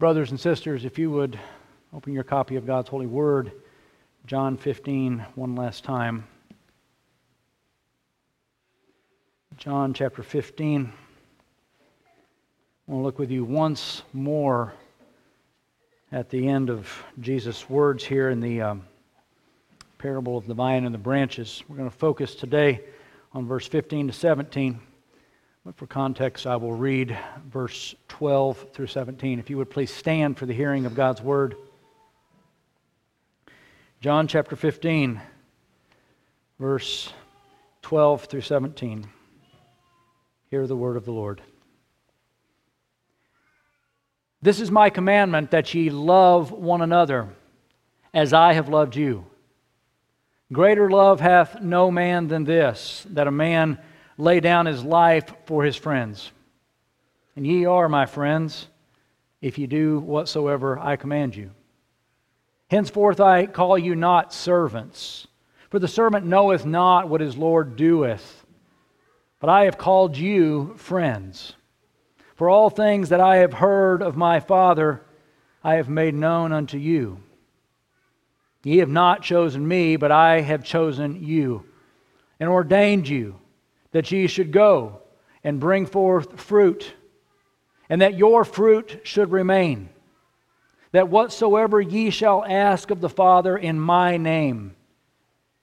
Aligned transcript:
Brothers 0.00 0.32
and 0.32 0.40
sisters, 0.40 0.84
if 0.84 0.98
you 0.98 1.08
would 1.12 1.38
open 1.92 2.12
your 2.12 2.24
copy 2.24 2.56
of 2.56 2.66
God's 2.66 2.88
holy 2.88 3.06
word, 3.06 3.52
John 4.26 4.56
15, 4.56 5.24
one 5.36 5.54
last 5.54 5.84
time. 5.84 6.26
John 9.56 9.94
chapter 9.94 10.24
15. 10.24 10.92
I 12.88 12.90
want 12.90 13.02
to 13.02 13.04
look 13.04 13.20
with 13.20 13.30
you 13.30 13.44
once 13.44 14.02
more 14.12 14.74
at 16.10 16.28
the 16.28 16.48
end 16.48 16.70
of 16.70 16.92
Jesus' 17.20 17.70
words 17.70 18.02
here 18.02 18.30
in 18.30 18.40
the 18.40 18.62
um, 18.62 18.82
parable 19.98 20.36
of 20.36 20.48
the 20.48 20.54
vine 20.54 20.86
and 20.86 20.92
the 20.92 20.98
branches. 20.98 21.62
We're 21.68 21.76
going 21.76 21.88
to 21.88 21.96
focus 21.96 22.34
today 22.34 22.80
on 23.32 23.46
verse 23.46 23.68
15 23.68 24.08
to 24.08 24.12
17. 24.12 24.80
But 25.64 25.76
for 25.76 25.86
context, 25.86 26.46
I 26.46 26.56
will 26.56 26.74
read 26.74 27.16
verse 27.48 27.94
12 28.08 28.72
through 28.74 28.88
17. 28.88 29.38
If 29.38 29.48
you 29.48 29.56
would 29.56 29.70
please 29.70 29.90
stand 29.90 30.36
for 30.36 30.44
the 30.44 30.52
hearing 30.52 30.84
of 30.84 30.94
God's 30.94 31.22
word. 31.22 31.56
John 34.02 34.28
chapter 34.28 34.56
15, 34.56 35.22
verse 36.58 37.10
12 37.80 38.26
through 38.26 38.42
17. 38.42 39.08
Hear 40.50 40.66
the 40.66 40.76
word 40.76 40.98
of 40.98 41.06
the 41.06 41.12
Lord. 41.12 41.40
This 44.42 44.60
is 44.60 44.70
my 44.70 44.90
commandment 44.90 45.50
that 45.52 45.72
ye 45.72 45.88
love 45.88 46.52
one 46.52 46.82
another 46.82 47.30
as 48.12 48.34
I 48.34 48.52
have 48.52 48.68
loved 48.68 48.96
you. 48.96 49.24
Greater 50.52 50.90
love 50.90 51.20
hath 51.20 51.62
no 51.62 51.90
man 51.90 52.28
than 52.28 52.44
this, 52.44 53.06
that 53.08 53.26
a 53.26 53.30
man 53.30 53.78
lay 54.16 54.40
down 54.40 54.66
his 54.66 54.84
life 54.84 55.32
for 55.46 55.64
his 55.64 55.76
friends. 55.76 56.30
And 57.36 57.46
ye 57.46 57.64
are 57.64 57.88
my 57.88 58.06
friends, 58.06 58.68
if 59.40 59.58
ye 59.58 59.66
do 59.66 59.98
whatsoever 59.98 60.78
I 60.78 60.96
command 60.96 61.34
you. 61.34 61.50
Henceforth 62.70 63.20
I 63.20 63.46
call 63.46 63.76
you 63.76 63.94
not 63.94 64.32
servants, 64.32 65.26
for 65.70 65.78
the 65.78 65.88
servant 65.88 66.24
knoweth 66.26 66.64
not 66.64 67.08
what 67.08 67.20
his 67.20 67.36
Lord 67.36 67.76
doeth. 67.76 68.46
But 69.40 69.50
I 69.50 69.64
have 69.64 69.76
called 69.76 70.16
you 70.16 70.74
friends. 70.76 71.54
For 72.36 72.48
all 72.48 72.70
things 72.70 73.10
that 73.10 73.20
I 73.20 73.36
have 73.36 73.52
heard 73.52 74.02
of 74.02 74.16
my 74.16 74.40
Father, 74.40 75.02
I 75.62 75.74
have 75.74 75.88
made 75.88 76.14
known 76.14 76.52
unto 76.52 76.78
you. 76.78 77.20
Ye 78.62 78.78
have 78.78 78.88
not 78.88 79.22
chosen 79.22 79.66
me, 79.66 79.96
but 79.96 80.10
I 80.10 80.40
have 80.40 80.64
chosen 80.64 81.22
you, 81.22 81.64
and 82.40 82.48
ordained 82.48 83.08
you 83.08 83.38
that 83.94 84.10
ye 84.10 84.26
should 84.26 84.50
go 84.50 85.00
and 85.44 85.60
bring 85.60 85.86
forth 85.86 86.40
fruit, 86.40 86.94
and 87.88 88.02
that 88.02 88.18
your 88.18 88.44
fruit 88.44 89.00
should 89.04 89.30
remain, 89.30 89.88
that 90.90 91.08
whatsoever 91.08 91.80
ye 91.80 92.10
shall 92.10 92.44
ask 92.44 92.90
of 92.90 93.00
the 93.00 93.08
Father 93.08 93.56
in 93.56 93.78
my 93.78 94.16
name, 94.16 94.74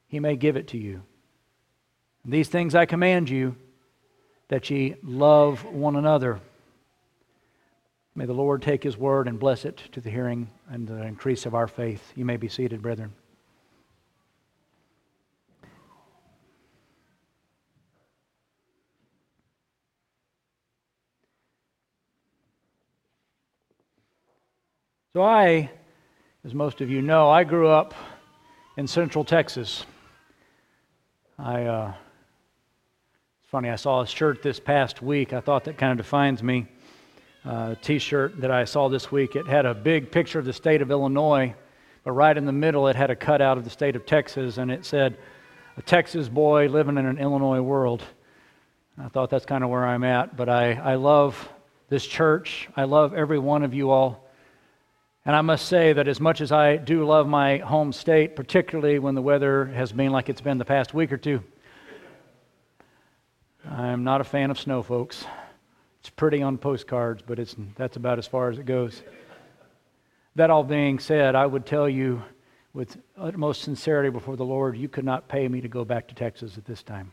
he 0.08 0.22
may 0.22 0.38
give 0.38 0.56
it 0.56 0.70
to 0.70 0.78
you. 0.78 1.04
These 2.24 2.48
things 2.48 2.74
I 2.74 2.86
command 2.86 3.30
you, 3.30 3.58
that 4.48 4.70
ye 4.70 4.96
love 5.04 5.66
one 5.66 5.98
another. 5.98 6.40
May 8.16 8.26
the 8.26 8.34
Lord 8.34 8.62
take 8.62 8.82
his 8.82 8.98
word 8.98 9.28
and 9.28 9.42
bless 9.42 9.66
it 9.66 9.82
to 9.92 10.00
the 10.00 10.09
hearing 10.09 10.50
and 10.70 10.88
the 10.88 11.04
increase 11.04 11.46
of 11.46 11.54
our 11.54 11.68
faith. 11.68 12.14
You 12.16 12.24
may 12.24 12.38
be 12.38 12.48
seated, 12.48 12.82
brethren. 12.82 13.12
So, 25.14 25.22
I, 25.22 25.70
as 26.45 26.54
most 26.54 26.80
of 26.80 26.90
you 26.90 27.02
know, 27.02 27.30
I 27.30 27.44
grew 27.44 27.67
up 27.67 27.94
in 28.78 28.88
central 28.88 29.26
Texas. 29.26 29.86
I, 31.38 31.66
uh, 31.66 31.94
it's 33.41 33.50
funny, 33.50 33.69
I 33.69 33.75
saw 33.75 34.00
a 34.00 34.08
shirt 34.08 34.41
this 34.41 34.58
past 34.58 35.02
week. 35.02 35.34
I 35.34 35.41
thought 35.41 35.66
that 35.66 35.78
kind 35.78 35.91
of 35.91 35.97
defines 35.97 36.41
me. 36.41 36.66
Uh, 37.44 37.75
t 37.81 38.00
shirt 38.00 38.40
that 38.40 38.52
I 38.52 38.63
saw 38.63 38.88
this 38.88 39.12
week. 39.12 39.36
It 39.36 39.46
had 39.47 39.66
a 39.66 39.74
big 39.74 40.12
picture 40.12 40.40
of 40.40 40.46
the 40.46 40.53
state 40.53 40.81
of 40.81 40.91
Illinois, 40.91 41.53
but 42.06 42.13
right 42.13 42.38
in 42.38 42.46
the 42.46 42.53
middle, 42.53 42.88
it 42.88 42.96
had 42.96 43.09
a 43.09 43.16
cutout 43.18 43.57
of 43.57 43.66
the 43.66 43.69
state 43.69 43.97
of 43.97 44.06
Texas, 44.06 44.59
and 44.59 44.72
it 44.72 44.86
said, 44.86 45.18
A 45.75 45.81
Texas 45.81 46.30
boy 46.30 46.69
living 46.69 46.97
in 46.97 47.06
an 47.06 47.18
Illinois 47.18 47.59
world. 47.59 48.02
I 48.97 49.09
thought 49.09 49.30
that's 49.30 49.46
kind 49.46 49.66
of 49.66 49.69
where 49.69 49.86
I'm 49.86 50.06
at, 50.06 50.38
but 50.38 50.47
I, 50.47 50.72
I 50.75 50.96
love 50.96 51.50
this 51.90 52.07
church. 52.07 52.69
I 52.78 52.86
love 52.86 53.13
every 53.13 53.40
one 53.40 53.63
of 53.63 53.74
you 53.74 53.91
all. 53.91 54.31
And 55.24 55.36
I 55.36 55.42
must 55.42 55.68
say 55.68 55.94
that 55.94 56.08
as 56.08 56.20
much 56.20 56.42
as 56.42 56.52
I 56.52 56.78
do 56.78 57.06
love 57.06 57.28
my 57.28 57.58
home 57.58 57.94
state, 57.94 58.36
particularly 58.36 58.98
when 58.98 59.14
the 59.14 59.22
weather 59.22 59.66
has 59.66 59.92
been 59.92 60.12
like 60.12 60.30
it's 60.30 60.42
been 60.42 60.58
the 60.58 60.66
past 60.66 60.94
week 60.96 61.12
or 61.12 61.18
two, 61.18 61.44
I'm 63.70 64.04
not 64.04 64.22
a 64.22 64.24
fan 64.24 64.50
of 64.50 64.60
snow, 64.60 64.81
folks. 64.81 65.24
It's 66.00 66.10
pretty 66.10 66.42
on 66.42 66.58
postcards, 66.58 67.22
but 67.22 67.38
it's, 67.38 67.56
that's 67.76 67.98
about 67.98 68.18
as 68.18 68.26
far 68.26 68.50
as 68.50 68.58
it 68.58 68.66
goes. 68.66 69.04
That 70.36 70.50
all 70.50 70.64
being 70.64 70.98
said, 70.98 71.36
I 71.36 71.46
would 71.46 71.68
tell 71.68 71.88
you 71.88 72.24
with 72.74 72.98
utmost 73.16 73.62
sincerity 73.62 74.10
before 74.10 74.36
the 74.36 74.46
Lord, 74.46 74.76
you 74.76 74.90
could 74.90 75.06
not 75.06 75.28
pay 75.28 75.48
me 75.48 75.62
to 75.62 75.68
go 75.68 75.86
back 75.86 76.08
to 76.08 76.16
Texas 76.16 76.58
at 76.58 76.66
this 76.66 76.81
time. 76.81 77.12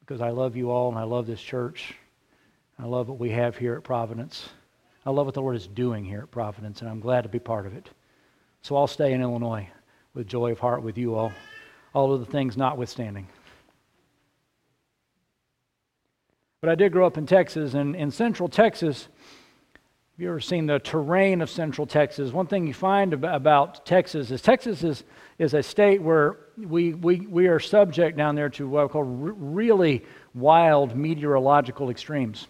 Because 0.00 0.20
I 0.20 0.30
love 0.30 0.56
you 0.56 0.72
all 0.72 0.88
and 0.88 0.98
I 0.98 1.04
love 1.04 1.28
this 1.28 1.40
church. 1.40 1.94
I 2.76 2.86
love 2.86 3.08
what 3.08 3.20
we 3.20 3.30
have 3.30 3.56
here 3.56 3.76
at 3.76 3.84
Providence. 3.84 4.48
I 5.06 5.10
love 5.10 5.26
what 5.26 5.34
the 5.34 5.42
Lord 5.42 5.56
is 5.56 5.66
doing 5.66 6.04
here 6.04 6.20
at 6.20 6.30
Providence, 6.30 6.80
and 6.80 6.90
I'm 6.90 7.00
glad 7.00 7.22
to 7.22 7.28
be 7.28 7.38
part 7.38 7.66
of 7.66 7.74
it. 7.74 7.88
So 8.62 8.76
I'll 8.76 8.86
stay 8.86 9.12
in 9.12 9.22
Illinois 9.22 9.68
with 10.14 10.26
joy 10.26 10.52
of 10.52 10.58
heart 10.58 10.82
with 10.82 10.98
you 10.98 11.14
all, 11.14 11.32
all 11.94 12.12
of 12.12 12.20
the 12.20 12.26
things 12.26 12.56
notwithstanding. 12.56 13.26
But 16.60 16.70
I 16.70 16.74
did 16.74 16.92
grow 16.92 17.06
up 17.06 17.16
in 17.16 17.26
Texas, 17.26 17.74
and 17.74 17.94
in 17.94 18.10
central 18.10 18.48
Texas, 18.48 19.08
have 20.18 20.24
you 20.24 20.28
ever 20.30 20.40
seen 20.40 20.66
the 20.66 20.80
terrain 20.80 21.40
of 21.40 21.48
central 21.48 21.86
Texas? 21.86 22.32
One 22.32 22.48
thing 22.48 22.66
you 22.66 22.74
find 22.74 23.14
about 23.14 23.86
Texas 23.86 24.32
is 24.32 24.42
Texas 24.42 24.82
is, 24.82 25.04
is 25.38 25.54
a 25.54 25.62
state 25.62 26.02
where 26.02 26.38
we, 26.56 26.94
we, 26.94 27.20
we 27.20 27.46
are 27.46 27.60
subject 27.60 28.16
down 28.16 28.34
there 28.34 28.48
to 28.48 28.66
what 28.66 28.84
I 28.84 28.88
call 28.88 29.04
really 29.04 30.04
wild 30.34 30.96
meteorological 30.96 31.90
extremes. 31.90 32.48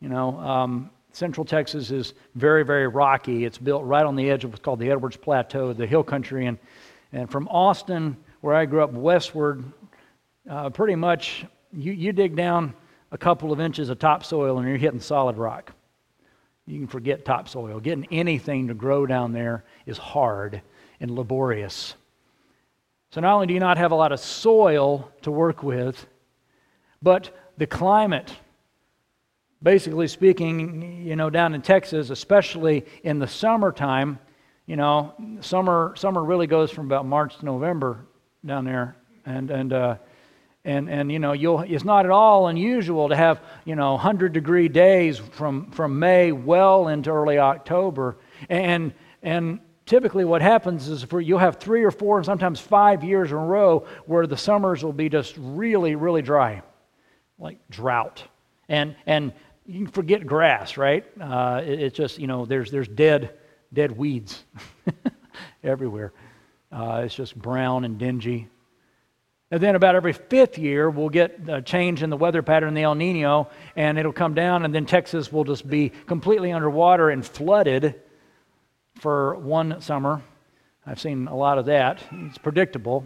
You 0.00 0.10
know, 0.10 0.38
um, 0.38 0.90
Central 1.12 1.44
Texas 1.44 1.90
is 1.90 2.14
very, 2.34 2.64
very 2.64 2.86
rocky. 2.88 3.44
It's 3.44 3.58
built 3.58 3.84
right 3.84 4.04
on 4.04 4.16
the 4.16 4.30
edge 4.30 4.44
of 4.44 4.50
what's 4.50 4.62
called 4.62 4.78
the 4.78 4.90
Edwards 4.90 5.16
Plateau, 5.16 5.72
the 5.72 5.86
hill 5.86 6.02
country. 6.02 6.46
And, 6.46 6.58
and 7.12 7.30
from 7.30 7.48
Austin, 7.48 8.16
where 8.40 8.54
I 8.54 8.64
grew 8.64 8.82
up, 8.82 8.92
westward, 8.92 9.64
uh, 10.48 10.70
pretty 10.70 10.94
much 10.94 11.44
you, 11.72 11.92
you 11.92 12.12
dig 12.12 12.36
down 12.36 12.74
a 13.12 13.18
couple 13.18 13.52
of 13.52 13.60
inches 13.60 13.88
of 13.88 13.98
topsoil 13.98 14.58
and 14.58 14.68
you're 14.68 14.76
hitting 14.76 15.00
solid 15.00 15.36
rock. 15.36 15.72
You 16.66 16.78
can 16.78 16.86
forget 16.86 17.24
topsoil. 17.24 17.80
Getting 17.80 18.06
anything 18.12 18.68
to 18.68 18.74
grow 18.74 19.06
down 19.06 19.32
there 19.32 19.64
is 19.86 19.98
hard 19.98 20.62
and 21.00 21.10
laborious. 21.10 21.94
So 23.10 23.20
not 23.20 23.34
only 23.34 23.48
do 23.48 23.54
you 23.54 23.60
not 23.60 23.78
have 23.78 23.90
a 23.90 23.96
lot 23.96 24.12
of 24.12 24.20
soil 24.20 25.10
to 25.22 25.32
work 25.32 25.64
with, 25.64 26.06
but 27.02 27.36
the 27.58 27.66
climate 27.66 28.32
basically 29.62 30.08
speaking, 30.08 31.06
you 31.06 31.16
know, 31.16 31.30
down 31.30 31.54
in 31.54 31.62
Texas, 31.62 32.10
especially 32.10 32.86
in 33.02 33.18
the 33.18 33.26
summertime, 33.26 34.18
you 34.66 34.76
know, 34.76 35.14
summer 35.40 35.94
summer 35.96 36.22
really 36.22 36.46
goes 36.46 36.70
from 36.70 36.86
about 36.86 37.04
March 37.04 37.38
to 37.38 37.44
November 37.44 38.06
down 38.46 38.64
there, 38.64 38.96
and 39.26 39.50
and 39.50 39.72
uh, 39.72 39.96
and 40.64 40.88
and 40.88 41.10
you 41.10 41.18
know, 41.18 41.32
you'll 41.32 41.60
it's 41.60 41.84
not 41.84 42.04
at 42.04 42.10
all 42.10 42.48
unusual 42.48 43.08
to 43.08 43.16
have 43.16 43.42
you 43.64 43.74
know 43.74 43.92
100 43.92 44.32
degree 44.32 44.68
days 44.68 45.18
from 45.18 45.70
from 45.72 45.98
May 45.98 46.32
well 46.32 46.88
into 46.88 47.10
early 47.10 47.38
October, 47.38 48.18
and 48.48 48.94
and 49.22 49.58
typically 49.86 50.24
what 50.24 50.40
happens 50.40 50.88
is 50.88 51.02
for 51.02 51.20
you'll 51.20 51.38
have 51.40 51.56
three 51.56 51.82
or 51.82 51.90
four 51.90 52.18
and 52.18 52.24
sometimes 52.24 52.60
five 52.60 53.02
years 53.02 53.32
in 53.32 53.36
a 53.36 53.44
row 53.44 53.84
where 54.06 54.26
the 54.26 54.36
summers 54.36 54.84
will 54.84 54.92
be 54.92 55.08
just 55.08 55.34
really 55.36 55.96
really 55.96 56.22
dry, 56.22 56.62
like 57.38 57.58
drought, 57.70 58.22
and 58.68 58.94
and 59.06 59.32
you 59.70 59.84
can 59.84 59.92
forget 59.92 60.26
grass, 60.26 60.76
right? 60.76 61.04
Uh, 61.20 61.62
it, 61.64 61.80
it's 61.80 61.96
just, 61.96 62.18
you 62.18 62.26
know, 62.26 62.44
there's, 62.44 62.72
there's 62.72 62.88
dead, 62.88 63.38
dead 63.72 63.96
weeds 63.96 64.42
everywhere. 65.64 66.12
Uh, 66.72 67.02
it's 67.04 67.14
just 67.14 67.36
brown 67.36 67.84
and 67.84 67.96
dingy. 67.96 68.48
And 69.52 69.60
then 69.60 69.76
about 69.76 69.94
every 69.94 70.12
fifth 70.12 70.58
year, 70.58 70.90
we'll 70.90 71.08
get 71.08 71.40
a 71.48 71.62
change 71.62 72.02
in 72.02 72.10
the 72.10 72.16
weather 72.16 72.42
pattern, 72.42 72.74
the 72.74 72.82
El 72.82 72.96
Nino, 72.96 73.48
and 73.76 73.96
it'll 73.96 74.12
come 74.12 74.34
down, 74.34 74.64
and 74.64 74.74
then 74.74 74.86
Texas 74.86 75.32
will 75.32 75.44
just 75.44 75.68
be 75.68 75.90
completely 76.06 76.50
underwater 76.50 77.10
and 77.10 77.24
flooded 77.24 77.94
for 78.96 79.36
one 79.36 79.80
summer. 79.80 80.20
I've 80.84 81.00
seen 81.00 81.28
a 81.28 81.36
lot 81.36 81.58
of 81.58 81.66
that. 81.66 82.00
It's 82.10 82.38
predictable. 82.38 83.04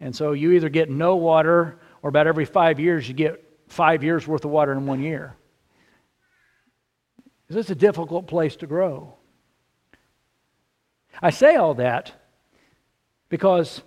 And 0.00 0.14
so 0.14 0.32
you 0.32 0.52
either 0.52 0.68
get 0.68 0.90
no 0.90 1.16
water, 1.16 1.78
or 2.02 2.08
about 2.08 2.26
every 2.26 2.44
five 2.44 2.78
years, 2.80 3.08
you 3.08 3.14
get 3.14 3.42
five 3.68 4.04
years 4.04 4.26
worth 4.26 4.44
of 4.44 4.50
water 4.50 4.72
in 4.72 4.84
one 4.86 5.02
year. 5.02 5.36
Because 7.46 7.60
it's 7.60 7.70
a 7.70 7.74
difficult 7.74 8.26
place 8.26 8.56
to 8.56 8.66
grow. 8.66 9.14
I 11.22 11.30
say 11.30 11.56
all 11.56 11.74
that 11.74 12.12
because 13.28 13.82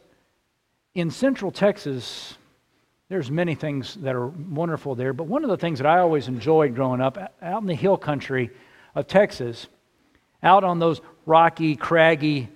in 0.95 1.11
central 1.11 1.51
Texas, 1.51 2.37
there's 3.09 3.29
many 3.29 3.55
things 3.55 3.95
that 3.95 4.15
are 4.15 4.27
wonderful 4.27 4.95
there, 4.95 5.13
but 5.13 5.27
one 5.27 5.43
of 5.43 5.49
the 5.49 5.57
things 5.57 5.79
that 5.79 5.87
I 5.87 5.99
always 5.99 6.27
enjoyed 6.27 6.75
growing 6.75 7.01
up 7.01 7.17
out 7.41 7.61
in 7.61 7.67
the 7.67 7.75
hill 7.75 7.97
country 7.97 8.49
of 8.95 9.07
Texas, 9.07 9.67
out 10.41 10.63
on 10.63 10.79
those 10.79 11.01
rocky, 11.25 11.75
craggy 11.75 12.49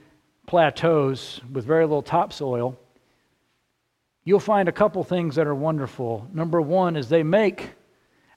plateaus 0.47 1.41
with 1.51 1.65
very 1.65 1.83
little 1.83 2.01
topsoil, 2.01 2.77
you'll 4.23 4.39
find 4.39 4.69
a 4.69 4.73
couple 4.73 5.03
things 5.03 5.35
that 5.35 5.47
are 5.47 5.55
wonderful. 5.55 6.27
Number 6.33 6.61
one 6.61 6.95
is 6.95 7.09
they 7.09 7.23
make 7.23 7.71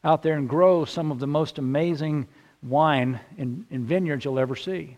out 0.05 0.23
there 0.23 0.37
and 0.37 0.49
grow 0.49 0.85
some 0.85 1.11
of 1.11 1.19
the 1.19 1.27
most 1.27 1.59
amazing 1.59 2.29
wine 2.67 3.21
in, 3.39 3.67
in 3.71 3.85
vineyards 3.85 4.25
you'll 4.25 4.39
ever 4.39 4.57
see. 4.57 4.97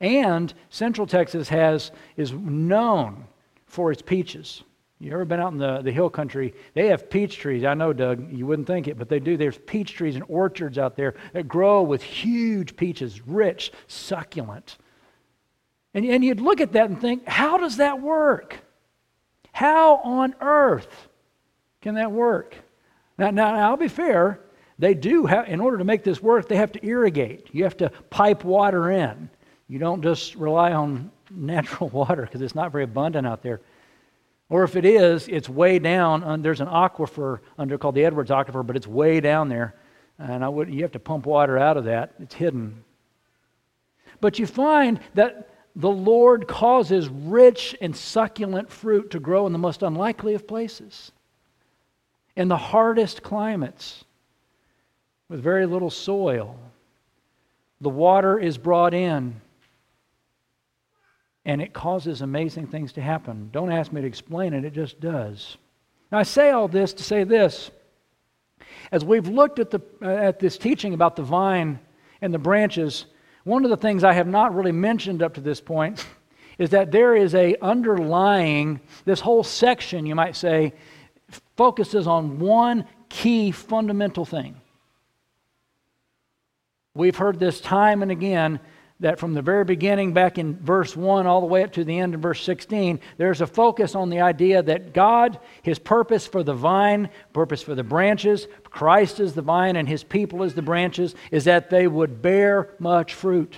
And 0.00 0.52
Central 0.70 1.06
Texas 1.06 1.48
has 1.48 1.90
is 2.16 2.32
known 2.32 3.24
for 3.66 3.92
its 3.92 4.02
peaches. 4.02 4.62
You 5.00 5.12
ever 5.12 5.24
been 5.24 5.40
out 5.40 5.52
in 5.52 5.58
the, 5.58 5.82
the 5.82 5.90
hill 5.92 6.08
country? 6.08 6.54
They 6.72 6.86
have 6.86 7.10
peach 7.10 7.36
trees. 7.36 7.64
I 7.64 7.74
know, 7.74 7.92
Doug, 7.92 8.32
you 8.32 8.46
wouldn't 8.46 8.66
think 8.66 8.88
it, 8.88 8.96
but 8.96 9.08
they 9.08 9.18
do. 9.18 9.36
There's 9.36 9.58
peach 9.58 9.94
trees 9.94 10.14
and 10.14 10.24
orchards 10.28 10.78
out 10.78 10.96
there 10.96 11.14
that 11.32 11.48
grow 11.48 11.82
with 11.82 12.02
huge 12.02 12.76
peaches, 12.76 13.26
rich, 13.26 13.72
succulent. 13.86 14.78
And, 15.92 16.04
and 16.06 16.24
you'd 16.24 16.40
look 16.40 16.60
at 16.60 16.72
that 16.72 16.88
and 16.88 17.00
think, 17.00 17.26
how 17.26 17.58
does 17.58 17.76
that 17.76 18.00
work? 18.00 18.60
How 19.52 19.96
on 19.96 20.34
earth 20.40 21.08
can 21.80 21.96
that 21.96 22.10
work? 22.10 22.56
Now, 23.18 23.30
now, 23.30 23.52
now 23.52 23.70
I'll 23.70 23.76
be 23.76 23.88
fair. 23.88 24.40
They 24.84 24.92
do 24.92 25.24
have, 25.24 25.48
in 25.48 25.60
order 25.60 25.78
to 25.78 25.84
make 25.84 26.04
this 26.04 26.22
work, 26.22 26.46
they 26.46 26.56
have 26.56 26.70
to 26.72 26.86
irrigate. 26.86 27.48
You 27.52 27.64
have 27.64 27.78
to 27.78 27.88
pipe 28.10 28.44
water 28.44 28.90
in. 28.90 29.30
You 29.66 29.78
don't 29.78 30.02
just 30.02 30.34
rely 30.34 30.72
on 30.72 31.10
natural 31.30 31.88
water 31.88 32.20
because 32.20 32.42
it's 32.42 32.54
not 32.54 32.70
very 32.70 32.84
abundant 32.84 33.26
out 33.26 33.42
there. 33.42 33.62
Or 34.50 34.62
if 34.62 34.76
it 34.76 34.84
is, 34.84 35.26
it's 35.28 35.48
way 35.48 35.78
down. 35.78 36.42
there's 36.42 36.60
an 36.60 36.66
aquifer 36.66 37.40
under 37.56 37.78
called 37.78 37.94
the 37.94 38.04
Edwards 38.04 38.28
Aquifer, 38.28 38.66
but 38.66 38.76
it's 38.76 38.86
way 38.86 39.20
down 39.20 39.48
there. 39.48 39.74
And 40.18 40.44
I 40.44 40.50
would, 40.50 40.68
you 40.68 40.82
have 40.82 40.92
to 40.92 40.98
pump 40.98 41.24
water 41.24 41.56
out 41.56 41.78
of 41.78 41.84
that. 41.84 42.12
It's 42.20 42.34
hidden. 42.34 42.84
But 44.20 44.38
you 44.38 44.46
find 44.46 45.00
that 45.14 45.48
the 45.74 45.90
Lord 45.90 46.46
causes 46.46 47.08
rich 47.08 47.74
and 47.80 47.96
succulent 47.96 48.70
fruit 48.70 49.12
to 49.12 49.18
grow 49.18 49.46
in 49.46 49.54
the 49.54 49.58
most 49.58 49.82
unlikely 49.82 50.34
of 50.34 50.46
places, 50.46 51.10
in 52.36 52.48
the 52.48 52.58
hardest 52.58 53.22
climates, 53.22 54.04
with 55.28 55.42
very 55.42 55.66
little 55.66 55.90
soil. 55.90 56.58
The 57.80 57.90
water 57.90 58.38
is 58.38 58.58
brought 58.58 58.94
in 58.94 59.40
and 61.44 61.60
it 61.60 61.72
causes 61.72 62.22
amazing 62.22 62.68
things 62.68 62.92
to 62.94 63.02
happen. 63.02 63.50
Don't 63.52 63.70
ask 63.70 63.92
me 63.92 64.00
to 64.00 64.06
explain 64.06 64.54
it, 64.54 64.64
it 64.64 64.72
just 64.72 65.00
does. 65.00 65.56
Now, 66.10 66.18
I 66.18 66.22
say 66.22 66.50
all 66.50 66.68
this 66.68 66.92
to 66.94 67.02
say 67.02 67.24
this. 67.24 67.70
As 68.90 69.04
we've 69.04 69.28
looked 69.28 69.58
at, 69.58 69.70
the, 69.70 69.82
uh, 70.00 70.08
at 70.08 70.38
this 70.38 70.56
teaching 70.56 70.94
about 70.94 71.16
the 71.16 71.22
vine 71.22 71.78
and 72.20 72.32
the 72.32 72.38
branches, 72.38 73.06
one 73.44 73.64
of 73.64 73.70
the 73.70 73.76
things 73.76 74.04
I 74.04 74.12
have 74.12 74.26
not 74.26 74.54
really 74.54 74.72
mentioned 74.72 75.22
up 75.22 75.34
to 75.34 75.40
this 75.40 75.60
point 75.60 76.06
is 76.58 76.70
that 76.70 76.92
there 76.92 77.16
is 77.16 77.34
a 77.34 77.56
underlying, 77.60 78.80
this 79.04 79.20
whole 79.20 79.44
section, 79.44 80.06
you 80.06 80.14
might 80.14 80.36
say, 80.36 80.72
focuses 81.56 82.06
on 82.06 82.38
one 82.38 82.86
key 83.08 83.50
fundamental 83.50 84.24
thing. 84.24 84.56
We've 86.96 87.16
heard 87.16 87.40
this 87.40 87.60
time 87.60 88.02
and 88.02 88.12
again 88.12 88.60
that 89.00 89.18
from 89.18 89.34
the 89.34 89.42
very 89.42 89.64
beginning, 89.64 90.12
back 90.12 90.38
in 90.38 90.56
verse 90.60 90.96
1, 90.96 91.26
all 91.26 91.40
the 91.40 91.46
way 91.48 91.64
up 91.64 91.72
to 91.72 91.82
the 91.82 91.98
end 91.98 92.14
of 92.14 92.20
verse 92.20 92.44
16, 92.44 93.00
there's 93.16 93.40
a 93.40 93.48
focus 93.48 93.96
on 93.96 94.10
the 94.10 94.20
idea 94.20 94.62
that 94.62 94.94
God, 94.94 95.40
His 95.62 95.80
purpose 95.80 96.28
for 96.28 96.44
the 96.44 96.54
vine, 96.54 97.10
purpose 97.32 97.62
for 97.62 97.74
the 97.74 97.82
branches, 97.82 98.46
Christ 98.62 99.18
is 99.18 99.34
the 99.34 99.42
vine 99.42 99.74
and 99.74 99.88
His 99.88 100.04
people 100.04 100.44
is 100.44 100.54
the 100.54 100.62
branches, 100.62 101.16
is 101.32 101.44
that 101.44 101.68
they 101.68 101.88
would 101.88 102.22
bear 102.22 102.76
much 102.78 103.12
fruit. 103.14 103.56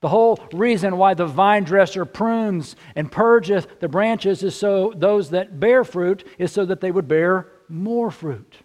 The 0.00 0.08
whole 0.08 0.38
reason 0.54 0.96
why 0.96 1.12
the 1.12 1.26
vine 1.26 1.64
dresser 1.64 2.06
prunes 2.06 2.76
and 2.96 3.12
purgeth 3.12 3.80
the 3.80 3.88
branches 3.88 4.42
is 4.42 4.54
so 4.54 4.94
those 4.96 5.30
that 5.30 5.60
bear 5.60 5.84
fruit 5.84 6.26
is 6.38 6.50
so 6.50 6.64
that 6.64 6.80
they 6.80 6.90
would 6.90 7.08
bear 7.08 7.48
more 7.68 8.10
fruit. 8.10 8.56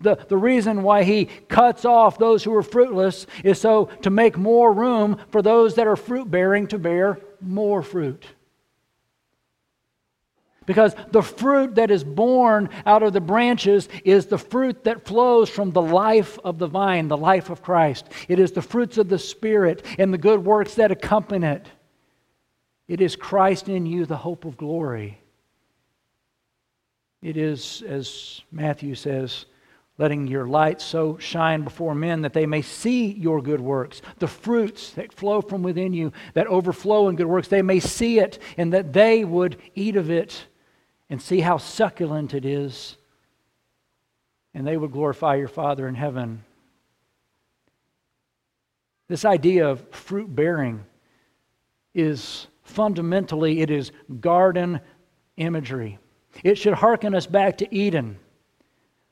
The, 0.00 0.16
the 0.28 0.36
reason 0.36 0.82
why 0.82 1.02
he 1.02 1.26
cuts 1.26 1.84
off 1.84 2.18
those 2.18 2.42
who 2.42 2.54
are 2.54 2.62
fruitless 2.62 3.26
is 3.44 3.60
so 3.60 3.86
to 4.02 4.10
make 4.10 4.38
more 4.38 4.72
room 4.72 5.18
for 5.30 5.42
those 5.42 5.74
that 5.74 5.86
are 5.86 5.96
fruit 5.96 6.30
bearing 6.30 6.66
to 6.68 6.78
bear 6.78 7.18
more 7.40 7.82
fruit. 7.82 8.24
Because 10.64 10.94
the 11.10 11.22
fruit 11.22 11.74
that 11.74 11.90
is 11.90 12.04
born 12.04 12.70
out 12.86 13.02
of 13.02 13.12
the 13.12 13.20
branches 13.20 13.88
is 14.04 14.26
the 14.26 14.38
fruit 14.38 14.84
that 14.84 15.04
flows 15.04 15.50
from 15.50 15.72
the 15.72 15.82
life 15.82 16.38
of 16.44 16.58
the 16.58 16.68
vine, 16.68 17.08
the 17.08 17.16
life 17.16 17.50
of 17.50 17.62
Christ. 17.62 18.06
It 18.28 18.38
is 18.38 18.52
the 18.52 18.62
fruits 18.62 18.96
of 18.96 19.08
the 19.08 19.18
Spirit 19.18 19.84
and 19.98 20.14
the 20.14 20.18
good 20.18 20.44
works 20.44 20.76
that 20.76 20.92
accompany 20.92 21.46
it. 21.46 21.66
It 22.88 23.00
is 23.00 23.16
Christ 23.16 23.68
in 23.68 23.84
you, 23.84 24.06
the 24.06 24.16
hope 24.16 24.44
of 24.44 24.56
glory. 24.56 25.20
It 27.22 27.36
is, 27.36 27.82
as 27.86 28.40
Matthew 28.50 28.94
says, 28.94 29.46
letting 30.00 30.26
your 30.26 30.46
light 30.46 30.80
so 30.80 31.18
shine 31.18 31.62
before 31.62 31.94
men 31.94 32.22
that 32.22 32.32
they 32.32 32.46
may 32.46 32.62
see 32.62 33.12
your 33.12 33.42
good 33.42 33.60
works, 33.60 34.00
the 34.18 34.26
fruits 34.26 34.92
that 34.92 35.12
flow 35.12 35.42
from 35.42 35.62
within 35.62 35.92
you, 35.92 36.10
that 36.32 36.46
overflow 36.46 37.08
in 37.08 37.16
good 37.16 37.26
works. 37.26 37.48
They 37.48 37.60
may 37.60 37.80
see 37.80 38.18
it, 38.18 38.38
and 38.56 38.72
that 38.72 38.94
they 38.94 39.24
would 39.24 39.58
eat 39.74 39.96
of 39.96 40.10
it 40.10 40.46
and 41.10 41.20
see 41.20 41.40
how 41.40 41.58
succulent 41.58 42.32
it 42.32 42.46
is, 42.46 42.96
and 44.54 44.66
they 44.66 44.78
would 44.78 44.90
glorify 44.90 45.34
your 45.34 45.48
Father 45.48 45.86
in 45.86 45.94
heaven. 45.94 46.44
This 49.06 49.26
idea 49.26 49.68
of 49.68 49.86
fruit 49.90 50.34
bearing 50.34 50.82
is 51.92 52.46
fundamentally 52.62 53.60
it 53.60 53.70
is 53.70 53.92
garden 54.18 54.80
imagery. 55.36 55.98
It 56.42 56.56
should 56.56 56.74
hearken 56.74 57.14
us 57.14 57.26
back 57.26 57.58
to 57.58 57.74
Eden 57.74 58.18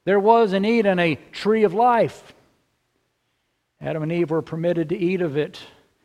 there 0.09 0.19
was 0.19 0.55
in 0.55 0.65
Eden 0.65 0.99
a 0.99 1.17
tree 1.33 1.65
of 1.65 1.75
life. 1.75 2.33
Adam 3.79 4.03
and 4.03 4.11
Eve 4.11 4.31
were 4.31 4.41
permitted 4.41 4.89
to 4.89 4.97
eat 4.97 5.21
of 5.21 5.37
it, 5.37 5.61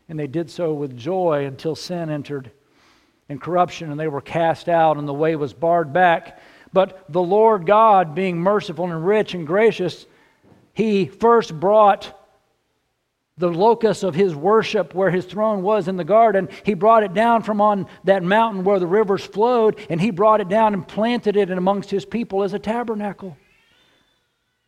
and 0.09 0.19
they 0.19 0.27
did 0.27 0.51
so 0.51 0.73
with 0.73 0.97
joy 0.97 1.45
until 1.45 1.73
sin 1.73 2.09
entered 2.09 2.51
and 3.29 3.39
corruption, 3.39 3.89
and 3.89 3.97
they 3.97 4.09
were 4.09 4.19
cast 4.19 4.67
out, 4.67 4.97
and 4.97 5.07
the 5.07 5.13
way 5.13 5.37
was 5.37 5.53
barred 5.53 5.93
back. 5.93 6.41
But 6.73 7.05
the 7.07 7.21
Lord 7.21 7.65
God, 7.65 8.13
being 8.13 8.41
merciful 8.41 8.91
and 8.91 9.07
rich 9.07 9.35
and 9.35 9.47
gracious, 9.47 10.05
He 10.73 11.05
first 11.05 11.57
brought 11.57 12.13
the 13.37 13.49
locus 13.49 14.03
of 14.03 14.15
His 14.15 14.35
worship 14.35 14.93
where 14.93 15.11
His 15.11 15.23
throne 15.23 15.61
was 15.61 15.87
in 15.87 15.95
the 15.95 16.03
garden. 16.03 16.49
He 16.65 16.73
brought 16.73 17.03
it 17.03 17.13
down 17.13 17.41
from 17.41 17.61
on 17.61 17.87
that 18.03 18.21
mountain 18.21 18.65
where 18.65 18.79
the 18.79 18.85
rivers 18.85 19.23
flowed, 19.23 19.79
and 19.89 20.01
He 20.01 20.11
brought 20.11 20.41
it 20.41 20.49
down 20.49 20.73
and 20.73 20.85
planted 20.85 21.37
it 21.37 21.49
amongst 21.49 21.89
His 21.89 22.03
people 22.03 22.43
as 22.43 22.53
a 22.53 22.59
tabernacle 22.59 23.37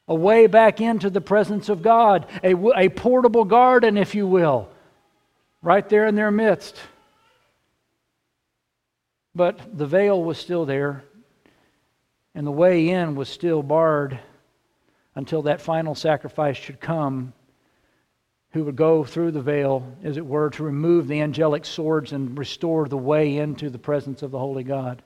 a 0.07 0.15
way 0.15 0.47
back 0.47 0.81
into 0.81 1.09
the 1.09 1.21
presence 1.21 1.69
of 1.69 1.81
God, 1.81 2.27
a, 2.43 2.55
a 2.75 2.89
portable 2.89 3.45
garden, 3.45 3.97
if 3.97 4.13
you 4.13 4.27
will, 4.27 4.69
right 5.61 5.87
there 5.89 6.05
in 6.05 6.15
their 6.15 6.31
midst. 6.31 6.79
But 9.33 9.77
the 9.77 9.87
veil 9.87 10.23
was 10.23 10.37
still 10.37 10.65
there, 10.65 11.03
and 12.35 12.45
the 12.45 12.51
way 12.51 12.89
in 12.89 13.15
was 13.15 13.29
still 13.29 13.63
barred 13.63 14.19
until 15.15 15.43
that 15.43 15.61
final 15.61 15.95
sacrifice 15.95 16.57
should 16.57 16.79
come, 16.79 17.33
who 18.51 18.63
would 18.63 18.75
go 18.75 19.03
through 19.03 19.31
the 19.31 19.41
veil, 19.41 19.85
as 20.03 20.17
it 20.17 20.25
were, 20.25 20.49
to 20.51 20.63
remove 20.63 21.07
the 21.07 21.21
angelic 21.21 21.65
swords 21.65 22.13
and 22.13 22.37
restore 22.37 22.87
the 22.87 22.97
way 22.97 23.37
into 23.37 23.69
the 23.69 23.79
presence 23.79 24.21
of 24.21 24.31
the 24.31 24.39
Holy 24.39 24.63
God. 24.63 25.01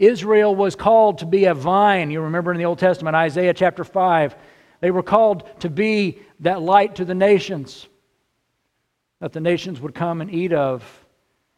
Israel 0.00 0.56
was 0.56 0.74
called 0.74 1.18
to 1.18 1.26
be 1.26 1.44
a 1.44 1.54
vine. 1.54 2.10
You 2.10 2.22
remember 2.22 2.50
in 2.52 2.58
the 2.58 2.64
Old 2.64 2.78
Testament, 2.78 3.14
Isaiah 3.14 3.52
chapter 3.52 3.84
5, 3.84 4.34
they 4.80 4.90
were 4.90 5.02
called 5.02 5.60
to 5.60 5.68
be 5.68 6.20
that 6.40 6.62
light 6.62 6.96
to 6.96 7.04
the 7.04 7.14
nations 7.14 7.86
that 9.20 9.34
the 9.34 9.40
nations 9.40 9.78
would 9.78 9.94
come 9.94 10.22
and 10.22 10.32
eat 10.32 10.54
of. 10.54 10.82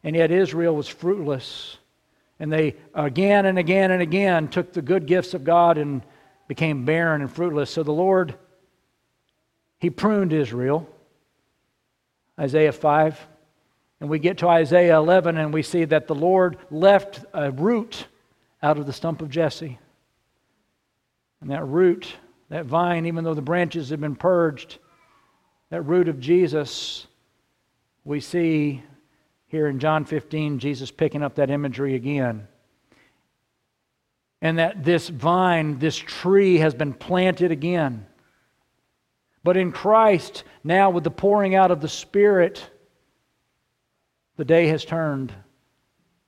And 0.03 0.17
yet 0.17 0.33
Israel 0.33 0.75
was 0.75 0.89
fruitless. 0.89 1.79
And 2.41 2.53
they 2.53 2.75
again 2.93 3.47
and 3.47 3.61
again 3.61 3.93
and 3.93 4.03
again 4.03 4.49
took 4.49 4.73
the 4.73 4.83
good 4.83 5.07
gifts 5.07 5.35
of 5.35 5.45
God 5.45 5.79
and 5.79 6.03
became 6.49 6.85
barren 6.85 7.21
and 7.21 7.31
fruitless. 7.31 7.71
So 7.71 7.85
the 7.85 7.93
Lord, 7.93 8.35
He 9.79 9.89
pruned 9.89 10.33
Israel. 10.33 10.89
Isaiah 12.41 12.73
5. 12.73 13.29
And 14.01 14.11
we 14.11 14.19
get 14.19 14.39
to 14.39 14.49
Isaiah 14.49 14.97
11 14.97 15.37
and 15.37 15.55
we 15.55 15.63
see 15.63 15.85
that 15.85 16.09
the 16.09 16.15
Lord 16.17 16.59
left 16.73 17.25
a 17.33 17.53
root 17.53 18.09
out 18.63 18.79
of 18.79 18.87
the 18.87 18.93
stump 18.93 19.23
of 19.23 19.31
Jesse. 19.31 19.79
And 21.41 21.51
that 21.51 21.67
root 21.67 22.17
that 22.53 22.67
vine, 22.67 23.07
even 23.07 23.25
though 23.25 23.33
the 23.33 23.41
branches 23.41 23.89
have 23.89 24.01
been 24.03 24.15
purged, 24.15 24.79
that 25.71 25.81
root 25.81 26.07
of 26.07 26.21
Jesus, 26.21 27.07
we 28.05 28.21
see 28.21 28.83
here 29.47 29.69
in 29.69 29.79
John 29.79 30.05
15 30.05 30.59
Jesus 30.59 30.91
picking 30.91 31.23
up 31.23 31.37
that 31.37 31.49
imagery 31.49 31.95
again. 31.95 32.47
And 34.43 34.59
that 34.59 34.85
this 34.85 35.09
vine, 35.09 35.79
this 35.79 35.97
tree 35.97 36.59
has 36.59 36.75
been 36.75 36.93
planted 36.93 37.53
again. 37.53 38.07
But 39.43 39.57
in 39.57 39.73
Christ, 39.73 40.45
now 40.63 40.91
with 40.91 41.05
the 41.05 41.11
pouring 41.11 41.55
out 41.55 41.71
of 41.71 41.81
the 41.81 41.89
Spirit, 41.89 42.69
the 44.37 44.45
day 44.45 44.67
has 44.67 44.85
turned. 44.85 45.33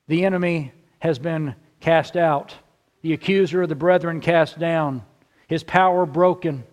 The 0.08 0.24
enemy 0.24 0.72
has 1.00 1.18
been 1.18 1.54
cast 1.84 2.16
out, 2.16 2.54
the 3.02 3.12
accuser 3.12 3.60
of 3.60 3.68
the 3.68 3.74
brethren 3.74 4.18
cast 4.18 4.58
down, 4.58 5.04
his 5.48 5.62
power 5.62 6.06
broken. 6.06 6.64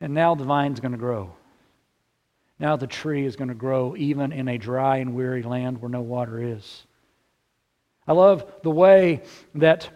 And 0.00 0.14
now 0.14 0.34
the 0.34 0.42
vine's 0.42 0.80
going 0.80 0.90
to 0.90 0.98
grow. 0.98 1.32
Now 2.58 2.74
the 2.74 2.88
tree 2.88 3.24
is 3.24 3.36
going 3.36 3.50
to 3.50 3.54
grow 3.54 3.94
even 3.96 4.32
in 4.32 4.48
a 4.48 4.58
dry 4.58 4.96
and 4.96 5.14
weary 5.14 5.44
land 5.44 5.80
where 5.80 5.88
no 5.88 6.00
water 6.00 6.42
is. 6.42 6.86
I 8.08 8.14
love 8.14 8.44
the 8.64 8.70
way 8.72 9.22
that 9.54 9.88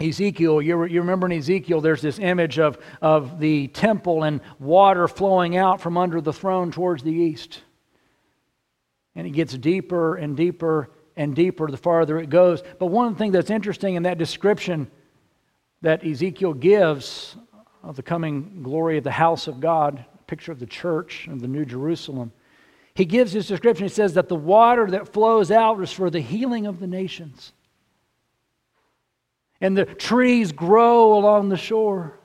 Ezekiel, 0.00 0.62
you, 0.62 0.82
you 0.84 1.02
remember 1.02 1.26
in 1.26 1.32
Ezekiel, 1.32 1.82
there's 1.82 2.00
this 2.00 2.18
image 2.18 2.58
of, 2.58 2.78
of 3.02 3.38
the 3.38 3.68
temple 3.68 4.22
and 4.22 4.40
water 4.58 5.06
flowing 5.08 5.58
out 5.58 5.82
from 5.82 5.98
under 5.98 6.22
the 6.22 6.32
throne 6.32 6.72
towards 6.72 7.02
the 7.02 7.12
east. 7.12 7.60
And 9.14 9.26
it 9.26 9.30
gets 9.30 9.52
deeper 9.58 10.16
and 10.16 10.38
deeper 10.38 10.88
and 11.16 11.34
deeper 11.34 11.70
the 11.70 11.76
farther 11.76 12.18
it 12.18 12.28
goes. 12.28 12.62
But 12.78 12.86
one 12.86 13.14
thing 13.14 13.32
that's 13.32 13.50
interesting 13.50 13.94
in 13.94 14.02
that 14.04 14.18
description 14.18 14.90
that 15.82 16.04
Ezekiel 16.04 16.54
gives 16.54 17.36
of 17.82 17.96
the 17.96 18.02
coming 18.02 18.62
glory 18.62 18.98
of 18.98 19.04
the 19.04 19.10
house 19.10 19.46
of 19.46 19.60
God, 19.60 20.04
picture 20.26 20.52
of 20.52 20.58
the 20.58 20.66
church 20.66 21.26
and 21.28 21.40
the 21.40 21.48
New 21.48 21.64
Jerusalem, 21.64 22.32
he 22.94 23.04
gives 23.04 23.32
his 23.32 23.46
description. 23.46 23.84
He 23.84 23.92
says 23.92 24.14
that 24.14 24.28
the 24.28 24.36
water 24.36 24.90
that 24.90 25.12
flows 25.12 25.50
out 25.50 25.80
is 25.82 25.92
for 25.92 26.10
the 26.10 26.20
healing 26.20 26.66
of 26.66 26.80
the 26.80 26.86
nations. 26.86 27.52
And 29.60 29.76
the 29.76 29.84
trees 29.84 30.52
grow 30.52 31.14
along 31.14 31.48
the 31.48 31.56
shore. 31.56 32.18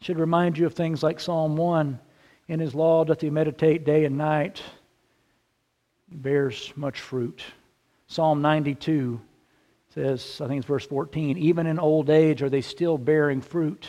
Should 0.00 0.18
remind 0.18 0.58
you 0.58 0.66
of 0.66 0.74
things 0.74 1.02
like 1.02 1.20
Psalm 1.20 1.56
1 1.56 1.98
In 2.48 2.60
his 2.60 2.74
law 2.74 3.04
doth 3.04 3.20
he 3.20 3.30
meditate 3.30 3.84
day 3.84 4.04
and 4.04 4.18
night. 4.18 4.62
Bears 6.14 6.72
much 6.76 7.00
fruit. 7.00 7.42
Psalm 8.06 8.42
92 8.42 9.20
says, 9.94 10.40
I 10.40 10.48
think 10.48 10.58
it's 10.58 10.66
verse 10.66 10.86
14, 10.86 11.38
even 11.38 11.66
in 11.66 11.78
old 11.78 12.10
age 12.10 12.42
are 12.42 12.50
they 12.50 12.60
still 12.60 12.98
bearing 12.98 13.40
fruit. 13.40 13.86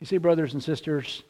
You 0.00 0.06
see, 0.06 0.18
brothers 0.18 0.52
and 0.52 0.62
sisters, 0.62 1.22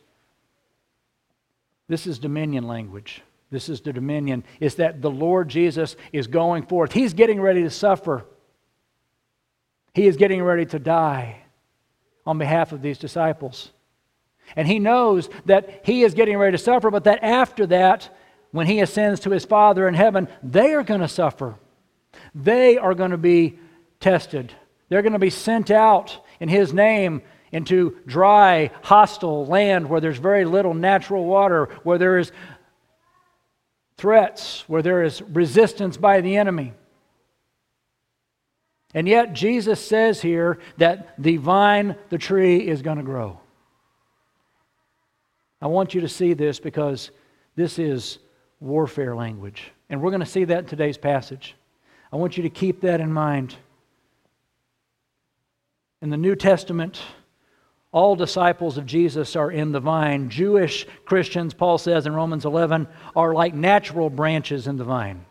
this 1.88 2.06
is 2.06 2.18
dominion 2.18 2.66
language. 2.66 3.22
This 3.50 3.68
is 3.68 3.82
the 3.82 3.92
dominion. 3.92 4.44
Is 4.58 4.76
that 4.76 5.00
the 5.00 5.10
Lord 5.10 5.48
Jesus 5.48 5.96
is 6.12 6.26
going 6.26 6.66
forth. 6.66 6.92
He's 6.92 7.14
getting 7.14 7.40
ready 7.40 7.62
to 7.62 7.70
suffer. 7.70 8.24
He 9.92 10.06
is 10.06 10.16
getting 10.16 10.42
ready 10.42 10.66
to 10.66 10.78
die 10.78 11.42
on 12.26 12.38
behalf 12.38 12.72
of 12.72 12.82
these 12.82 12.98
disciples. 12.98 13.70
And 14.56 14.68
he 14.68 14.78
knows 14.78 15.28
that 15.46 15.82
he 15.84 16.02
is 16.02 16.14
getting 16.14 16.36
ready 16.36 16.56
to 16.56 16.62
suffer, 16.62 16.90
but 16.90 17.04
that 17.04 17.22
after 17.22 17.66
that, 17.66 18.14
when 18.50 18.66
he 18.66 18.80
ascends 18.80 19.20
to 19.20 19.30
his 19.30 19.44
Father 19.44 19.88
in 19.88 19.94
heaven, 19.94 20.28
they 20.42 20.74
are 20.74 20.84
going 20.84 21.00
to 21.00 21.08
suffer. 21.08 21.56
They 22.34 22.78
are 22.78 22.94
going 22.94 23.10
to 23.10 23.18
be 23.18 23.58
tested. 24.00 24.52
They're 24.88 25.02
going 25.02 25.14
to 25.14 25.18
be 25.18 25.30
sent 25.30 25.70
out 25.70 26.24
in 26.38 26.48
his 26.48 26.72
name 26.72 27.22
into 27.50 27.96
dry, 28.06 28.70
hostile 28.82 29.46
land 29.46 29.88
where 29.88 30.00
there's 30.00 30.18
very 30.18 30.44
little 30.44 30.74
natural 30.74 31.24
water, 31.24 31.66
where 31.84 31.98
there 31.98 32.18
is 32.18 32.32
threats, 33.96 34.64
where 34.68 34.82
there 34.82 35.02
is 35.02 35.22
resistance 35.22 35.96
by 35.96 36.20
the 36.20 36.36
enemy. 36.36 36.72
And 38.92 39.08
yet, 39.08 39.32
Jesus 39.32 39.84
says 39.84 40.22
here 40.22 40.58
that 40.78 41.14
the 41.20 41.36
vine, 41.36 41.96
the 42.10 42.18
tree, 42.18 42.58
is 42.68 42.82
going 42.82 42.98
to 42.98 43.02
grow. 43.02 43.40
I 45.64 45.66
want 45.66 45.94
you 45.94 46.02
to 46.02 46.08
see 46.08 46.34
this 46.34 46.60
because 46.60 47.10
this 47.56 47.78
is 47.78 48.18
warfare 48.60 49.16
language. 49.16 49.72
And 49.88 50.02
we're 50.02 50.10
going 50.10 50.20
to 50.20 50.26
see 50.26 50.44
that 50.44 50.58
in 50.58 50.66
today's 50.66 50.98
passage. 50.98 51.56
I 52.12 52.16
want 52.16 52.36
you 52.36 52.42
to 52.42 52.50
keep 52.50 52.82
that 52.82 53.00
in 53.00 53.10
mind. 53.10 53.56
In 56.02 56.10
the 56.10 56.18
New 56.18 56.36
Testament, 56.36 57.00
all 57.92 58.14
disciples 58.14 58.76
of 58.76 58.84
Jesus 58.84 59.36
are 59.36 59.50
in 59.50 59.72
the 59.72 59.80
vine. 59.80 60.28
Jewish 60.28 60.86
Christians, 61.06 61.54
Paul 61.54 61.78
says 61.78 62.04
in 62.04 62.14
Romans 62.14 62.44
11, 62.44 62.86
are 63.16 63.32
like 63.32 63.54
natural 63.54 64.10
branches 64.10 64.66
in 64.66 64.76
the 64.76 64.84
vine. 64.84 65.24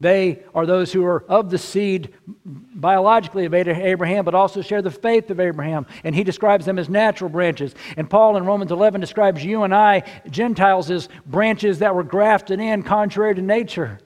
They 0.00 0.44
are 0.54 0.64
those 0.64 0.92
who 0.92 1.04
are 1.04 1.24
of 1.24 1.50
the 1.50 1.58
seed 1.58 2.14
biologically 2.44 3.46
of 3.46 3.54
Abraham, 3.54 4.24
but 4.24 4.34
also 4.34 4.62
share 4.62 4.80
the 4.80 4.92
faith 4.92 5.28
of 5.30 5.40
Abraham. 5.40 5.86
And 6.04 6.14
he 6.14 6.22
describes 6.22 6.64
them 6.64 6.78
as 6.78 6.88
natural 6.88 7.30
branches. 7.30 7.74
And 7.96 8.08
Paul 8.08 8.36
in 8.36 8.46
Romans 8.46 8.70
11 8.70 9.00
describes 9.00 9.44
you 9.44 9.64
and 9.64 9.74
I, 9.74 10.04
Gentiles, 10.30 10.88
as 10.90 11.08
branches 11.26 11.80
that 11.80 11.96
were 11.96 12.04
grafted 12.04 12.60
in 12.60 12.84
contrary 12.84 13.34
to 13.34 13.42
nature, 13.42 13.98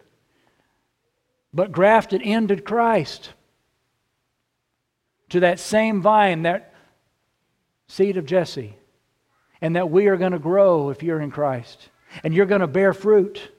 but 1.53 1.73
grafted 1.73 2.23
into 2.23 2.57
Christ, 2.57 3.31
to 5.29 5.41
that 5.41 5.61
same 5.61 6.01
vine, 6.01 6.43
that 6.43 6.75
seed 7.87 8.17
of 8.17 8.25
Jesse, 8.25 8.77
and 9.61 9.77
that 9.77 9.91
we 9.91 10.07
are 10.07 10.17
going 10.17 10.33
to 10.33 10.39
grow 10.39 10.89
if 10.89 11.03
you're 11.03 11.21
in 11.21 11.31
Christ, 11.31 11.91
and 12.25 12.33
you're 12.33 12.47
going 12.47 12.63
to 12.63 12.67
bear 12.67 12.95
fruit. 12.95 13.51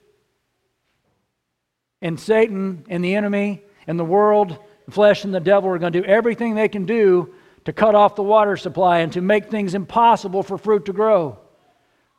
And 2.04 2.20
Satan 2.20 2.84
and 2.90 3.02
the 3.02 3.14
enemy 3.14 3.64
and 3.86 3.98
the 3.98 4.04
world, 4.04 4.58
the 4.84 4.92
flesh 4.92 5.24
and 5.24 5.34
the 5.34 5.40
devil 5.40 5.70
are 5.70 5.78
going 5.78 5.94
to 5.94 6.02
do 6.02 6.06
everything 6.06 6.54
they 6.54 6.68
can 6.68 6.84
do 6.84 7.34
to 7.64 7.72
cut 7.72 7.94
off 7.94 8.14
the 8.14 8.22
water 8.22 8.58
supply 8.58 8.98
and 8.98 9.10
to 9.14 9.22
make 9.22 9.50
things 9.50 9.74
impossible 9.74 10.42
for 10.42 10.58
fruit 10.58 10.84
to 10.84 10.92
grow. 10.92 11.38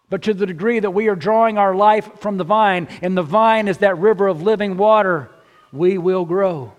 But 0.09 0.23
to 0.23 0.33
the 0.33 0.47
degree 0.47 0.79
that 0.79 0.89
we 0.89 1.07
are 1.07 1.15
drawing 1.15 1.59
our 1.59 1.75
life 1.75 2.19
from 2.19 2.37
the 2.37 2.43
vine, 2.43 2.87
and 3.03 3.15
the 3.15 3.21
vine 3.21 3.67
is 3.67 3.77
that 3.77 3.99
river 3.99 4.25
of 4.25 4.41
living 4.41 4.75
water, 4.75 5.29
we 5.71 5.99
will 5.99 6.25
grow. 6.25 6.73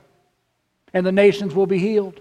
And 0.92 1.06
the 1.06 1.12
nations 1.12 1.54
will 1.54 1.66
be 1.66 1.78
healed. 1.78 2.20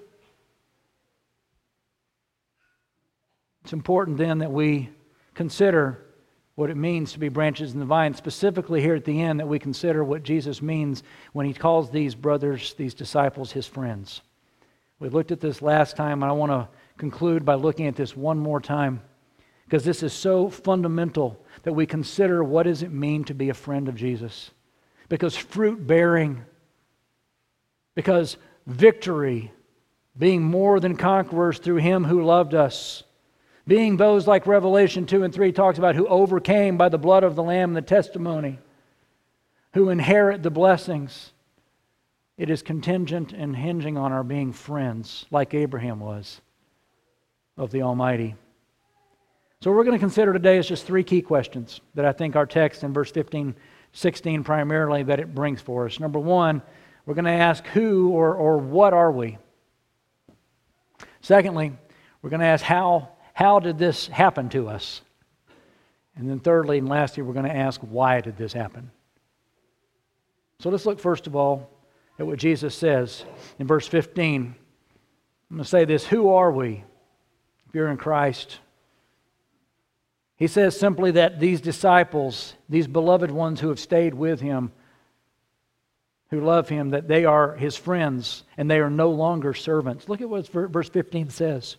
It's 3.63 3.73
important 3.73 4.17
then 4.17 4.37
that 4.39 4.51
we 4.51 4.91
consider 5.33 6.04
what 6.55 6.69
it 6.69 6.77
means 6.77 7.11
to 7.11 7.19
be 7.19 7.29
branches 7.29 7.73
in 7.73 7.79
the 7.79 7.85
vine, 7.85 8.13
specifically 8.13 8.81
here 8.81 8.95
at 8.95 9.05
the 9.05 9.21
end, 9.21 9.39
that 9.39 9.47
we 9.47 9.59
consider 9.59 10.03
what 10.03 10.23
Jesus 10.23 10.61
means 10.61 11.03
when 11.33 11.45
he 11.45 11.53
calls 11.53 11.89
these 11.89 12.15
brothers, 12.15 12.73
these 12.75 12.93
disciples, 12.93 13.51
his 13.51 13.67
friends. 13.67 14.21
We 14.99 15.09
looked 15.09 15.31
at 15.31 15.41
this 15.41 15.61
last 15.61 15.97
time, 15.97 16.23
and 16.23 16.31
I 16.31 16.33
want 16.33 16.51
to 16.51 16.69
conclude 16.97 17.43
by 17.43 17.55
looking 17.55 17.87
at 17.87 17.97
this 17.97 18.15
one 18.15 18.39
more 18.39 18.61
time 18.61 19.01
because 19.65 19.83
this 19.83 20.03
is 20.03 20.13
so 20.13 20.49
fundamental 20.49 21.43
that 21.63 21.73
we 21.73 21.85
consider 21.85 22.43
what 22.43 22.63
does 22.63 22.83
it 22.83 22.91
mean 22.91 23.23
to 23.25 23.33
be 23.33 23.49
a 23.49 23.53
friend 23.53 23.89
of 23.89 23.95
Jesus. 23.95 24.51
Because 25.09 25.35
fruit 25.35 25.85
bearing, 25.85 26.43
because 27.95 28.37
victory, 28.67 29.51
being 30.17 30.43
more 30.43 30.79
than 30.79 30.95
conquerors 30.95 31.59
through 31.59 31.77
him 31.77 32.03
who 32.03 32.23
loved 32.23 32.53
us, 32.53 33.03
being 33.67 33.97
those 33.97 34.27
like 34.27 34.45
Revelation 34.45 35.05
2 35.05 35.23
and 35.23 35.33
3 35.33 35.51
talks 35.51 35.77
about 35.77 35.95
who 35.95 36.07
overcame 36.07 36.77
by 36.77 36.89
the 36.89 36.97
blood 36.97 37.23
of 37.23 37.35
the 37.35 37.43
Lamb 37.43 37.71
and 37.71 37.77
the 37.77 37.81
testimony, 37.81 38.59
who 39.73 39.89
inherit 39.89 40.43
the 40.43 40.51
blessings. 40.51 41.31
It 42.37 42.49
is 42.49 42.61
contingent 42.61 43.33
and 43.33 43.55
hinging 43.55 43.97
on 43.97 44.11
our 44.11 44.23
being 44.23 44.53
friends, 44.53 45.25
like 45.31 45.53
Abraham 45.53 45.99
was, 45.99 46.41
of 47.57 47.71
the 47.71 47.81
Almighty. 47.81 48.35
So, 49.61 49.71
we're 49.71 49.83
going 49.83 49.97
to 49.97 49.99
consider 49.99 50.31
today 50.31 50.57
is 50.57 50.67
just 50.67 50.85
three 50.85 51.03
key 51.03 51.21
questions 51.21 51.81
that 51.95 52.05
I 52.05 52.11
think 52.11 52.35
our 52.35 52.45
text 52.45 52.83
in 52.83 52.93
verse 52.93 53.09
15, 53.09 53.55
16 53.93 54.43
primarily 54.43 55.01
that 55.03 55.19
it 55.19 55.33
brings 55.33 55.59
for 55.59 55.85
us. 55.87 55.99
Number 55.99 56.19
one, 56.19 56.61
we're 57.05 57.15
going 57.15 57.25
to 57.25 57.31
ask 57.31 57.65
who 57.67 58.09
or, 58.09 58.35
or 58.35 58.57
what 58.57 58.93
are 58.93 59.11
we? 59.11 59.39
Secondly, 61.21 61.71
we're 62.21 62.29
going 62.29 62.41
to 62.41 62.45
ask 62.45 62.63
how 62.63 63.14
how 63.35 63.59
did 63.59 63.77
this 63.77 64.07
happen 64.07 64.47
to 64.49 64.69
us? 64.69 65.01
And 66.15 66.29
then, 66.29 66.39
thirdly 66.39 66.77
and 66.77 66.87
lastly, 66.87 67.21
we're 67.21 67.33
going 67.33 67.45
to 67.45 67.55
ask, 67.55 67.81
why 67.81 68.21
did 68.21 68.37
this 68.37 68.53
happen? 68.53 68.91
So 70.59 70.69
let's 70.69 70.85
look 70.85 71.01
first 71.01 71.27
of 71.27 71.35
all 71.35 71.69
at 72.17 72.25
what 72.25 72.39
Jesus 72.39 72.73
says 72.73 73.25
in 73.59 73.67
verse 73.67 73.87
15. 73.87 74.55
I'm 75.51 75.57
going 75.57 75.63
to 75.63 75.69
say 75.69 75.83
this 75.83 76.05
Who 76.05 76.29
are 76.29 76.49
we 76.49 76.85
if 77.67 77.75
you're 77.75 77.89
in 77.89 77.97
Christ? 77.97 78.59
He 80.37 80.47
says 80.47 80.79
simply 80.79 81.11
that 81.11 81.37
these 81.37 81.59
disciples, 81.59 82.53
these 82.69 82.87
beloved 82.87 83.31
ones 83.31 83.59
who 83.59 83.67
have 83.67 83.81
stayed 83.81 84.13
with 84.13 84.39
him, 84.39 84.71
who 86.29 86.39
love 86.39 86.69
him 86.69 86.91
that 86.91 87.09
they 87.09 87.25
are 87.25 87.57
his 87.57 87.75
friends 87.75 88.45
and 88.55 88.71
they 88.71 88.79
are 88.79 88.89
no 88.89 89.09
longer 89.09 89.53
servants. 89.53 90.07
Look 90.07 90.21
at 90.21 90.29
what 90.29 90.47
verse 90.47 90.89
15 90.89 91.31
says. 91.31 91.75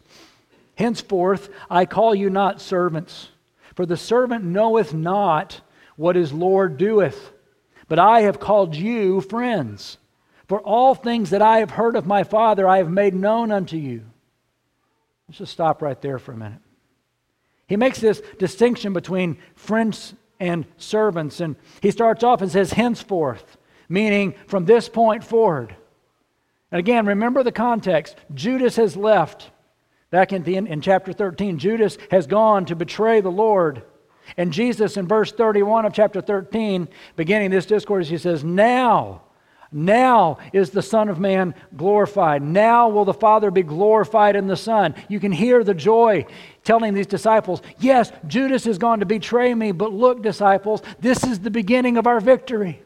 Henceforth, 0.77 1.49
I 1.69 1.85
call 1.85 2.15
you 2.15 2.31
not 2.31 2.61
servants, 2.61 3.31
for 3.75 3.85
the 3.85 3.97
servant 3.97 4.45
knoweth 4.45 4.95
not 4.95 5.61
what 5.97 6.17
his 6.17 6.33
Lord 6.33 6.77
doeth, 6.77 7.33
but 7.89 7.99
I 7.99 8.23
have 8.23 8.41
called 8.41 8.75
you 8.75 9.21
friends. 9.21 9.99
For 10.47 10.61
all 10.61 10.95
things 10.95 11.31
that 11.31 11.43
I 11.43 11.59
have 11.59 11.71
heard 11.71 11.97
of 11.97 12.07
my 12.07 12.23
Father, 12.23 12.69
I 12.69 12.79
have 12.79 12.91
made 12.91 13.15
known 13.15 13.51
unto 13.51 13.77
you. 13.77 14.05
Let's 15.29 15.39
just 15.39 15.53
stop 15.53 15.83
right 15.83 16.01
there 16.01 16.19
for 16.19 16.33
a 16.33 16.37
minute. 16.37 16.61
He 17.67 17.77
makes 17.77 17.99
this 17.99 18.23
distinction 18.39 18.93
between 18.93 19.39
friends 19.57 20.15
and 20.39 20.67
servants, 20.77 21.41
and 21.41 21.57
he 21.81 21.91
starts 21.91 22.23
off 22.23 22.43
and 22.43 22.53
says, 22.53 22.73
henceforth, 22.73 23.57
meaning 23.89 24.35
from 24.47 24.67
this 24.67 24.89
point 24.89 25.25
forward. 25.25 25.75
And 26.71 26.79
again, 26.79 27.07
remember 27.07 27.43
the 27.43 27.51
context. 27.51 28.17
Judas 28.35 28.77
has 28.77 28.97
left. 28.97 29.51
Back 30.11 30.33
in, 30.33 30.43
the, 30.43 30.57
in 30.57 30.81
chapter 30.81 31.13
13, 31.13 31.59
Judas 31.59 31.99
has 32.11 32.27
gone 32.27 32.65
to 32.67 32.77
betray 32.77 33.21
the 33.21 33.31
Lord. 33.31 33.83
And 34.37 34.53
Jesus, 34.53 34.97
in 34.97 35.07
verse 35.07 35.33
31 35.33 35.85
of 35.85 35.93
chapter 35.93 36.21
13, 36.21 36.89
beginning 37.17 37.51
this 37.51 37.67
discourse, 37.67 38.09
he 38.09 38.19
says, 38.19 38.45
Now 38.45 39.23
now 39.73 40.39
is 40.53 40.71
the 40.71 40.83
Son 40.83 41.09
of 41.09 41.19
Man 41.19 41.55
glorified. 41.77 42.43
Now 42.43 42.89
will 42.89 43.05
the 43.05 43.15
Father 43.15 43.51
be 43.51 43.63
glorified 43.63 44.37
in 44.37 44.47
the 44.47 44.57
Son. 44.57 44.95
You 45.09 45.19
can 45.21 45.33
hear 45.33 45.65
the 45.65 45.75
joy 45.75 46.27
telling 46.65 46.95
these 46.95 47.07
disciples, 47.07 47.63
Yes, 47.79 48.13
Judas 48.27 48.67
is 48.67 48.79
going 48.79 49.01
to 49.01 49.07
betray 49.07 49.55
me, 49.55 49.73
but 49.73 49.93
look, 49.93 50.23
disciples, 50.23 50.83
this 51.01 51.25
is 51.25 51.41
the 51.41 51.51
beginning 51.51 51.97
of 51.97 52.07
our 52.07 52.21
victory. 52.21 52.83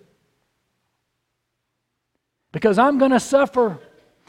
Because 2.53 2.79
I'm 2.79 2.99
going 2.99 3.13
to 3.13 3.21
suffer 3.21 3.79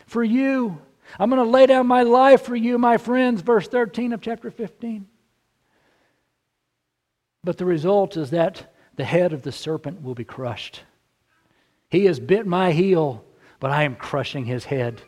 for 0.05 0.23
you. 0.23 0.79
I'm 1.19 1.29
going 1.29 1.43
to 1.43 1.49
lay 1.49 1.65
down 1.65 1.87
my 1.87 2.03
life 2.03 2.43
for 2.43 2.55
you, 2.55 2.77
my 2.77 2.97
friends. 2.97 3.41
Verse 3.41 3.67
13 3.67 4.13
of 4.13 4.21
chapter 4.21 4.51
15. 4.51 5.07
But 7.43 7.57
the 7.57 7.65
result 7.65 8.17
is 8.17 8.29
that 8.31 8.73
the 8.95 9.03
head 9.03 9.33
of 9.33 9.41
the 9.41 9.51
serpent 9.51 10.03
will 10.03 10.15
be 10.15 10.23
crushed. 10.23 10.81
He 11.89 12.05
has 12.05 12.19
bit 12.19 12.45
my 12.45 12.71
heel, 12.71 13.25
but 13.59 13.71
I 13.71 13.83
am 13.83 13.95
crushing 13.95 14.45
his 14.45 14.65
head. 14.65 15.01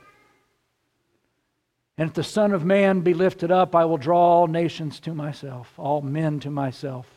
And 1.97 2.09
if 2.09 2.15
the 2.15 2.23
Son 2.23 2.53
of 2.53 2.65
Man 2.65 3.01
be 3.01 3.13
lifted 3.13 3.51
up, 3.51 3.75
I 3.75 3.85
will 3.85 3.97
draw 3.97 4.19
all 4.19 4.47
nations 4.47 4.99
to 5.01 5.13
myself, 5.13 5.71
all 5.77 6.01
men 6.01 6.39
to 6.39 6.49
myself. 6.49 7.07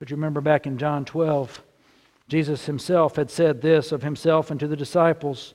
But 0.00 0.10
you 0.10 0.16
remember 0.16 0.40
back 0.40 0.66
in 0.66 0.78
John 0.78 1.04
12, 1.04 1.62
Jesus 2.32 2.64
himself 2.64 3.16
had 3.16 3.30
said 3.30 3.60
this 3.60 3.92
of 3.92 4.02
himself 4.02 4.50
and 4.50 4.58
to 4.58 4.66
the 4.66 4.74
disciples. 4.74 5.52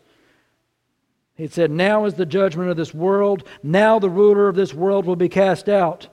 He 1.34 1.48
said, 1.48 1.72
Now 1.72 2.06
is 2.06 2.14
the 2.14 2.24
judgment 2.24 2.70
of 2.70 2.78
this 2.78 2.94
world. 2.94 3.48
Now 3.64 3.98
the 3.98 4.12
ruler 4.12 4.48
of 4.48 4.56
this 4.56 4.76
world 4.76 5.08
will 5.08 5.16
be 5.16 5.28
cast 5.28 5.70
out. 5.70 6.08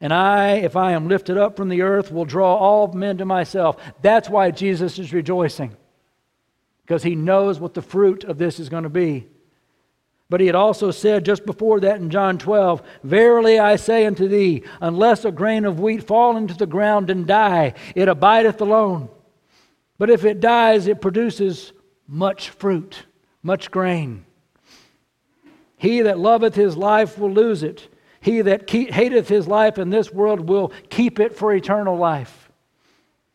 And 0.00 0.14
I, 0.14 0.58
if 0.58 0.76
I 0.76 0.92
am 0.92 1.08
lifted 1.08 1.38
up 1.38 1.56
from 1.56 1.70
the 1.70 1.82
earth, 1.82 2.12
will 2.12 2.24
draw 2.24 2.54
all 2.54 2.92
men 2.92 3.18
to 3.18 3.24
myself. 3.24 3.82
That's 4.00 4.30
why 4.30 4.52
Jesus 4.52 4.96
is 5.00 5.12
rejoicing, 5.12 5.76
because 6.82 7.02
he 7.02 7.16
knows 7.16 7.58
what 7.58 7.74
the 7.74 7.82
fruit 7.82 8.22
of 8.22 8.38
this 8.38 8.60
is 8.60 8.68
going 8.68 8.84
to 8.84 8.88
be. 8.88 9.26
But 10.30 10.38
he 10.38 10.46
had 10.46 10.54
also 10.54 10.92
said 10.92 11.24
just 11.24 11.44
before 11.44 11.80
that 11.80 11.98
in 11.98 12.10
John 12.10 12.38
12, 12.38 12.80
Verily 13.02 13.58
I 13.58 13.74
say 13.74 14.06
unto 14.06 14.28
thee, 14.28 14.62
unless 14.80 15.24
a 15.24 15.32
grain 15.32 15.64
of 15.64 15.80
wheat 15.80 16.04
fall 16.04 16.36
into 16.36 16.54
the 16.54 16.64
ground 16.64 17.10
and 17.10 17.26
die, 17.26 17.74
it 17.96 18.06
abideth 18.06 18.60
alone. 18.60 19.08
But 20.02 20.10
if 20.10 20.24
it 20.24 20.40
dies, 20.40 20.88
it 20.88 21.00
produces 21.00 21.72
much 22.08 22.50
fruit, 22.50 23.06
much 23.40 23.70
grain. 23.70 24.26
He 25.76 26.00
that 26.00 26.18
loveth 26.18 26.56
his 26.56 26.76
life 26.76 27.16
will 27.16 27.30
lose 27.30 27.62
it 27.62 27.88
he 28.22 28.40
that 28.40 28.70
hateth 28.70 29.28
his 29.28 29.48
life 29.48 29.78
in 29.78 29.90
this 29.90 30.12
world 30.12 30.48
will 30.48 30.72
keep 30.88 31.18
it 31.18 31.36
for 31.36 31.52
eternal 31.52 31.96
life. 31.96 32.50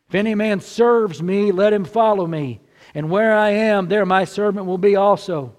If 0.08 0.14
any 0.14 0.34
man 0.34 0.60
serves 0.60 1.22
me, 1.22 1.52
let 1.52 1.74
him 1.74 1.84
follow 1.84 2.26
me. 2.26 2.60
And 2.94 3.10
where 3.10 3.36
I 3.36 3.50
am, 3.50 3.88
there 3.88 4.06
my 4.06 4.24
servant 4.24 4.64
will 4.64 4.78
be 4.78 4.96
also. 4.96 5.54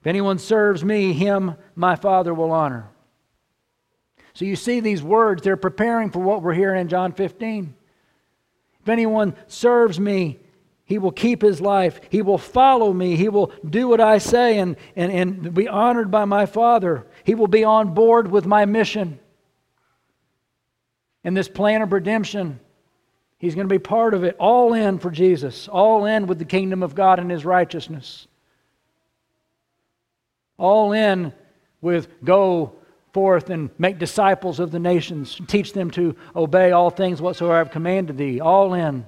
If 0.00 0.08
anyone 0.08 0.38
serves 0.38 0.84
me, 0.84 1.12
him 1.12 1.54
my 1.76 1.94
Father 1.94 2.34
will 2.34 2.50
honor. 2.50 2.88
So 4.34 4.44
you 4.44 4.56
see 4.56 4.80
these 4.80 5.04
words, 5.04 5.42
they're 5.42 5.56
preparing 5.56 6.10
for 6.10 6.18
what 6.18 6.42
we're 6.42 6.52
hearing 6.52 6.80
in 6.80 6.88
John 6.88 7.12
15. 7.12 7.74
If 8.88 8.92
anyone 8.92 9.34
serves 9.48 10.00
me, 10.00 10.38
he 10.86 10.96
will 10.96 11.12
keep 11.12 11.42
his 11.42 11.60
life. 11.60 12.00
He 12.08 12.22
will 12.22 12.38
follow 12.38 12.90
me. 12.90 13.16
He 13.16 13.28
will 13.28 13.52
do 13.68 13.86
what 13.86 14.00
I 14.00 14.16
say 14.16 14.58
and, 14.60 14.76
and, 14.96 15.12
and 15.12 15.52
be 15.52 15.68
honored 15.68 16.10
by 16.10 16.24
my 16.24 16.46
Father. 16.46 17.06
He 17.22 17.34
will 17.34 17.48
be 17.48 17.64
on 17.64 17.92
board 17.92 18.30
with 18.30 18.46
my 18.46 18.64
mission. 18.64 19.20
And 21.22 21.36
this 21.36 21.50
plan 21.50 21.82
of 21.82 21.92
redemption, 21.92 22.60
he's 23.36 23.54
going 23.54 23.68
to 23.68 23.74
be 23.74 23.78
part 23.78 24.14
of 24.14 24.24
it, 24.24 24.36
all 24.38 24.72
in 24.72 24.98
for 24.98 25.10
Jesus, 25.10 25.68
all 25.68 26.06
in 26.06 26.26
with 26.26 26.38
the 26.38 26.46
kingdom 26.46 26.82
of 26.82 26.94
God 26.94 27.18
and 27.18 27.30
his 27.30 27.44
righteousness. 27.44 28.26
All 30.56 30.92
in 30.92 31.34
with 31.82 32.08
go 32.24 32.77
forth 33.18 33.50
and 33.50 33.68
make 33.78 33.98
disciples 33.98 34.60
of 34.60 34.70
the 34.70 34.78
nations, 34.78 35.40
teach 35.48 35.72
them 35.72 35.90
to 35.90 36.14
obey 36.36 36.70
all 36.70 36.88
things 36.88 37.20
whatsoever 37.20 37.58
I've 37.58 37.72
commanded 37.72 38.16
thee. 38.16 38.40
All 38.40 38.74
in. 38.74 39.04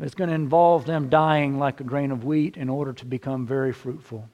It's 0.00 0.14
going 0.14 0.30
to 0.30 0.34
involve 0.34 0.86
them 0.86 1.10
dying 1.10 1.58
like 1.58 1.80
a 1.80 1.84
grain 1.84 2.10
of 2.10 2.24
wheat 2.24 2.56
in 2.56 2.70
order 2.70 2.94
to 2.94 3.04
become 3.04 3.46
very 3.46 3.74
fruitful. 3.74 4.26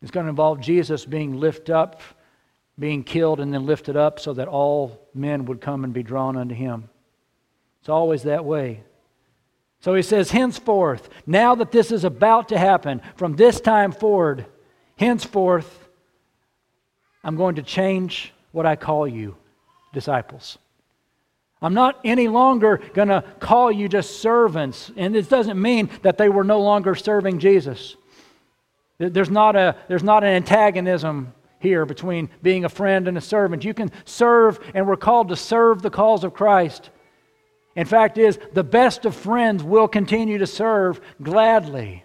It's 0.00 0.10
going 0.10 0.24
to 0.24 0.30
involve 0.30 0.58
Jesus 0.60 1.04
being 1.04 1.38
lifted 1.38 1.74
up, 1.74 2.00
being 2.78 3.04
killed, 3.04 3.40
and 3.40 3.52
then 3.52 3.66
lifted 3.66 3.98
up 3.98 4.18
so 4.18 4.32
that 4.32 4.48
all 4.48 5.06
men 5.12 5.44
would 5.44 5.60
come 5.60 5.84
and 5.84 5.92
be 5.92 6.02
drawn 6.02 6.34
unto 6.38 6.54
him. 6.54 6.88
It's 7.80 7.90
always 7.90 8.22
that 8.22 8.46
way. 8.46 8.84
So 9.80 9.94
he 9.94 10.02
says, 10.02 10.30
henceforth, 10.30 11.10
now 11.26 11.54
that 11.56 11.72
this 11.72 11.92
is 11.92 12.04
about 12.04 12.48
to 12.48 12.58
happen, 12.58 13.02
from 13.16 13.36
this 13.36 13.60
time 13.60 13.92
forward, 13.92 14.46
henceforth, 14.96 15.87
I'm 17.24 17.36
going 17.36 17.56
to 17.56 17.62
change 17.62 18.32
what 18.52 18.66
I 18.66 18.76
call 18.76 19.06
you 19.06 19.36
disciples. 19.92 20.58
I'm 21.60 21.74
not 21.74 21.98
any 22.04 22.28
longer 22.28 22.80
going 22.94 23.08
to 23.08 23.24
call 23.40 23.72
you 23.72 23.88
just 23.88 24.20
servants. 24.20 24.92
And 24.96 25.14
this 25.14 25.26
doesn't 25.26 25.60
mean 25.60 25.90
that 26.02 26.16
they 26.16 26.28
were 26.28 26.44
no 26.44 26.60
longer 26.60 26.94
serving 26.94 27.40
Jesus. 27.40 27.96
There's 28.98 29.30
not, 29.30 29.56
a, 29.56 29.76
there's 29.88 30.02
not 30.04 30.22
an 30.24 30.30
antagonism 30.30 31.32
here 31.60 31.84
between 31.84 32.30
being 32.42 32.64
a 32.64 32.68
friend 32.68 33.08
and 33.08 33.18
a 33.18 33.20
servant. 33.20 33.64
You 33.64 33.74
can 33.74 33.90
serve, 34.04 34.60
and 34.74 34.86
we're 34.86 34.96
called 34.96 35.28
to 35.28 35.36
serve 35.36 35.82
the 35.82 35.90
cause 35.90 36.22
of 36.22 36.34
Christ. 36.34 36.90
In 37.74 37.86
fact, 37.86 38.18
is 38.18 38.38
the 38.52 38.64
best 38.64 39.04
of 39.04 39.14
friends 39.14 39.62
will 39.62 39.88
continue 39.88 40.38
to 40.38 40.46
serve 40.46 41.00
gladly. 41.22 42.04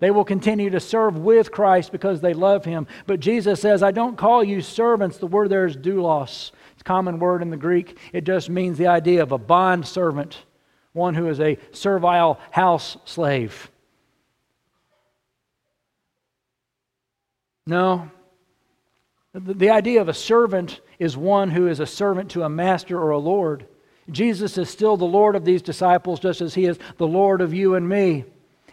They 0.00 0.10
will 0.10 0.24
continue 0.24 0.70
to 0.70 0.80
serve 0.80 1.18
with 1.18 1.52
Christ 1.52 1.92
because 1.92 2.20
they 2.20 2.32
love 2.34 2.64
him. 2.64 2.86
But 3.06 3.20
Jesus 3.20 3.60
says, 3.60 3.82
I 3.82 3.90
don't 3.90 4.16
call 4.16 4.42
you 4.42 4.62
servants. 4.62 5.18
The 5.18 5.26
word 5.26 5.50
there 5.50 5.66
is 5.66 5.76
doulos. 5.76 6.50
It's 6.72 6.80
a 6.80 6.84
common 6.84 7.18
word 7.18 7.42
in 7.42 7.50
the 7.50 7.56
Greek. 7.58 7.98
It 8.12 8.24
just 8.24 8.48
means 8.48 8.78
the 8.78 8.86
idea 8.86 9.22
of 9.22 9.32
a 9.32 9.38
bond 9.38 9.86
servant, 9.86 10.38
one 10.94 11.14
who 11.14 11.28
is 11.28 11.38
a 11.38 11.58
servile 11.72 12.40
house 12.50 12.96
slave. 13.04 13.70
No. 17.66 18.10
The 19.34 19.70
idea 19.70 20.00
of 20.00 20.08
a 20.08 20.14
servant 20.14 20.80
is 20.98 21.16
one 21.16 21.50
who 21.50 21.68
is 21.68 21.78
a 21.78 21.86
servant 21.86 22.30
to 22.30 22.42
a 22.42 22.48
master 22.48 22.98
or 22.98 23.10
a 23.10 23.18
Lord. 23.18 23.66
Jesus 24.10 24.56
is 24.56 24.70
still 24.70 24.96
the 24.96 25.04
Lord 25.04 25.36
of 25.36 25.44
these 25.44 25.62
disciples, 25.62 26.20
just 26.20 26.40
as 26.40 26.54
He 26.54 26.64
is 26.64 26.78
the 26.96 27.06
Lord 27.06 27.42
of 27.42 27.52
you 27.54 27.74
and 27.74 27.86
me. 27.86 28.24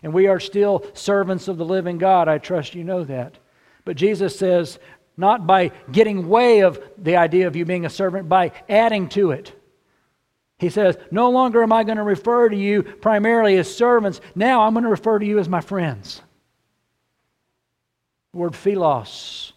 And 0.03 0.13
we 0.13 0.27
are 0.27 0.39
still 0.39 0.85
servants 0.93 1.47
of 1.47 1.57
the 1.57 1.65
living 1.65 1.97
God. 1.97 2.27
I 2.27 2.37
trust 2.37 2.75
you 2.75 2.83
know 2.83 3.03
that. 3.03 3.35
But 3.83 3.97
Jesus 3.97 4.37
says, 4.37 4.79
not 5.17 5.47
by 5.47 5.71
getting 5.91 6.29
way 6.29 6.59
of 6.61 6.79
the 6.97 7.15
idea 7.15 7.47
of 7.47 7.55
you 7.55 7.65
being 7.65 7.85
a 7.85 7.89
servant, 7.89 8.29
by 8.29 8.51
adding 8.69 9.09
to 9.09 9.31
it. 9.31 9.53
He 10.59 10.69
says, 10.69 10.97
No 11.11 11.29
longer 11.29 11.63
am 11.63 11.73
I 11.73 11.83
going 11.83 11.97
to 11.97 12.03
refer 12.03 12.49
to 12.49 12.55
you 12.55 12.83
primarily 12.83 13.57
as 13.57 13.73
servants. 13.73 14.21
Now 14.35 14.61
I'm 14.61 14.73
going 14.73 14.83
to 14.83 14.89
refer 14.89 15.19
to 15.19 15.25
you 15.25 15.39
as 15.39 15.49
my 15.49 15.61
friends. 15.61 16.21
The 18.31 18.39
word 18.39 18.55
philos. 18.55 19.53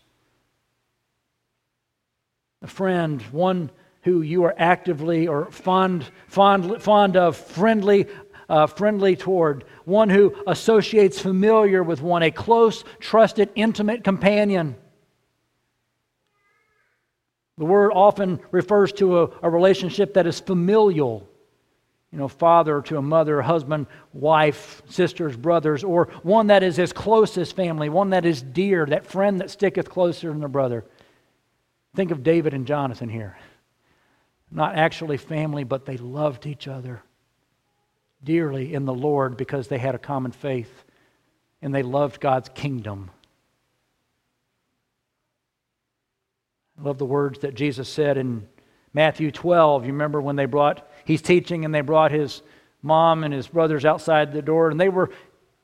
A 2.62 2.66
friend, 2.66 3.22
one 3.32 3.70
who 4.02 4.22
you 4.22 4.44
are 4.44 4.54
actively 4.56 5.28
or 5.28 5.50
fond, 5.50 6.06
fond, 6.28 6.82
fond 6.82 7.16
of, 7.16 7.36
friendly, 7.36 8.06
uh, 8.50 8.66
friendly 8.66 9.14
toward, 9.14 9.64
one 9.84 10.10
who 10.10 10.34
associates 10.46 11.20
familiar 11.20 11.84
with 11.84 12.02
one, 12.02 12.24
a 12.24 12.32
close, 12.32 12.84
trusted, 12.98 13.48
intimate 13.54 14.02
companion. 14.02 14.74
The 17.56 17.64
word 17.64 17.92
often 17.92 18.40
refers 18.50 18.92
to 18.94 19.20
a, 19.20 19.30
a 19.42 19.48
relationship 19.50 20.14
that 20.14 20.26
is 20.26 20.40
familial. 20.40 21.28
You 22.10 22.18
know, 22.18 22.26
father 22.26 22.82
to 22.82 22.96
a 22.96 23.02
mother, 23.02 23.40
husband, 23.40 23.86
wife, 24.12 24.82
sisters, 24.88 25.36
brothers, 25.36 25.84
or 25.84 26.06
one 26.24 26.48
that 26.48 26.64
is 26.64 26.80
as 26.80 26.92
close 26.92 27.38
as 27.38 27.52
family, 27.52 27.88
one 27.88 28.10
that 28.10 28.26
is 28.26 28.42
dear, 28.42 28.84
that 28.86 29.06
friend 29.06 29.40
that 29.40 29.50
sticketh 29.50 29.88
closer 29.88 30.32
than 30.32 30.42
a 30.42 30.48
brother. 30.48 30.84
Think 31.94 32.10
of 32.10 32.24
David 32.24 32.52
and 32.52 32.66
Jonathan 32.66 33.08
here. 33.08 33.38
Not 34.50 34.74
actually 34.74 35.18
family, 35.18 35.62
but 35.62 35.86
they 35.86 35.98
loved 35.98 36.46
each 36.46 36.66
other 36.66 37.04
dearly 38.22 38.74
in 38.74 38.84
the 38.84 38.94
Lord 38.94 39.36
because 39.36 39.68
they 39.68 39.78
had 39.78 39.94
a 39.94 39.98
common 39.98 40.32
faith 40.32 40.84
and 41.62 41.74
they 41.74 41.82
loved 41.82 42.20
God's 42.20 42.48
kingdom. 42.50 43.10
I 46.78 46.82
love 46.82 46.98
the 46.98 47.04
words 47.04 47.40
that 47.40 47.54
Jesus 47.54 47.88
said 47.88 48.16
in 48.16 48.48
Matthew 48.94 49.30
12. 49.30 49.84
You 49.84 49.92
remember 49.92 50.20
when 50.20 50.36
they 50.36 50.46
brought, 50.46 50.88
he's 51.04 51.22
teaching 51.22 51.64
and 51.64 51.74
they 51.74 51.82
brought 51.82 52.10
his 52.10 52.42
mom 52.82 53.24
and 53.24 53.34
his 53.34 53.46
brothers 53.46 53.84
outside 53.84 54.32
the 54.32 54.42
door 54.42 54.70
and 54.70 54.80
they 54.80 54.88
were 54.88 55.10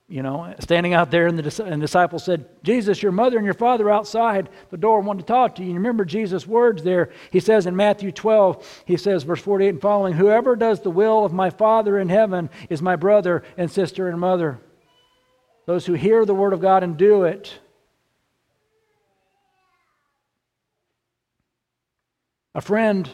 you 0.09 0.23
know, 0.23 0.55
standing 0.61 0.95
out 0.95 1.11
there, 1.11 1.27
and 1.27 1.37
the, 1.37 1.65
and 1.65 1.83
the 1.83 1.87
disciples 1.87 2.25
said, 2.25 2.47
Jesus, 2.63 3.03
your 3.03 3.11
mother 3.11 3.39
and 3.39 3.45
your 3.45 3.55
father 3.55 3.91
outside 3.91 4.49
the 4.71 4.77
door 4.77 5.01
want 5.01 5.19
to 5.19 5.27
talk 5.27 5.57
to 5.57 5.63
you. 5.63 5.67
And 5.67 5.75
you 5.75 5.81
remember 5.81 6.05
Jesus' 6.05 6.47
words 6.47 6.85
there. 6.85 7.11
He 7.33 7.41
says 7.41 7.67
in 7.67 7.75
Matthew 7.75 8.13
12, 8.13 8.83
he 8.85 8.97
says, 8.97 9.25
verse 9.25 9.41
48 9.41 9.69
and 9.69 9.83
following, 9.83 10.15
Whoever 10.15 10.55
does 10.55 10.81
the 10.81 10.93
will 10.93 11.25
of 11.25 11.33
my 11.33 11.51
Father 11.51 11.99
in 11.99 12.09
heaven 12.09 12.51
is 12.71 12.81
my 12.81 12.95
brother 12.95 13.43
and 13.57 13.69
sister 13.69 14.09
and 14.09 14.21
mother. 14.21 14.61
Those 15.67 15.85
who 15.85 15.95
hear 15.95 16.25
the 16.25 16.35
word 16.35 16.53
of 16.53 16.61
God 16.61 16.85
and 16.85 16.97
do 16.97 17.25
it. 17.25 17.59
A 22.55 22.61
friend, 22.61 23.11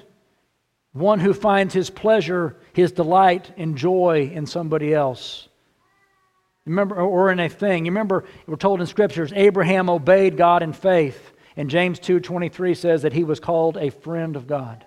one 0.93 1.21
who 1.21 1.33
finds 1.33 1.73
his 1.73 1.89
pleasure, 1.89 2.59
his 2.75 2.93
delight, 2.93 3.51
and 3.57 3.79
joy 3.79 4.31
in 4.35 4.45
somebody 4.45 4.93
else. 4.93 5.49
Remember, 6.65 6.97
or 6.97 7.33
in 7.33 7.41
a 7.41 7.49
thing. 7.49 7.85
You 7.85 7.91
remember, 7.91 8.25
we're 8.47 8.57
told 8.57 8.81
in 8.81 8.87
scriptures, 8.87 9.33
Abraham 9.35 9.91
obeyed 9.91 10.37
God 10.37 10.63
in 10.63 10.73
faith. 10.73 11.33
And 11.57 11.69
James 11.69 11.99
2.23 11.99 12.77
says 12.77 13.03
that 13.03 13.13
he 13.13 13.25
was 13.25 13.41
called 13.41 13.77
a 13.77 13.91
friend 13.91 14.37
of 14.37 14.47
God. 14.47 14.87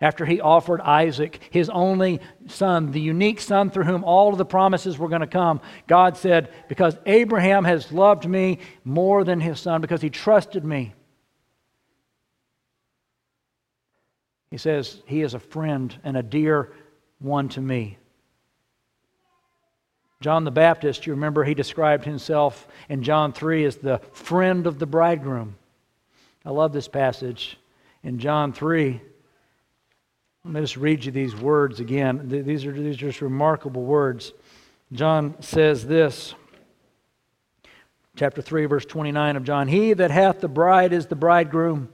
After 0.00 0.26
he 0.26 0.40
offered 0.40 0.80
Isaac, 0.80 1.40
his 1.50 1.70
only 1.70 2.20
son, 2.48 2.90
the 2.90 3.00
unique 3.00 3.40
son 3.40 3.70
through 3.70 3.84
whom 3.84 4.04
all 4.04 4.32
of 4.32 4.38
the 4.38 4.44
promises 4.44 4.98
were 4.98 5.08
going 5.08 5.20
to 5.20 5.26
come, 5.26 5.60
God 5.86 6.16
said, 6.16 6.52
Because 6.68 6.98
Abraham 7.06 7.64
has 7.64 7.92
loved 7.92 8.28
me 8.28 8.58
more 8.84 9.24
than 9.24 9.40
his 9.40 9.60
son, 9.60 9.80
because 9.80 10.02
he 10.02 10.10
trusted 10.10 10.64
me. 10.64 10.92
He 14.50 14.58
says, 14.58 15.00
He 15.06 15.22
is 15.22 15.34
a 15.34 15.38
friend 15.38 15.96
and 16.04 16.16
a 16.16 16.22
dear 16.22 16.72
one 17.20 17.48
to 17.50 17.60
me. 17.60 17.96
John 20.20 20.44
the 20.44 20.50
Baptist, 20.50 21.06
you 21.06 21.12
remember 21.12 21.44
he 21.44 21.54
described 21.54 22.04
himself 22.04 22.66
in 22.88 23.02
John 23.02 23.32
3 23.32 23.64
as 23.64 23.76
the 23.76 24.00
friend 24.12 24.66
of 24.66 24.78
the 24.78 24.86
bridegroom. 24.86 25.56
I 26.44 26.50
love 26.50 26.72
this 26.72 26.88
passage 26.88 27.58
in 28.02 28.18
John 28.18 28.52
3. 28.52 29.00
Let 30.44 30.54
me 30.54 30.60
just 30.60 30.76
read 30.76 31.04
you 31.04 31.12
these 31.12 31.34
words 31.34 31.80
again. 31.80 32.28
These 32.28 32.66
are, 32.66 32.72
these 32.72 32.96
are 32.96 33.06
just 33.06 33.22
remarkable 33.22 33.82
words. 33.82 34.32
John 34.92 35.34
says 35.40 35.86
this, 35.86 36.34
chapter 38.16 38.42
3, 38.42 38.66
verse 38.66 38.84
29 38.84 39.36
of 39.36 39.44
John 39.44 39.68
He 39.68 39.92
that 39.94 40.10
hath 40.10 40.40
the 40.40 40.48
bride 40.48 40.92
is 40.92 41.06
the 41.06 41.16
bridegroom, 41.16 41.88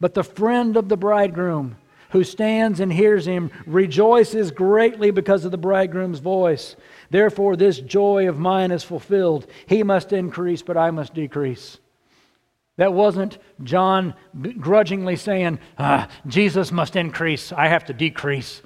but 0.00 0.14
the 0.14 0.24
friend 0.24 0.76
of 0.76 0.88
the 0.88 0.96
bridegroom 0.96 1.76
who 2.10 2.24
stands 2.24 2.80
and 2.80 2.92
hears 2.92 3.26
him 3.26 3.50
rejoices 3.66 4.50
greatly 4.50 5.10
because 5.10 5.44
of 5.44 5.50
the 5.50 5.58
bridegroom's 5.58 6.18
voice. 6.18 6.76
Therefore, 7.10 7.56
this 7.56 7.78
joy 7.78 8.28
of 8.28 8.38
mine 8.38 8.70
is 8.70 8.82
fulfilled. 8.82 9.46
He 9.66 9.82
must 9.82 10.12
increase, 10.12 10.62
but 10.62 10.76
I 10.76 10.90
must 10.90 11.14
decrease. 11.14 11.78
That 12.76 12.92
wasn't 12.92 13.38
John 13.62 14.14
grudgingly 14.60 15.16
saying, 15.16 15.58
ah, 15.78 16.08
Jesus 16.26 16.70
must 16.70 16.94
increase, 16.94 17.52
I 17.52 17.68
have 17.68 17.86
to 17.86 17.94
decrease. 17.94 18.60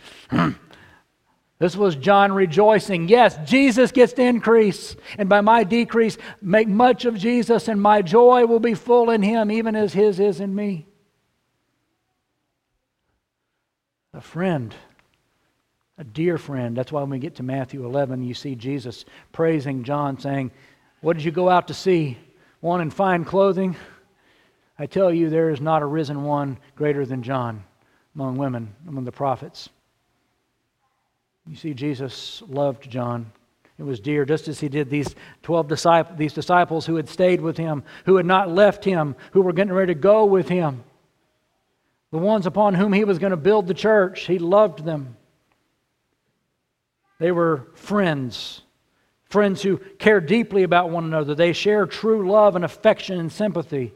this 1.61 1.77
was 1.77 1.95
John 1.95 2.33
rejoicing. 2.33 3.09
Yes, 3.09 3.39
Jesus 3.49 3.93
gets 3.93 4.13
to 4.15 4.23
increase, 4.23 4.97
and 5.17 5.29
by 5.29 5.43
my 5.43 5.63
decrease, 5.63 6.19
make 6.43 6.67
much 6.67 7.05
of 7.05 7.19
Jesus, 7.19 7.69
and 7.69 7.81
my 7.81 8.03
joy 8.03 8.47
will 8.47 8.59
be 8.59 8.75
full 8.75 9.11
in 9.11 9.23
him, 9.23 9.51
even 9.51 9.77
as 9.77 9.93
his 9.93 10.19
is 10.19 10.41
in 10.41 10.55
me. 10.55 10.87
A 14.13 14.21
friend 14.21 14.75
a 16.01 16.05
dear 16.05 16.39
friend. 16.39 16.75
That's 16.75 16.91
why 16.91 17.03
when 17.03 17.11
we 17.11 17.19
get 17.19 17.37
to 17.37 17.43
Matthew 17.43 17.85
11, 17.85 18.25
you 18.25 18.33
see 18.33 18.55
Jesus 18.55 19.05
praising 19.33 19.85
John, 19.85 20.19
saying, 20.19 20.51
What 21.03 21.15
did 21.15 21.25
you 21.27 21.31
go 21.31 21.51
out 21.51 21.69
to 21.69 21.75
see? 21.75 22.17
One 22.61 22.81
in 22.81 22.91
fine 22.91 23.27
clothing? 23.27 23.77
I 24.79 24.87
tell 24.87 25.13
you, 25.13 25.29
there 25.29 25.51
is 25.51 25.61
not 25.61 25.83
a 25.83 25.87
risen 25.87 26.25
one 26.25 26.59
greater 26.75 27.05
than 27.05 27.23
John 27.23 27.63
among 28.15 28.39
women, 28.39 28.75
among 28.89 29.05
the 29.05 29.13
prophets. 29.13 29.69
You 31.47 31.55
see, 31.55 31.75
Jesus 31.75 32.43
loved 32.49 32.89
John. 32.89 33.31
It 33.79 33.83
was 33.83 34.01
dear, 34.01 34.25
just 34.25 34.49
as 34.49 34.59
he 34.59 34.71
did 34.71 34.89
these 34.89 35.15
12 35.43 35.69
disciples, 35.69 36.19
these 36.19 36.33
disciples 36.33 36.87
who 36.87 36.97
had 36.97 37.11
stayed 37.11 37.43
with 37.43 37.59
him, 37.59 37.83
who 38.07 38.17
had 38.17 38.27
not 38.27 38.51
left 38.51 38.87
him, 38.87 39.17
who 39.33 39.43
were 39.43 39.53
getting 39.53 39.75
ready 39.75 39.93
to 39.93 40.01
go 40.01 40.25
with 40.25 40.49
him. 40.49 40.83
The 42.11 42.19
ones 42.19 42.47
upon 42.47 42.75
whom 42.75 42.95
he 42.95 43.05
was 43.05 43.19
going 43.19 43.33
to 43.33 43.37
build 43.37 43.67
the 43.67 43.75
church, 43.75 44.27
he 44.27 44.39
loved 44.39 44.83
them. 44.83 45.17
They 47.21 47.33
were 47.33 47.69
friends, 47.75 48.63
friends 49.25 49.61
who 49.61 49.77
care 49.99 50.23
deeply 50.23 50.63
about 50.63 50.89
one 50.89 51.05
another. 51.05 51.35
They 51.35 51.53
share 51.53 51.85
true 51.85 52.29
love 52.29 52.57
and 52.57 52.65
affection 52.65 53.21
and 53.21 53.31
sympathy. 53.31 53.93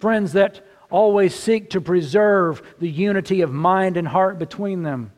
Friends 0.00 0.32
that 0.32 0.66
always 0.90 1.36
seek 1.36 1.70
to 1.70 1.80
preserve 1.80 2.62
the 2.80 2.90
unity 2.90 3.42
of 3.42 3.52
mind 3.52 3.96
and 3.96 4.08
heart 4.08 4.40
between 4.40 4.82
them. 4.82 5.12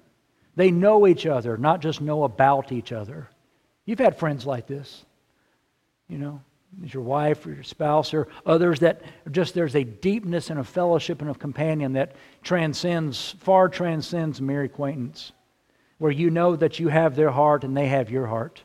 They 0.55 0.71
know 0.71 1.07
each 1.07 1.25
other, 1.25 1.57
not 1.57 1.81
just 1.81 2.03
know 2.03 2.25
about 2.25 2.73
each 2.73 2.93
other. 2.93 3.31
You've 3.87 4.01
had 4.01 4.19
friends 4.19 4.45
like 4.45 4.67
this, 4.67 5.07
you 6.09 6.19
know, 6.19 6.43
as 6.85 6.93
your 6.93 7.03
wife 7.03 7.47
or 7.47 7.55
your 7.55 7.63
spouse 7.63 8.13
or 8.13 8.29
others 8.45 8.81
that 8.81 9.01
just 9.31 9.55
there's 9.55 9.77
a 9.77 9.85
deepness 9.85 10.51
and 10.51 10.61
a 10.61 10.65
fellowship 10.65 11.23
and 11.23 11.31
a 11.31 11.35
companion 11.35 11.95
that 11.95 12.17
transcends, 12.43 13.35
far 13.39 13.71
transcends 13.71 14.43
mere 14.43 14.65
acquaintance 14.65 15.33
where 16.01 16.11
you 16.11 16.31
know 16.31 16.57
that 16.57 16.79
you 16.79 16.89
have 16.89 17.15
their 17.15 17.31
heart 17.31 17.63
and 17.63 17.77
they 17.77 17.87
have 17.87 18.11
your 18.11 18.27
heart, 18.27 18.63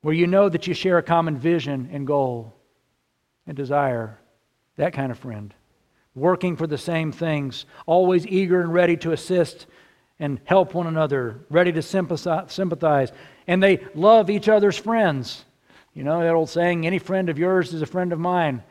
where 0.00 0.14
you 0.14 0.26
know 0.26 0.48
that 0.48 0.66
you 0.66 0.72
share 0.72 0.96
a 0.96 1.02
common 1.02 1.36
vision 1.36 1.90
and 1.92 2.06
goal 2.06 2.54
and 3.46 3.54
desire, 3.54 4.18
that 4.76 4.94
kind 4.94 5.12
of 5.12 5.18
friend. 5.18 5.52
Working 6.14 6.56
for 6.56 6.66
the 6.66 6.78
same 6.78 7.12
things, 7.12 7.66
always 7.84 8.26
eager 8.26 8.62
and 8.62 8.72
ready 8.72 8.96
to 8.96 9.12
assist 9.12 9.66
and 10.18 10.40
help 10.46 10.72
one 10.72 10.86
another, 10.86 11.44
ready 11.50 11.72
to 11.72 11.82
sympathize. 11.82 13.12
And 13.46 13.62
they 13.62 13.86
love 13.94 14.30
each 14.30 14.48
other's 14.48 14.78
friends. 14.78 15.44
You 15.92 16.04
know 16.04 16.22
that 16.22 16.32
old 16.32 16.48
saying, 16.48 16.86
any 16.86 16.98
friend 16.98 17.28
of 17.28 17.38
yours 17.38 17.74
is 17.74 17.82
a 17.82 17.86
friend 17.86 18.14
of 18.14 18.18
mine. 18.18 18.62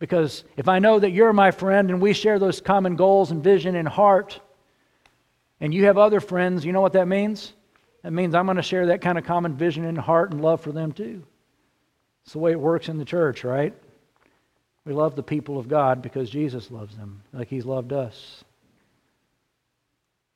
Because 0.00 0.42
if 0.56 0.66
I 0.66 0.80
know 0.80 0.98
that 0.98 1.12
you're 1.12 1.32
my 1.32 1.52
friend 1.52 1.90
and 1.90 2.00
we 2.00 2.12
share 2.12 2.40
those 2.40 2.60
common 2.60 2.96
goals 2.96 3.30
and 3.30 3.40
vision 3.40 3.76
and 3.76 3.86
heart, 3.86 4.40
and 5.60 5.74
you 5.74 5.86
have 5.86 5.98
other 5.98 6.20
friends, 6.20 6.64
you 6.64 6.72
know 6.72 6.80
what 6.80 6.92
that 6.92 7.08
means? 7.08 7.52
That 8.02 8.12
means 8.12 8.34
I'm 8.34 8.46
going 8.46 8.56
to 8.56 8.62
share 8.62 8.86
that 8.86 9.00
kind 9.00 9.18
of 9.18 9.24
common 9.24 9.56
vision 9.56 9.84
and 9.84 9.98
heart 9.98 10.30
and 10.30 10.40
love 10.40 10.60
for 10.60 10.72
them 10.72 10.92
too. 10.92 11.22
It's 12.24 12.32
the 12.32 12.38
way 12.38 12.52
it 12.52 12.60
works 12.60 12.88
in 12.88 12.98
the 12.98 13.04
church, 13.04 13.42
right? 13.44 13.74
We 14.84 14.92
love 14.92 15.16
the 15.16 15.22
people 15.22 15.58
of 15.58 15.68
God 15.68 16.00
because 16.00 16.30
Jesus 16.30 16.70
loves 16.70 16.96
them 16.96 17.22
like 17.32 17.48
he's 17.48 17.66
loved 17.66 17.92
us. 17.92 18.44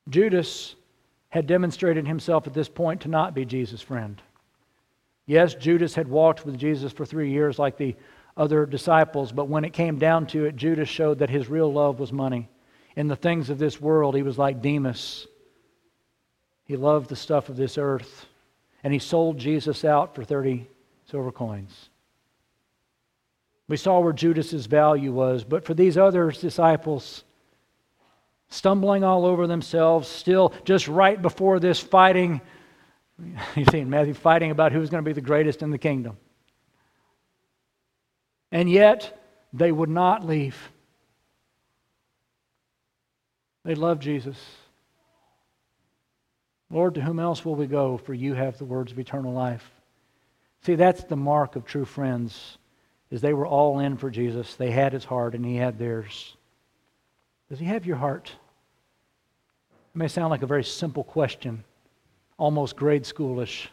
Judas 0.09 0.75
had 1.29 1.47
demonstrated 1.47 2.05
himself 2.05 2.45
at 2.45 2.53
this 2.53 2.69
point 2.69 3.01
to 3.01 3.07
not 3.07 3.33
be 3.33 3.45
Jesus' 3.45 3.81
friend. 3.81 4.21
Yes, 5.25 5.55
Judas 5.55 5.95
had 5.95 6.07
walked 6.07 6.45
with 6.45 6.57
Jesus 6.57 6.91
for 6.91 7.05
three 7.05 7.31
years 7.31 7.57
like 7.57 7.77
the 7.77 7.95
other 8.35 8.65
disciples, 8.65 9.31
but 9.31 9.47
when 9.47 9.63
it 9.63 9.71
came 9.71 9.97
down 9.97 10.27
to 10.27 10.45
it, 10.45 10.55
Judas 10.55 10.89
showed 10.89 11.19
that 11.19 11.29
his 11.29 11.47
real 11.47 11.71
love 11.71 11.99
was 11.99 12.11
money 12.11 12.49
in 12.95 13.07
the 13.07 13.15
things 13.15 13.49
of 13.49 13.57
this 13.57 13.79
world. 13.81 14.15
He 14.15 14.23
was 14.23 14.37
like 14.37 14.61
Demas. 14.61 15.27
He 16.65 16.77
loved 16.77 17.09
the 17.09 17.15
stuff 17.15 17.49
of 17.49 17.57
this 17.57 17.77
earth. 17.77 18.25
And 18.83 18.93
he 18.93 18.99
sold 18.99 19.37
Jesus 19.37 19.85
out 19.85 20.15
for 20.15 20.23
30 20.23 20.67
silver 21.05 21.31
coins. 21.31 21.89
We 23.67 23.77
saw 23.77 23.99
where 23.99 24.13
Judas's 24.13 24.65
value 24.65 25.13
was, 25.13 25.43
but 25.43 25.65
for 25.65 25.73
these 25.73 25.97
other 25.97 26.31
disciples, 26.31 27.23
stumbling 28.49 29.03
all 29.03 29.25
over 29.25 29.47
themselves, 29.47 30.07
still 30.07 30.53
just 30.65 30.87
right 30.87 31.21
before 31.21 31.59
this 31.59 31.79
fighting, 31.79 32.41
you 33.55 33.65
see 33.71 33.79
in 33.79 33.89
Matthew, 33.89 34.13
fighting 34.13 34.51
about 34.51 34.73
who's 34.73 34.89
going 34.89 35.03
to 35.03 35.09
be 35.09 35.13
the 35.13 35.21
greatest 35.21 35.61
in 35.61 35.71
the 35.71 35.77
kingdom. 35.77 36.17
And 38.51 38.69
yet, 38.69 39.19
they 39.53 39.71
would 39.71 39.89
not 39.89 40.25
leave. 40.25 40.71
They 43.63 43.75
love 43.75 43.99
Jesus. 43.99 44.37
Lord, 46.69 46.95
to 46.95 47.01
whom 47.01 47.19
else 47.19 47.45
will 47.45 47.55
we 47.55 47.67
go? 47.67 47.97
For 47.97 48.13
you 48.13 48.33
have 48.33 48.57
the 48.57 48.65
words 48.65 48.91
of 48.91 48.99
eternal 48.99 49.31
life. 49.31 49.69
See, 50.65 50.75
that's 50.75 51.03
the 51.03 51.15
mark 51.15 51.55
of 51.55 51.65
true 51.65 51.85
friends, 51.85 52.57
is 53.11 53.21
they 53.21 53.33
were 53.33 53.45
all 53.45 53.79
in 53.79 53.97
for 53.97 54.09
Jesus. 54.09 54.55
They 54.55 54.71
had 54.71 54.93
his 54.93 55.05
heart 55.05 55.35
and 55.35 55.45
he 55.45 55.55
had 55.55 55.77
theirs. 55.77 56.35
Does 57.49 57.59
he 57.59 57.65
have 57.65 57.85
your 57.85 57.97
heart? 57.97 58.31
It 59.93 59.97
may 59.97 60.07
sound 60.07 60.31
like 60.31 60.41
a 60.41 60.47
very 60.47 60.63
simple 60.63 61.03
question, 61.03 61.63
almost 62.37 62.75
grade 62.75 63.05
schoolish, 63.05 63.67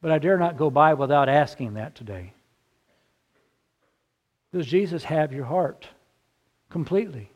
but 0.00 0.10
I 0.10 0.18
dare 0.18 0.38
not 0.38 0.56
go 0.56 0.70
by 0.70 0.94
without 0.94 1.28
asking 1.28 1.74
that 1.74 1.94
today. 1.94 2.32
Does 4.52 4.66
Jesus 4.66 5.04
have 5.04 5.32
your 5.32 5.44
heart 5.44 5.88
completely? 6.70 7.30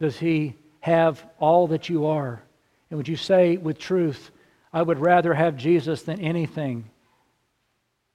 Does 0.00 0.18
he 0.18 0.56
have 0.80 1.24
all 1.38 1.68
that 1.68 1.88
you 1.88 2.06
are? 2.06 2.42
And 2.90 2.96
would 2.98 3.08
you 3.08 3.16
say 3.16 3.56
with 3.56 3.78
truth, 3.78 4.30
I 4.72 4.82
would 4.82 4.98
rather 4.98 5.34
have 5.34 5.56
Jesus 5.56 6.02
than 6.02 6.20
anything? 6.20 6.90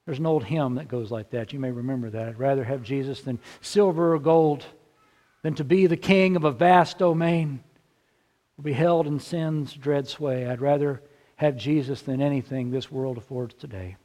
There's 0.06 0.20
an 0.20 0.26
old 0.26 0.44
hymn 0.44 0.76
that 0.76 0.88
goes 0.88 1.12
like 1.12 1.30
that. 1.32 1.54
You 1.54 1.60
may 1.60 1.72
remember 1.72 2.10
that. 2.10 2.28
I'd 2.28 2.40
rather 2.40 2.64
have 2.64 2.84
Jesus 2.84 3.22
than 3.22 3.40
silver 3.62 4.16
or 4.16 4.20
gold, 4.20 4.66
than 5.42 5.56
to 5.56 5.64
be 5.64 5.88
the 5.88 5.98
king 5.98 6.36
of 6.36 6.44
a 6.44 6.52
vast 6.52 6.98
domain, 6.98 7.64
or 8.58 8.64
be 8.64 8.74
held 8.74 9.08
in 9.08 9.20
sin's 9.20 9.74
dread 9.74 10.08
sway. 10.08 10.48
I'd 10.48 10.62
rather 10.62 11.02
have 11.36 11.56
Jesus 11.56 12.02
than 12.02 12.22
anything 12.22 12.72
this 12.72 12.92
world 12.92 13.18
affords 13.18 13.54
today. 13.54 13.96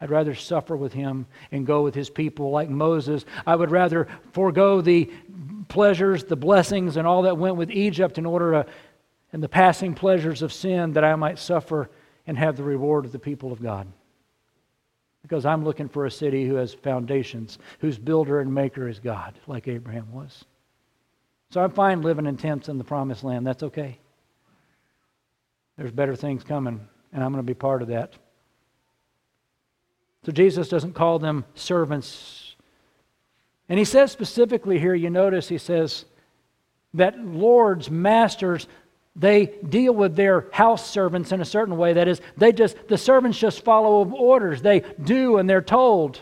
I'd 0.00 0.10
rather 0.10 0.34
suffer 0.34 0.76
with 0.76 0.92
him 0.92 1.26
and 1.50 1.66
go 1.66 1.82
with 1.82 1.94
his 1.94 2.10
people 2.10 2.50
like 2.50 2.68
Moses. 2.68 3.24
I 3.46 3.56
would 3.56 3.70
rather 3.70 4.06
forego 4.32 4.80
the 4.80 5.10
pleasures, 5.68 6.24
the 6.24 6.36
blessings, 6.36 6.96
and 6.96 7.06
all 7.06 7.22
that 7.22 7.38
went 7.38 7.56
with 7.56 7.70
Egypt 7.70 8.18
in 8.18 8.26
order 8.26 8.52
to, 8.52 8.66
and 9.32 9.42
the 9.42 9.48
passing 9.48 9.94
pleasures 9.94 10.42
of 10.42 10.52
sin, 10.52 10.92
that 10.92 11.04
I 11.04 11.14
might 11.16 11.38
suffer 11.38 11.90
and 12.26 12.38
have 12.38 12.56
the 12.56 12.62
reward 12.62 13.04
of 13.04 13.12
the 13.12 13.18
people 13.18 13.52
of 13.52 13.62
God. 13.62 13.86
Because 15.22 15.44
I'm 15.44 15.64
looking 15.64 15.88
for 15.88 16.06
a 16.06 16.10
city 16.10 16.46
who 16.46 16.54
has 16.54 16.72
foundations, 16.72 17.58
whose 17.80 17.98
builder 17.98 18.40
and 18.40 18.54
maker 18.54 18.88
is 18.88 19.00
God, 19.00 19.38
like 19.46 19.66
Abraham 19.66 20.12
was. 20.12 20.44
So 21.50 21.62
I'm 21.62 21.72
fine 21.72 22.02
living 22.02 22.26
in 22.26 22.36
tents 22.36 22.68
in 22.68 22.78
the 22.78 22.84
promised 22.84 23.24
land. 23.24 23.46
That's 23.46 23.62
okay. 23.62 23.98
There's 25.76 25.92
better 25.92 26.16
things 26.16 26.42
coming, 26.42 26.80
and 27.12 27.22
I'm 27.24 27.32
going 27.32 27.44
to 27.44 27.46
be 27.46 27.54
part 27.54 27.82
of 27.82 27.88
that. 27.88 28.14
So 30.24 30.32
Jesus 30.32 30.68
doesn't 30.68 30.94
call 30.94 31.18
them 31.18 31.44
servants. 31.54 32.45
And 33.68 33.78
he 33.78 33.84
says 33.84 34.12
specifically 34.12 34.78
here, 34.78 34.94
you 34.94 35.10
notice 35.10 35.48
he 35.48 35.58
says 35.58 36.04
that 36.94 37.18
lords, 37.18 37.90
masters, 37.90 38.68
they 39.16 39.46
deal 39.46 39.94
with 39.94 40.14
their 40.14 40.46
house 40.52 40.88
servants 40.88 41.32
in 41.32 41.40
a 41.40 41.44
certain 41.44 41.76
way. 41.76 41.94
That 41.94 42.06
is, 42.06 42.20
they 42.36 42.52
just 42.52 42.76
the 42.88 42.98
servants 42.98 43.38
just 43.38 43.64
follow 43.64 44.08
orders. 44.10 44.62
They 44.62 44.80
do 45.02 45.38
and 45.38 45.48
they're 45.48 45.62
told. 45.62 46.20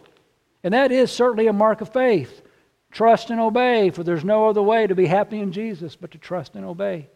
And 0.63 0.73
that 0.73 0.93
is 0.93 1.11
certainly 1.11 1.49
a 1.49 1.53
mark 1.53 1.81
of 1.81 1.93
faith. 1.93 2.43
Trust 2.91 3.31
and 3.31 3.41
obey, 3.41 3.91
for 3.91 4.05
there's 4.05 4.25
no 4.25 4.49
other 4.49 4.63
way 4.63 4.87
to 4.87 4.95
be 4.95 5.07
happy 5.07 5.41
in 5.41 5.51
Jesus 5.51 5.97
but 5.97 6.13
to 6.13 6.19
trust 6.19 6.55
and 6.55 6.65
obey. 6.65 7.09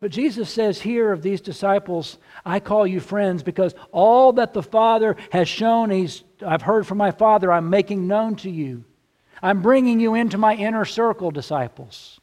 But 0.00 0.10
Jesus 0.10 0.50
says 0.50 0.80
here 0.80 1.12
of 1.12 1.22
these 1.22 1.40
disciples, 1.40 2.18
I 2.44 2.58
call 2.58 2.86
you 2.86 2.98
friends 2.98 3.42
because 3.44 3.74
all 3.92 4.32
that 4.32 4.54
the 4.54 4.62
Father 4.62 5.16
has 5.30 5.46
shown, 5.46 5.90
he's, 5.90 6.24
I've 6.42 6.62
heard 6.62 6.86
from 6.86 6.98
my 6.98 7.10
Father, 7.10 7.52
I'm 7.52 7.70
making 7.70 8.06
known 8.06 8.36
to 8.36 8.50
you. 8.50 8.84
I'm 9.42 9.62
bringing 9.62 10.00
you 10.00 10.14
into 10.14 10.38
my 10.38 10.54
inner 10.54 10.84
circle, 10.84 11.30
disciples. 11.30 12.20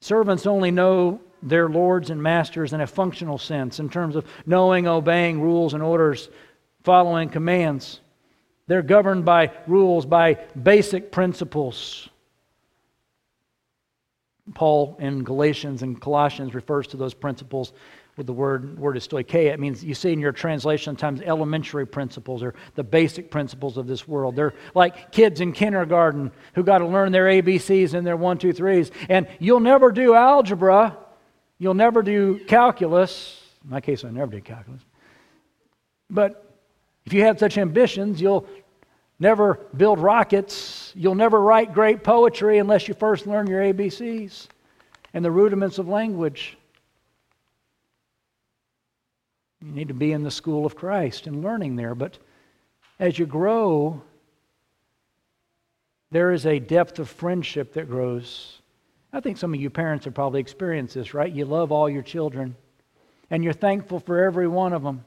Servants 0.00 0.46
only 0.46 0.70
know 0.70 1.20
their 1.42 1.68
lords 1.68 2.10
and 2.10 2.22
masters 2.22 2.72
in 2.72 2.80
a 2.80 2.86
functional 2.86 3.38
sense, 3.38 3.80
in 3.80 3.88
terms 3.88 4.16
of 4.16 4.26
knowing, 4.46 4.86
obeying 4.86 5.40
rules 5.40 5.74
and 5.74 5.82
orders, 5.82 6.28
following 6.82 7.28
commands. 7.28 8.00
They're 8.68 8.82
governed 8.82 9.24
by 9.24 9.50
rules, 9.66 10.06
by 10.06 10.34
basic 10.60 11.10
principles. 11.10 12.08
Paul 14.54 14.96
in 15.00 15.24
Galatians 15.24 15.82
and 15.82 16.00
Colossians 16.00 16.54
refers 16.54 16.86
to 16.88 16.96
those 16.96 17.14
principles 17.14 17.72
with 18.16 18.26
the 18.26 18.32
word 18.32 18.78
word 18.78 18.96
is 18.96 19.08
stoicheia. 19.08 19.52
It 19.52 19.60
means 19.60 19.82
you 19.82 19.94
see 19.94 20.12
in 20.12 20.20
your 20.20 20.32
translation 20.32 20.96
sometimes 20.96 21.22
elementary 21.22 21.86
principles 21.86 22.42
or 22.42 22.54
the 22.74 22.84
basic 22.84 23.30
principles 23.30 23.78
of 23.78 23.86
this 23.86 24.06
world. 24.06 24.36
They're 24.36 24.52
like 24.74 25.12
kids 25.12 25.40
in 25.40 25.52
kindergarten 25.52 26.30
who 26.54 26.62
got 26.62 26.78
to 26.78 26.86
learn 26.86 27.12
their 27.12 27.26
ABCs 27.26 27.94
and 27.94 28.06
their 28.06 28.16
one, 28.16 28.36
two, 28.36 28.52
threes. 28.52 28.90
And 29.08 29.26
you'll 29.38 29.60
never 29.60 29.90
do 29.90 30.14
algebra. 30.14 30.96
You'll 31.58 31.74
never 31.74 32.02
do 32.02 32.40
calculus. 32.46 33.40
In 33.64 33.70
my 33.70 33.80
case, 33.80 34.04
I 34.04 34.10
never 34.10 34.32
did 34.32 34.44
calculus. 34.44 34.82
But 36.10 36.58
if 37.06 37.12
you 37.14 37.22
have 37.22 37.38
such 37.38 37.56
ambitions, 37.56 38.20
you'll 38.20 38.46
never 39.18 39.54
build 39.76 39.98
rockets. 39.98 40.92
You'll 40.94 41.14
never 41.14 41.40
write 41.40 41.72
great 41.72 42.04
poetry 42.04 42.58
unless 42.58 42.88
you 42.88 42.94
first 42.94 43.26
learn 43.26 43.46
your 43.46 43.62
ABCs 43.62 44.48
and 45.14 45.24
the 45.24 45.30
rudiments 45.30 45.78
of 45.78 45.88
language. 45.88 46.58
You 49.62 49.70
need 49.70 49.88
to 49.88 49.94
be 49.94 50.12
in 50.12 50.24
the 50.24 50.30
school 50.30 50.66
of 50.66 50.74
Christ 50.74 51.26
and 51.26 51.42
learning 51.42 51.76
there. 51.76 51.94
But 51.94 52.18
as 52.98 53.18
you 53.18 53.26
grow, 53.26 54.02
there 56.10 56.32
is 56.32 56.46
a 56.46 56.58
depth 56.58 56.98
of 56.98 57.08
friendship 57.08 57.74
that 57.74 57.88
grows. 57.88 58.60
I 59.12 59.20
think 59.20 59.38
some 59.38 59.54
of 59.54 59.60
you 59.60 59.70
parents 59.70 60.04
have 60.04 60.14
probably 60.14 60.40
experienced 60.40 60.94
this, 60.94 61.14
right? 61.14 61.32
You 61.32 61.44
love 61.44 61.70
all 61.70 61.88
your 61.88 62.02
children 62.02 62.56
and 63.30 63.44
you're 63.44 63.52
thankful 63.52 64.00
for 64.00 64.24
every 64.24 64.48
one 64.48 64.72
of 64.72 64.82
them. 64.82 65.04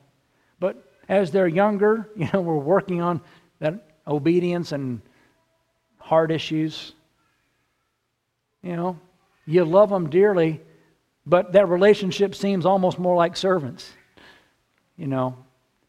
But 0.60 0.90
as 1.10 1.32
they're 1.32 1.48
younger, 1.48 2.10
you 2.16 2.30
know, 2.32 2.42
we're 2.42 2.56
working 2.56 3.02
on 3.02 3.22
that 3.60 3.98
obedience 4.08 4.72
and 4.72 5.02
heart 5.98 6.32
issues. 6.32 6.94
You 8.64 8.76
know, 8.78 9.00
you 9.46 9.66
love 9.66 9.90
them 9.90 10.10
dearly, 10.10 10.62
but 11.26 11.52
that 11.52 11.68
relationship 11.68 12.36
seems 12.36 12.66
almost 12.66 13.00
more 13.00 13.16
like 13.16 13.36
servants. 13.36 13.92
You 14.98 15.08
know, 15.08 15.38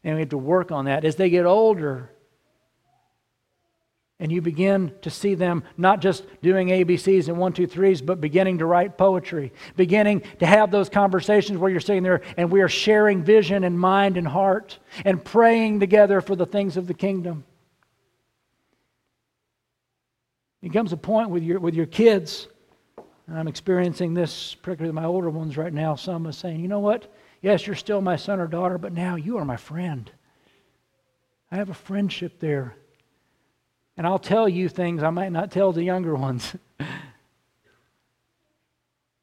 and 0.03 0.15
we 0.15 0.21
have 0.21 0.29
to 0.29 0.37
work 0.37 0.71
on 0.71 0.85
that. 0.85 1.05
As 1.05 1.15
they 1.15 1.29
get 1.29 1.45
older, 1.45 2.11
and 4.19 4.31
you 4.31 4.41
begin 4.41 4.91
to 5.03 5.09
see 5.11 5.35
them 5.35 5.63
not 5.77 6.01
just 6.01 6.23
doing 6.41 6.69
ABCs 6.69 7.27
and 7.27 7.37
one, 7.37 7.53
two, 7.53 7.67
threes, 7.67 8.01
but 8.01 8.19
beginning 8.19 8.57
to 8.57 8.65
write 8.65 8.97
poetry, 8.97 9.53
beginning 9.75 10.23
to 10.39 10.45
have 10.45 10.71
those 10.71 10.89
conversations 10.89 11.59
where 11.59 11.69
you're 11.69 11.79
sitting 11.79 12.01
there 12.01 12.21
and 12.35 12.51
we 12.51 12.61
are 12.61 12.69
sharing 12.69 13.23
vision 13.23 13.63
and 13.63 13.79
mind 13.79 14.17
and 14.17 14.27
heart 14.27 14.79
and 15.05 15.23
praying 15.23 15.79
together 15.79 16.19
for 16.19 16.35
the 16.35 16.47
things 16.47 16.77
of 16.77 16.87
the 16.87 16.95
kingdom. 16.95 17.43
It 20.63 20.73
comes 20.73 20.91
a 20.93 20.97
point 20.97 21.29
with 21.29 21.43
your, 21.43 21.59
with 21.59 21.75
your 21.75 21.85
kids, 21.85 22.47
and 23.27 23.37
I'm 23.37 23.47
experiencing 23.47 24.15
this, 24.15 24.55
particularly 24.55 24.89
with 24.89 25.01
my 25.01 25.07
older 25.07 25.29
ones 25.29 25.57
right 25.57 25.71
now. 25.71 25.95
Some 25.95 26.25
are 26.25 26.31
saying, 26.31 26.59
you 26.59 26.67
know 26.67 26.79
what? 26.79 27.13
Yes, 27.41 27.67
you're 27.67 27.75
still 27.75 28.01
my 28.01 28.15
son 28.15 28.39
or 28.39 28.47
daughter, 28.47 28.77
but 28.77 28.93
now 28.93 29.15
you 29.15 29.37
are 29.37 29.45
my 29.45 29.57
friend. 29.57 30.09
I 31.51 31.55
have 31.57 31.69
a 31.69 31.75
friendship 31.75 32.39
there. 32.39 32.75
And 33.95 34.05
I'll 34.05 34.19
tell 34.19 34.49
you 34.49 34.69
things 34.69 35.01
I 35.01 35.09
might 35.09 35.31
not 35.31 35.51
tell 35.51 35.71
the 35.71 35.83
younger 35.83 36.15
ones. 36.15 36.55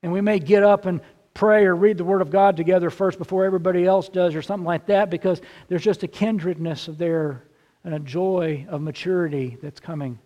and 0.02 0.12
we 0.12 0.20
may 0.20 0.38
get 0.38 0.62
up 0.62 0.86
and 0.86 1.00
pray 1.34 1.66
or 1.66 1.74
read 1.74 1.98
the 1.98 2.04
Word 2.04 2.22
of 2.22 2.30
God 2.30 2.56
together 2.56 2.90
first 2.90 3.18
before 3.18 3.44
everybody 3.44 3.84
else 3.84 4.08
does, 4.08 4.34
or 4.34 4.42
something 4.42 4.64
like 4.64 4.86
that, 4.86 5.10
because 5.10 5.40
there's 5.68 5.82
just 5.82 6.02
a 6.04 6.08
kindredness 6.08 6.88
of 6.88 6.96
there 6.96 7.44
and 7.84 7.94
a 7.94 7.98
joy 7.98 8.64
of 8.68 8.80
maturity 8.80 9.58
that's 9.60 9.80
coming. 9.80 10.18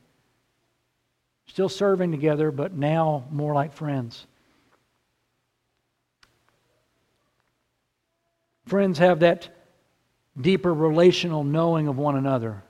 Still 1.47 1.69
serving 1.69 2.13
together, 2.13 2.51
but 2.53 2.75
now 2.75 3.25
more 3.31 3.55
like 3.55 3.73
friends. 3.73 4.28
Friends 8.69 8.99
have 8.99 9.21
that 9.21 9.49
deeper 10.39 10.73
relational 10.73 11.43
knowing 11.43 11.89
of 11.89 11.97
one 11.97 12.17
another. 12.17 12.63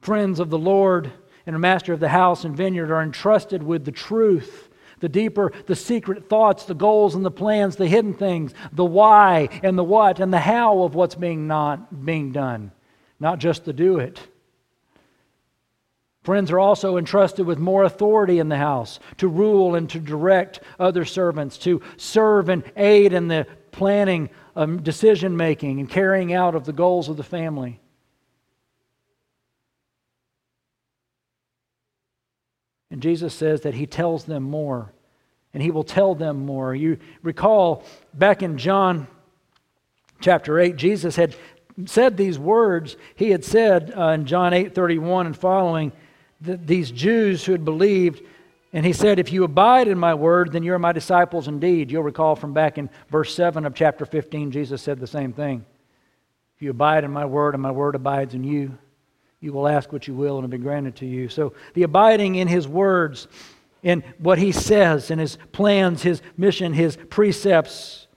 Friends 0.00 0.40
of 0.40 0.50
the 0.50 0.58
Lord 0.58 1.12
and 1.46 1.54
a 1.54 1.60
master 1.60 1.92
of 1.92 2.00
the 2.00 2.08
house 2.08 2.44
and 2.44 2.56
vineyard 2.56 2.90
are 2.90 3.00
entrusted 3.00 3.62
with 3.62 3.84
the 3.84 3.92
truth, 3.92 4.68
the 4.98 5.08
deeper, 5.08 5.52
the 5.66 5.76
secret 5.76 6.28
thoughts, 6.28 6.64
the 6.64 6.74
goals 6.74 7.14
and 7.14 7.24
the 7.24 7.30
plans, 7.30 7.76
the 7.76 7.86
hidden 7.86 8.14
things, 8.14 8.52
the 8.72 8.84
why 8.84 9.48
and 9.62 9.78
the 9.78 9.84
what 9.84 10.18
and 10.18 10.32
the 10.32 10.40
how 10.40 10.82
of 10.82 10.96
what's 10.96 11.14
being 11.14 11.46
not 11.46 12.04
being 12.04 12.32
done, 12.32 12.72
not 13.20 13.38
just 13.38 13.66
to 13.66 13.72
do 13.72 13.98
it. 13.98 14.20
Friends 16.24 16.50
are 16.50 16.58
also 16.58 16.96
entrusted 16.96 17.46
with 17.46 17.58
more 17.58 17.84
authority 17.84 18.38
in 18.40 18.48
the 18.48 18.56
house 18.56 18.98
to 19.18 19.28
rule 19.28 19.74
and 19.74 19.88
to 19.90 20.00
direct 20.00 20.58
other 20.80 21.04
servants, 21.04 21.58
to 21.58 21.82
serve 21.96 22.48
and 22.48 22.64
aid 22.76 23.12
in 23.12 23.28
the 23.28 23.46
planning, 23.74 24.30
um, 24.56 24.82
decision 24.82 25.36
making, 25.36 25.80
and 25.80 25.90
carrying 25.90 26.32
out 26.32 26.54
of 26.54 26.64
the 26.64 26.72
goals 26.72 27.08
of 27.08 27.16
the 27.16 27.22
family. 27.22 27.80
And 32.90 33.02
Jesus 33.02 33.34
says 33.34 33.62
that 33.62 33.74
he 33.74 33.86
tells 33.86 34.24
them 34.24 34.44
more, 34.44 34.92
and 35.52 35.62
he 35.62 35.70
will 35.70 35.84
tell 35.84 36.14
them 36.14 36.46
more. 36.46 36.74
You 36.74 36.98
recall 37.22 37.84
back 38.14 38.42
in 38.42 38.56
John 38.56 39.08
chapter 40.20 40.60
8, 40.60 40.76
Jesus 40.76 41.16
had 41.16 41.34
said 41.86 42.16
these 42.16 42.38
words. 42.38 42.96
He 43.16 43.30
had 43.30 43.44
said 43.44 43.92
uh, 43.96 44.10
in 44.10 44.26
John 44.26 44.52
8 44.52 44.74
31 44.74 45.26
and 45.26 45.36
following, 45.36 45.92
that 46.44 46.66
these 46.66 46.90
Jews 46.90 47.44
who 47.44 47.52
had 47.52 47.64
believed, 47.64 48.22
and 48.74 48.84
he 48.84 48.92
said, 48.92 49.20
If 49.20 49.32
you 49.32 49.44
abide 49.44 49.86
in 49.86 49.98
my 49.98 50.14
word, 50.14 50.52
then 50.52 50.64
you're 50.64 50.80
my 50.80 50.90
disciples 50.90 51.46
indeed. 51.46 51.92
You'll 51.92 52.02
recall 52.02 52.34
from 52.34 52.52
back 52.52 52.76
in 52.76 52.90
verse 53.08 53.32
7 53.32 53.64
of 53.64 53.74
chapter 53.74 54.04
15, 54.04 54.50
Jesus 54.50 54.82
said 54.82 54.98
the 54.98 55.06
same 55.06 55.32
thing. 55.32 55.64
If 56.56 56.62
you 56.62 56.70
abide 56.70 57.04
in 57.04 57.12
my 57.12 57.24
word 57.24 57.54
and 57.54 57.62
my 57.62 57.70
word 57.70 57.94
abides 57.94 58.34
in 58.34 58.42
you, 58.42 58.76
you 59.38 59.52
will 59.52 59.68
ask 59.68 59.92
what 59.92 60.08
you 60.08 60.14
will 60.14 60.38
and 60.38 60.44
it'll 60.44 60.58
be 60.58 60.62
granted 60.62 60.96
to 60.96 61.06
you. 61.06 61.28
So 61.28 61.54
the 61.74 61.84
abiding 61.84 62.34
in 62.34 62.48
his 62.48 62.66
words, 62.66 63.28
in 63.84 64.02
what 64.18 64.38
he 64.38 64.50
says, 64.50 65.08
in 65.12 65.20
his 65.20 65.38
plans, 65.52 66.02
his 66.02 66.20
mission, 66.36 66.72
his 66.72 66.96
precepts. 67.10 68.08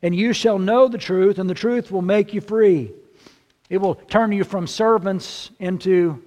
And 0.00 0.16
you 0.16 0.32
shall 0.32 0.58
know 0.58 0.88
the 0.88 0.96
truth, 0.96 1.38
and 1.38 1.50
the 1.50 1.54
truth 1.54 1.90
will 1.90 2.00
make 2.00 2.32
you 2.32 2.40
free. 2.40 2.92
It 3.68 3.78
will 3.78 3.96
turn 3.96 4.32
you 4.32 4.44
from 4.44 4.66
servants 4.66 5.50
into 5.58 6.22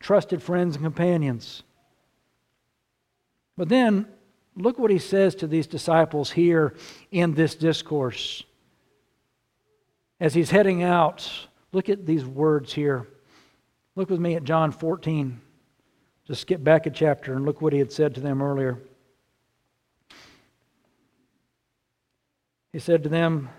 trusted 0.00 0.42
friends 0.42 0.74
and 0.74 0.84
companions. 0.84 1.62
But 3.56 3.68
then, 3.68 4.06
look 4.56 4.78
what 4.78 4.90
he 4.90 4.98
says 4.98 5.34
to 5.36 5.46
these 5.46 5.66
disciples 5.66 6.30
here 6.30 6.74
in 7.10 7.34
this 7.34 7.54
discourse. 7.54 8.42
As 10.20 10.34
he's 10.34 10.50
heading 10.50 10.82
out, 10.82 11.30
look 11.72 11.88
at 11.88 12.06
these 12.06 12.24
words 12.24 12.72
here. 12.72 13.08
Look 13.96 14.10
with 14.10 14.20
me 14.20 14.34
at 14.34 14.44
John 14.44 14.72
14. 14.72 15.40
Just 16.26 16.40
skip 16.40 16.64
back 16.64 16.86
a 16.86 16.90
chapter 16.90 17.34
and 17.34 17.44
look 17.44 17.60
what 17.60 17.72
he 17.72 17.78
had 17.78 17.92
said 17.92 18.14
to 18.14 18.20
them 18.20 18.42
earlier. 18.42 18.78
He 22.72 22.78
said 22.80 23.04
to 23.04 23.08
them, 23.08 23.50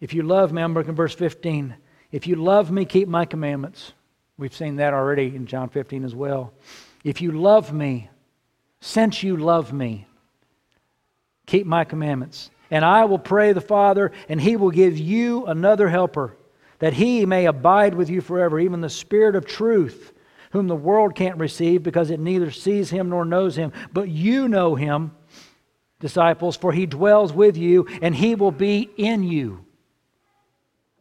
If 0.00 0.12
you 0.12 0.22
love 0.22 0.52
me, 0.52 0.60
I'm 0.60 0.74
looking 0.74 0.94
verse 0.94 1.14
15. 1.14 1.74
If 2.12 2.26
you 2.26 2.36
love 2.36 2.70
me, 2.70 2.84
keep 2.84 3.08
my 3.08 3.24
commandments. 3.24 3.92
We've 4.36 4.54
seen 4.54 4.76
that 4.76 4.92
already 4.92 5.34
in 5.34 5.46
John 5.46 5.70
15 5.70 6.04
as 6.04 6.14
well. 6.14 6.52
If 7.06 7.20
you 7.20 7.30
love 7.30 7.72
me, 7.72 8.10
since 8.80 9.22
you 9.22 9.36
love 9.36 9.72
me, 9.72 10.08
keep 11.46 11.64
my 11.64 11.84
commandments. 11.84 12.50
And 12.68 12.84
I 12.84 13.04
will 13.04 13.20
pray 13.20 13.52
the 13.52 13.60
Father, 13.60 14.10
and 14.28 14.40
he 14.40 14.56
will 14.56 14.72
give 14.72 14.98
you 14.98 15.46
another 15.46 15.88
helper, 15.88 16.36
that 16.80 16.94
he 16.94 17.24
may 17.24 17.46
abide 17.46 17.94
with 17.94 18.10
you 18.10 18.20
forever, 18.20 18.58
even 18.58 18.80
the 18.80 18.90
Spirit 18.90 19.36
of 19.36 19.46
truth, 19.46 20.14
whom 20.50 20.66
the 20.66 20.74
world 20.74 21.14
can't 21.14 21.38
receive 21.38 21.84
because 21.84 22.10
it 22.10 22.18
neither 22.18 22.50
sees 22.50 22.90
him 22.90 23.08
nor 23.10 23.24
knows 23.24 23.54
him. 23.54 23.72
But 23.92 24.08
you 24.08 24.48
know 24.48 24.74
him, 24.74 25.12
disciples, 26.00 26.56
for 26.56 26.72
he 26.72 26.86
dwells 26.86 27.32
with 27.32 27.56
you, 27.56 27.86
and 28.02 28.16
he 28.16 28.34
will 28.34 28.50
be 28.50 28.90
in 28.96 29.22
you. 29.22 29.64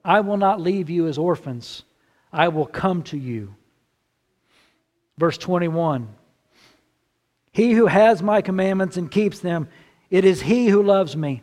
I 0.04 0.20
will 0.20 0.38
not 0.38 0.62
leave 0.62 0.91
you 0.91 1.08
as 1.08 1.18
orphans. 1.18 1.82
I 2.32 2.50
will 2.50 2.68
come 2.68 3.02
to 3.06 3.18
you. 3.18 3.56
Verse 5.17 5.38
21 5.38 6.10
He 7.51 7.71
who 7.71 7.88
has 7.88 8.21
my 8.21 8.41
commandments 8.41 8.97
and 8.97 9.10
keeps 9.10 9.39
them, 9.39 9.67
it 10.10 10.25
is 10.25 10.41
he 10.41 10.67
who 10.67 10.84
loves 10.84 11.15
me. 11.15 11.41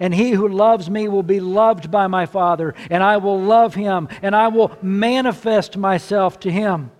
And 0.00 0.14
he 0.14 0.30
who 0.30 0.48
loves 0.48 0.88
me 0.88 1.08
will 1.08 1.22
be 1.22 1.40
loved 1.40 1.90
by 1.90 2.06
my 2.06 2.24
Father, 2.26 2.74
and 2.90 3.02
I 3.02 3.18
will 3.18 3.38
love 3.40 3.74
him, 3.74 4.08
and 4.22 4.34
I 4.34 4.48
will 4.48 4.76
manifest 4.80 5.76
myself 5.76 6.40
to 6.40 6.50
him. 6.50 6.90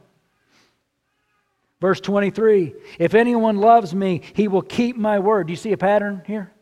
Verse 1.81 2.01
23 2.01 2.75
If 2.99 3.15
anyone 3.15 3.59
loves 3.59 3.95
me, 3.95 4.23
he 4.35 4.49
will 4.49 4.63
keep 4.63 4.97
my 4.97 5.19
word. 5.19 5.47
Do 5.47 5.53
you 5.53 5.57
see 5.57 5.73
a 5.73 5.79
pattern 5.79 6.23
here? 6.27 6.54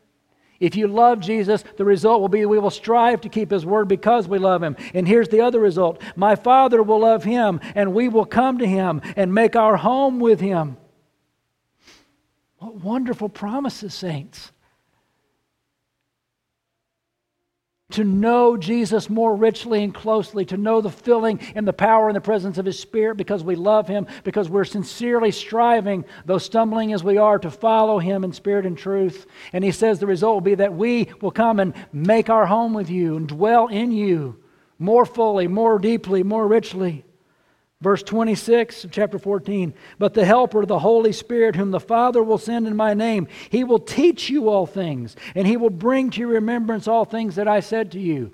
If 0.63 0.77
you 0.77 0.87
love 0.87 1.19
Jesus, 1.19 1.61
the 1.75 1.83
result 1.83 2.21
will 2.21 2.29
be 2.29 2.45
we 2.45 2.57
will 2.57 2.69
strive 2.69 3.19
to 3.21 3.29
keep 3.29 3.51
his 3.51 3.65
word 3.65 3.89
because 3.89 4.29
we 4.29 4.39
love 4.39 4.63
him. 4.63 4.77
And 4.93 5.05
here's 5.05 5.27
the 5.27 5.41
other 5.41 5.59
result 5.59 6.01
My 6.15 6.37
Father 6.37 6.81
will 6.81 7.01
love 7.01 7.25
him, 7.25 7.59
and 7.75 7.93
we 7.93 8.07
will 8.07 8.23
come 8.23 8.59
to 8.59 8.65
him 8.65 9.01
and 9.17 9.33
make 9.33 9.57
our 9.57 9.75
home 9.75 10.21
with 10.21 10.39
him. 10.39 10.77
What 12.59 12.75
wonderful 12.75 13.27
promises, 13.27 13.93
saints. 13.93 14.52
To 17.93 18.03
know 18.03 18.57
Jesus 18.57 19.09
more 19.09 19.35
richly 19.35 19.83
and 19.83 19.93
closely, 19.93 20.45
to 20.45 20.57
know 20.57 20.81
the 20.81 20.89
filling 20.89 21.39
and 21.55 21.67
the 21.67 21.73
power 21.73 22.09
and 22.09 22.15
the 22.15 22.21
presence 22.21 22.57
of 22.57 22.65
His 22.65 22.79
Spirit 22.79 23.17
because 23.17 23.43
we 23.43 23.55
love 23.55 23.87
Him, 23.87 24.07
because 24.23 24.49
we're 24.49 24.65
sincerely 24.65 25.31
striving, 25.31 26.05
though 26.25 26.37
stumbling 26.37 26.93
as 26.93 27.03
we 27.03 27.17
are, 27.17 27.39
to 27.39 27.51
follow 27.51 27.99
Him 27.99 28.23
in 28.23 28.33
spirit 28.33 28.65
and 28.65 28.77
truth. 28.77 29.25
And 29.53 29.63
He 29.63 29.71
says 29.71 29.99
the 29.99 30.07
result 30.07 30.35
will 30.35 30.41
be 30.41 30.55
that 30.55 30.73
we 30.73 31.09
will 31.21 31.31
come 31.31 31.59
and 31.59 31.73
make 31.91 32.29
our 32.29 32.45
home 32.45 32.73
with 32.73 32.89
you 32.89 33.15
and 33.15 33.27
dwell 33.27 33.67
in 33.67 33.91
you 33.91 34.37
more 34.79 35.05
fully, 35.05 35.47
more 35.47 35.79
deeply, 35.79 36.23
more 36.23 36.47
richly. 36.47 37.05
Verse 37.83 38.01
26 38.01 38.85
of 38.85 38.91
chapter 38.91 39.19
14. 39.19 39.73
But 39.99 40.13
the 40.13 40.23
Helper, 40.23 40.65
the 40.65 40.79
Holy 40.79 41.11
Spirit, 41.11 41.57
whom 41.57 41.71
the 41.71 41.81
Father 41.81 42.23
will 42.23 42.37
send 42.37 42.65
in 42.65 42.77
my 42.77 42.93
name, 42.93 43.27
he 43.49 43.65
will 43.65 43.77
teach 43.77 44.29
you 44.29 44.47
all 44.47 44.65
things, 44.65 45.17
and 45.35 45.45
he 45.45 45.57
will 45.57 45.69
bring 45.69 46.09
to 46.11 46.21
your 46.21 46.29
remembrance 46.29 46.87
all 46.87 47.03
things 47.03 47.35
that 47.35 47.49
I 47.49 47.59
said 47.59 47.91
to 47.91 47.99
you. 47.99 48.31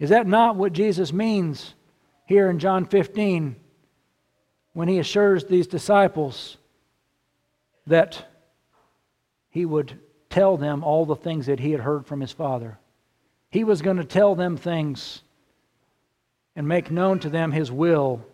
Is 0.00 0.10
that 0.10 0.26
not 0.26 0.56
what 0.56 0.72
Jesus 0.72 1.12
means 1.12 1.74
here 2.26 2.50
in 2.50 2.58
John 2.58 2.84
15 2.84 3.54
when 4.72 4.88
he 4.88 4.98
assures 4.98 5.44
these 5.44 5.68
disciples 5.68 6.56
that 7.86 8.26
he 9.50 9.64
would 9.64 10.00
tell 10.30 10.56
them 10.56 10.82
all 10.82 11.06
the 11.06 11.14
things 11.14 11.46
that 11.46 11.60
he 11.60 11.70
had 11.70 11.80
heard 11.80 12.06
from 12.06 12.20
his 12.20 12.32
Father? 12.32 12.76
He 13.52 13.62
was 13.62 13.82
going 13.82 13.98
to 13.98 14.04
tell 14.04 14.34
them 14.34 14.56
things 14.56 15.22
and 16.56 16.66
make 16.66 16.90
known 16.90 17.20
to 17.20 17.28
them 17.30 17.52
his 17.52 17.70
will 17.70 18.26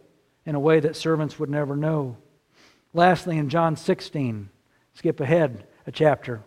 in 0.46 0.54
a 0.54 0.60
way 0.60 0.80
that 0.80 0.96
servants 0.96 1.38
would 1.38 1.50
never 1.50 1.76
know. 1.76 2.16
Lastly, 2.94 3.36
in 3.36 3.50
John 3.50 3.76
16, 3.76 4.48
skip 4.94 5.20
ahead 5.20 5.66
a 5.86 5.92
chapter, 5.92 6.40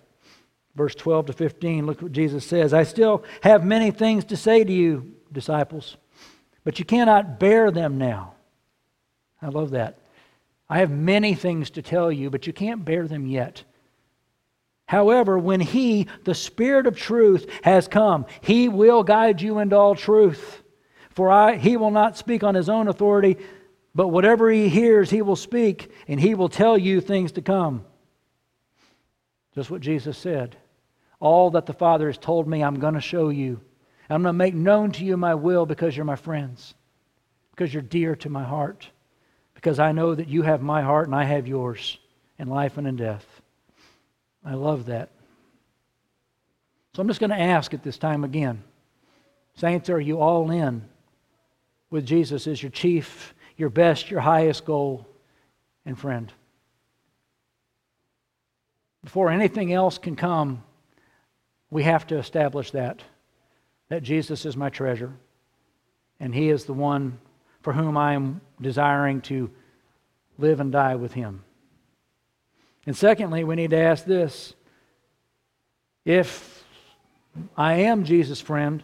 verse 0.75 0.95
12 0.95 1.27
to 1.27 1.33
15, 1.33 1.85
look 1.85 2.01
what 2.01 2.12
Jesus 2.12 2.45
says 2.45 2.73
I 2.73 2.83
still 2.83 3.23
have 3.43 3.63
many 3.63 3.91
things 3.91 4.25
to 4.25 4.38
say 4.38 4.63
to 4.63 4.71
you, 4.71 5.13
disciples, 5.31 5.97
but 6.63 6.79
you 6.79 6.85
cannot 6.85 7.39
bear 7.39 7.69
them 7.69 7.97
now. 7.97 8.33
I 9.41 9.49
love 9.49 9.71
that. 9.71 9.99
I 10.69 10.79
have 10.79 10.91
many 10.91 11.33
things 11.33 11.69
to 11.71 11.81
tell 11.81 12.12
you, 12.12 12.29
but 12.29 12.47
you 12.47 12.53
can't 12.53 12.85
bear 12.85 13.07
them 13.07 13.25
yet. 13.25 13.63
However, 14.85 15.38
when 15.38 15.59
He, 15.59 16.07
the 16.23 16.35
Spirit 16.35 16.88
of 16.88 16.97
truth, 16.97 17.47
has 17.63 17.88
come, 17.88 18.25
He 18.41 18.69
will 18.69 19.03
guide 19.03 19.41
you 19.41 19.59
into 19.59 19.75
all 19.75 19.95
truth. 19.95 20.63
For 21.12 21.29
I, 21.29 21.57
He 21.57 21.77
will 21.77 21.91
not 21.91 22.17
speak 22.17 22.43
on 22.43 22.55
His 22.55 22.69
own 22.69 22.88
authority, 22.88 23.38
but 23.99 24.07
whatever 24.07 24.49
he 24.49 24.69
hears, 24.69 25.09
he 25.09 25.21
will 25.21 25.35
speak, 25.35 25.91
and 26.07 26.21
he 26.21 26.33
will 26.33 26.47
tell 26.47 26.77
you 26.77 27.01
things 27.01 27.33
to 27.33 27.41
come. 27.41 27.83
Just 29.53 29.69
what 29.69 29.81
Jesus 29.81 30.17
said. 30.17 30.55
All 31.19 31.51
that 31.51 31.65
the 31.65 31.73
Father 31.73 32.07
has 32.07 32.17
told 32.17 32.47
me, 32.47 32.63
I'm 32.63 32.79
going 32.79 32.93
to 32.93 33.01
show 33.01 33.27
you. 33.27 33.59
I'm 34.09 34.21
going 34.21 34.31
to 34.31 34.38
make 34.38 34.55
known 34.55 34.93
to 34.93 35.03
you 35.03 35.17
my 35.17 35.35
will 35.35 35.65
because 35.65 35.97
you're 35.97 36.05
my 36.05 36.15
friends, 36.15 36.75
because 37.51 37.73
you're 37.73 37.83
dear 37.83 38.15
to 38.15 38.29
my 38.29 38.45
heart, 38.45 38.88
because 39.53 39.79
I 39.79 39.91
know 39.91 40.15
that 40.15 40.29
you 40.29 40.43
have 40.43 40.62
my 40.62 40.81
heart 40.81 41.07
and 41.07 41.15
I 41.15 41.25
have 41.25 41.45
yours 41.45 41.99
in 42.38 42.47
life 42.47 42.77
and 42.77 42.88
in 42.88 42.95
death. 42.95 43.25
I 44.45 44.53
love 44.53 44.85
that. 44.85 45.09
So 46.95 47.01
I'm 47.01 47.09
just 47.09 47.19
going 47.19 47.31
to 47.31 47.41
ask 47.41 47.73
at 47.73 47.83
this 47.83 47.97
time 47.97 48.23
again 48.23 48.63
Saints, 49.55 49.89
are 49.89 49.99
you 49.99 50.21
all 50.21 50.51
in 50.51 50.88
with 51.89 52.05
Jesus 52.05 52.47
as 52.47 52.63
your 52.63 52.71
chief 52.71 53.34
your 53.60 53.70
best, 53.70 54.10
your 54.10 54.22
highest 54.22 54.66
goal 54.66 55.05
and 55.86 55.99
friend. 55.99 56.32
Before 59.03 59.30
anything 59.30 59.74
else 59.74 59.97
can 59.97 60.16
come, 60.16 60.64
we 61.70 61.84
have 61.84 62.07
to 62.07 62.18
establish 62.18 62.72
that 62.72 63.01
that 63.89 64.03
Jesus 64.03 64.45
is 64.45 64.55
my 64.55 64.70
treasure 64.70 65.12
and 66.20 66.34
he 66.34 66.49
is 66.49 66.66
the 66.66 66.74
one 66.74 67.20
for 67.62 67.74
whom 67.74 67.97
I 67.97 68.14
am 68.14 68.39
desiring 68.62 69.22
to 69.22 69.49
live 70.38 70.60
and 70.60 70.72
die 70.72 70.95
with 70.95 71.14
him. 71.14 71.43
And 72.86 72.95
secondly, 72.95 73.43
we 73.43 73.55
need 73.55 73.72
to 73.72 73.78
ask 73.78 74.05
this 74.05 74.53
if 76.05 76.64
I 77.57 77.74
am 77.74 78.03
Jesus' 78.05 78.41
friend, 78.41 78.84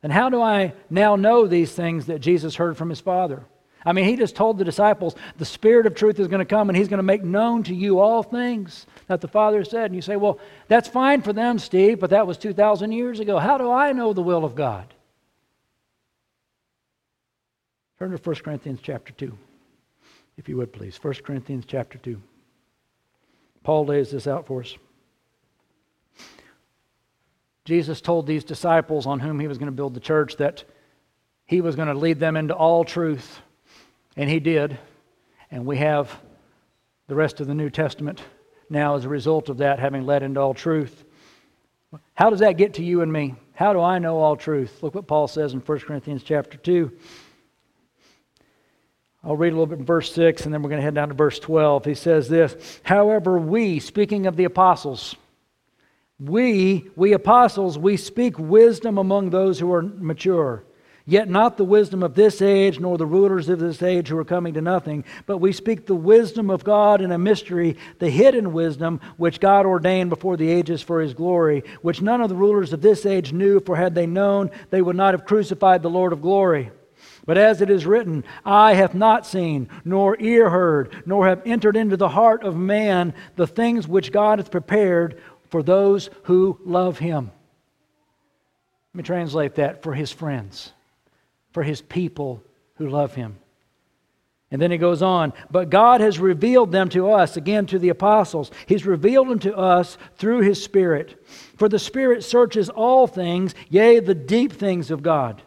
then 0.00 0.10
how 0.10 0.28
do 0.28 0.42
I 0.42 0.74
now 0.90 1.14
know 1.14 1.46
these 1.46 1.72
things 1.72 2.06
that 2.06 2.20
Jesus 2.20 2.56
heard 2.56 2.76
from 2.76 2.90
his 2.90 3.00
Father? 3.00 3.44
I 3.84 3.92
mean, 3.92 4.04
he 4.04 4.16
just 4.16 4.36
told 4.36 4.58
the 4.58 4.64
disciples, 4.64 5.16
the 5.38 5.44
Spirit 5.44 5.86
of 5.86 5.94
truth 5.94 6.20
is 6.20 6.28
going 6.28 6.40
to 6.40 6.44
come 6.44 6.68
and 6.68 6.76
he's 6.76 6.88
going 6.88 6.98
to 6.98 7.02
make 7.02 7.24
known 7.24 7.62
to 7.64 7.74
you 7.74 7.98
all 7.98 8.22
things 8.22 8.86
that 9.08 9.20
the 9.20 9.28
Father 9.28 9.64
said. 9.64 9.86
And 9.86 9.94
you 9.94 10.02
say, 10.02 10.16
well, 10.16 10.38
that's 10.68 10.88
fine 10.88 11.22
for 11.22 11.32
them, 11.32 11.58
Steve, 11.58 11.98
but 11.98 12.10
that 12.10 12.26
was 12.26 12.38
2,000 12.38 12.92
years 12.92 13.20
ago. 13.20 13.38
How 13.38 13.58
do 13.58 13.70
I 13.70 13.92
know 13.92 14.12
the 14.12 14.22
will 14.22 14.44
of 14.44 14.54
God? 14.54 14.92
Turn 17.98 18.10
to 18.10 18.16
1 18.16 18.36
Corinthians 18.36 18.80
chapter 18.82 19.12
2, 19.12 19.36
if 20.36 20.48
you 20.48 20.56
would 20.56 20.72
please. 20.72 20.98
1 21.02 21.14
Corinthians 21.24 21.64
chapter 21.66 21.98
2. 21.98 22.20
Paul 23.62 23.86
lays 23.86 24.10
this 24.10 24.26
out 24.26 24.46
for 24.46 24.62
us. 24.62 24.76
Jesus 27.64 28.00
told 28.00 28.26
these 28.26 28.42
disciples 28.42 29.06
on 29.06 29.20
whom 29.20 29.38
he 29.38 29.46
was 29.46 29.58
going 29.58 29.66
to 29.68 29.72
build 29.72 29.94
the 29.94 30.00
church 30.00 30.36
that 30.38 30.64
he 31.46 31.60
was 31.60 31.76
going 31.76 31.88
to 31.88 31.94
lead 31.94 32.18
them 32.18 32.36
into 32.36 32.54
all 32.54 32.84
truth. 32.84 33.40
And 34.16 34.28
he 34.28 34.40
did. 34.40 34.78
And 35.50 35.66
we 35.66 35.78
have 35.78 36.14
the 37.08 37.14
rest 37.14 37.40
of 37.40 37.46
the 37.46 37.54
New 37.54 37.70
Testament 37.70 38.22
now 38.70 38.96
as 38.96 39.04
a 39.04 39.08
result 39.08 39.48
of 39.48 39.58
that, 39.58 39.78
having 39.78 40.06
led 40.06 40.22
into 40.22 40.40
all 40.40 40.54
truth. 40.54 41.04
How 42.14 42.30
does 42.30 42.40
that 42.40 42.56
get 42.56 42.74
to 42.74 42.84
you 42.84 43.02
and 43.02 43.12
me? 43.12 43.34
How 43.54 43.72
do 43.72 43.80
I 43.80 43.98
know 43.98 44.18
all 44.18 44.36
truth? 44.36 44.82
Look 44.82 44.94
what 44.94 45.06
Paul 45.06 45.28
says 45.28 45.52
in 45.52 45.60
1 45.60 45.80
Corinthians 45.80 46.22
chapter 46.22 46.56
2. 46.56 46.90
I'll 49.24 49.36
read 49.36 49.52
a 49.52 49.56
little 49.56 49.66
bit 49.66 49.78
in 49.78 49.84
verse 49.84 50.12
6 50.14 50.44
and 50.44 50.52
then 50.52 50.62
we're 50.62 50.70
going 50.70 50.80
to 50.80 50.84
head 50.84 50.94
down 50.94 51.08
to 51.08 51.14
verse 51.14 51.38
12. 51.38 51.84
He 51.84 51.94
says 51.94 52.28
this 52.28 52.80
However, 52.82 53.38
we, 53.38 53.78
speaking 53.78 54.26
of 54.26 54.36
the 54.36 54.44
apostles, 54.44 55.14
we, 56.18 56.88
we 56.96 57.12
apostles, 57.12 57.78
we 57.78 57.96
speak 57.96 58.38
wisdom 58.38 58.98
among 58.98 59.30
those 59.30 59.58
who 59.58 59.72
are 59.72 59.82
mature. 59.82 60.64
Yet 61.04 61.28
not 61.28 61.56
the 61.56 61.64
wisdom 61.64 62.02
of 62.02 62.14
this 62.14 62.40
age, 62.40 62.78
nor 62.78 62.96
the 62.96 63.06
rulers 63.06 63.48
of 63.48 63.58
this 63.58 63.82
age 63.82 64.08
who 64.08 64.18
are 64.18 64.24
coming 64.24 64.54
to 64.54 64.60
nothing, 64.60 65.04
but 65.26 65.38
we 65.38 65.52
speak 65.52 65.86
the 65.86 65.94
wisdom 65.94 66.48
of 66.48 66.62
God 66.62 67.00
in 67.00 67.10
a 67.10 67.18
mystery, 67.18 67.76
the 67.98 68.10
hidden 68.10 68.52
wisdom 68.52 69.00
which 69.16 69.40
God 69.40 69.66
ordained 69.66 70.10
before 70.10 70.36
the 70.36 70.48
ages 70.48 70.80
for 70.80 71.00
his 71.00 71.14
glory, 71.14 71.64
which 71.82 72.00
none 72.00 72.20
of 72.20 72.28
the 72.28 72.36
rulers 72.36 72.72
of 72.72 72.82
this 72.82 73.04
age 73.04 73.32
knew, 73.32 73.58
for 73.58 73.74
had 73.74 73.94
they 73.94 74.06
known, 74.06 74.50
they 74.70 74.80
would 74.80 74.96
not 74.96 75.14
have 75.14 75.24
crucified 75.24 75.82
the 75.82 75.90
Lord 75.90 76.12
of 76.12 76.22
glory. 76.22 76.70
But 77.24 77.38
as 77.38 77.60
it 77.60 77.70
is 77.70 77.86
written, 77.86 78.24
eye 78.44 78.74
hath 78.74 78.94
not 78.94 79.26
seen, 79.26 79.68
nor 79.84 80.16
ear 80.20 80.50
heard, 80.50 81.02
nor 81.06 81.26
have 81.26 81.42
entered 81.44 81.76
into 81.76 81.96
the 81.96 82.08
heart 82.08 82.42
of 82.42 82.56
man 82.56 83.14
the 83.36 83.46
things 83.46 83.86
which 83.86 84.12
God 84.12 84.38
hath 84.38 84.50
prepared 84.50 85.20
for 85.48 85.62
those 85.62 86.10
who 86.24 86.58
love 86.64 86.98
him. 86.98 87.30
Let 88.92 88.98
me 88.98 89.02
translate 89.02 89.54
that 89.56 89.82
for 89.82 89.94
his 89.94 90.10
friends, 90.10 90.72
for 91.52 91.62
his 91.62 91.80
people 91.80 92.42
who 92.74 92.88
love 92.88 93.14
him. 93.14 93.36
And 94.50 94.60
then 94.60 94.70
he 94.70 94.76
goes 94.76 95.00
on, 95.00 95.32
but 95.50 95.70
God 95.70 96.02
has 96.02 96.18
revealed 96.18 96.72
them 96.72 96.90
to 96.90 97.10
us, 97.10 97.38
again 97.38 97.64
to 97.66 97.78
the 97.78 97.88
apostles. 97.88 98.50
He's 98.66 98.84
revealed 98.84 99.28
them 99.30 99.38
to 99.40 99.56
us 99.56 99.96
through 100.16 100.40
his 100.40 100.62
Spirit. 100.62 101.24
For 101.56 101.70
the 101.70 101.78
Spirit 101.78 102.22
searches 102.22 102.68
all 102.68 103.06
things, 103.06 103.54
yea, 103.70 104.00
the 104.00 104.14
deep 104.14 104.52
things 104.52 104.90
of 104.90 105.02
God. 105.02 105.40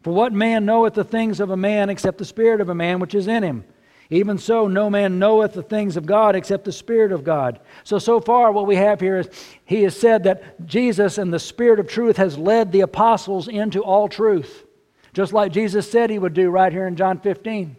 For 0.00 0.14
what 0.14 0.32
man 0.32 0.64
knoweth 0.64 0.94
the 0.94 1.04
things 1.04 1.38
of 1.38 1.50
a 1.50 1.56
man 1.56 1.90
except 1.90 2.16
the 2.16 2.24
Spirit 2.24 2.62
of 2.62 2.70
a 2.70 2.74
man 2.74 2.98
which 2.98 3.14
is 3.14 3.26
in 3.26 3.42
him? 3.42 3.64
Even 4.08 4.38
so, 4.38 4.68
no 4.68 4.88
man 4.88 5.18
knoweth 5.18 5.52
the 5.52 5.62
things 5.62 5.96
of 5.96 6.06
God 6.06 6.36
except 6.36 6.64
the 6.64 6.72
Spirit 6.72 7.12
of 7.12 7.24
God. 7.24 7.60
So, 7.82 7.98
so 7.98 8.20
far, 8.20 8.52
what 8.52 8.66
we 8.66 8.76
have 8.76 9.00
here 9.00 9.18
is 9.18 9.28
he 9.64 9.82
has 9.82 9.98
said 9.98 10.22
that 10.24 10.64
Jesus 10.64 11.18
and 11.18 11.32
the 11.32 11.38
Spirit 11.38 11.80
of 11.80 11.88
truth 11.88 12.16
has 12.16 12.38
led 12.38 12.70
the 12.70 12.82
apostles 12.82 13.48
into 13.48 13.82
all 13.82 14.08
truth, 14.08 14.65
just 15.16 15.32
like 15.32 15.50
Jesus 15.50 15.90
said 15.90 16.10
he 16.10 16.18
would 16.18 16.34
do 16.34 16.50
right 16.50 16.70
here 16.70 16.86
in 16.86 16.94
John 16.94 17.20
15. 17.20 17.74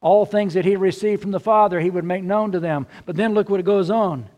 All 0.00 0.26
things 0.26 0.54
that 0.54 0.64
he 0.64 0.74
received 0.74 1.22
from 1.22 1.30
the 1.30 1.38
Father, 1.38 1.78
he 1.78 1.88
would 1.88 2.02
make 2.02 2.24
known 2.24 2.50
to 2.50 2.58
them. 2.58 2.88
But 3.06 3.14
then 3.14 3.32
look 3.32 3.48
what 3.48 3.60
it 3.60 3.62
goes 3.62 3.88
on. 3.88 4.28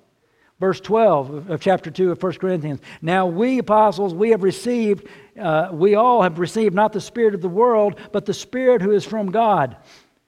Verse 0.61 0.83
12 0.83 1.51
of 1.51 1.63
chapter 1.63 1.91
2 1.91 2.13
of 2.13 2.23
1 2.23 2.33
Corinthians. 2.35 2.81
Now 3.01 3.25
we 3.25 3.57
apostles, 3.57 4.13
we 4.13 4.33
have 4.33 4.43
received, 4.43 5.09
uh, 5.41 5.71
we 5.73 5.95
all 5.95 6.21
have 6.21 6.39
received 6.39 6.75
not 6.75 6.93
the 6.93 7.01
Spirit 7.01 7.35
of 7.35 7.41
the 7.41 7.49
world, 7.49 7.99
but 8.13 8.27
the 8.27 8.35
Spirit 8.35 8.83
who 8.83 8.91
is 8.91 9.07
from 9.07 9.31
God. 9.31 9.79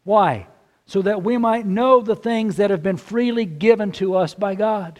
Why? 0.04 0.46
So 0.86 1.02
that 1.02 1.22
we 1.22 1.36
might 1.36 1.66
know 1.66 2.00
the 2.00 2.16
things 2.16 2.56
that 2.56 2.70
have 2.70 2.82
been 2.82 2.96
freely 2.96 3.44
given 3.44 3.92
to 3.92 4.16
us 4.16 4.32
by 4.32 4.54
God. 4.54 4.98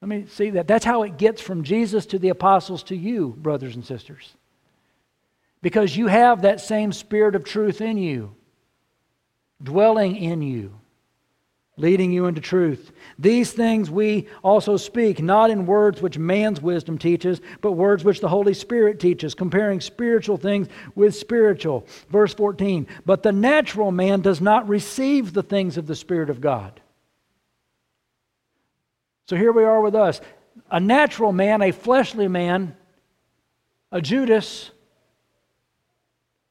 Let 0.00 0.08
me 0.08 0.26
see 0.28 0.50
that. 0.50 0.66
That's 0.66 0.84
how 0.84 1.02
it 1.02 1.18
gets 1.18 1.40
from 1.40 1.62
Jesus 1.62 2.06
to 2.06 2.18
the 2.18 2.30
apostles 2.30 2.82
to 2.84 2.96
you, 2.96 3.34
brothers 3.38 3.74
and 3.74 3.84
sisters. 3.84 4.34
Because 5.62 5.96
you 5.96 6.06
have 6.06 6.42
that 6.42 6.60
same 6.60 6.92
Spirit 6.92 7.34
of 7.34 7.44
truth 7.44 7.80
in 7.80 7.98
you, 7.98 8.34
dwelling 9.62 10.16
in 10.16 10.40
you 10.40 10.80
leading 11.80 12.12
you 12.12 12.26
into 12.26 12.40
truth. 12.40 12.92
These 13.18 13.52
things 13.52 13.90
we 13.90 14.28
also 14.42 14.76
speak, 14.76 15.22
not 15.22 15.50
in 15.50 15.66
words 15.66 16.00
which 16.00 16.18
man's 16.18 16.60
wisdom 16.60 16.98
teaches, 16.98 17.40
but 17.60 17.72
words 17.72 18.04
which 18.04 18.20
the 18.20 18.28
Holy 18.28 18.54
Spirit 18.54 19.00
teaches, 19.00 19.34
comparing 19.34 19.80
spiritual 19.80 20.36
things 20.36 20.68
with 20.94 21.14
spiritual. 21.14 21.86
Verse 22.10 22.34
14 22.34 22.86
But 23.06 23.22
the 23.22 23.32
natural 23.32 23.90
man 23.90 24.20
does 24.20 24.40
not 24.40 24.68
receive 24.68 25.32
the 25.32 25.42
things 25.42 25.76
of 25.76 25.86
the 25.86 25.96
Spirit 25.96 26.30
of 26.30 26.40
God. 26.40 26.80
So 29.30 29.36
here 29.36 29.52
we 29.52 29.62
are 29.62 29.80
with 29.80 29.94
us. 29.94 30.20
A 30.72 30.80
natural 30.80 31.30
man, 31.30 31.62
a 31.62 31.70
fleshly 31.70 32.26
man, 32.26 32.74
a 33.92 34.00
Judas, 34.00 34.72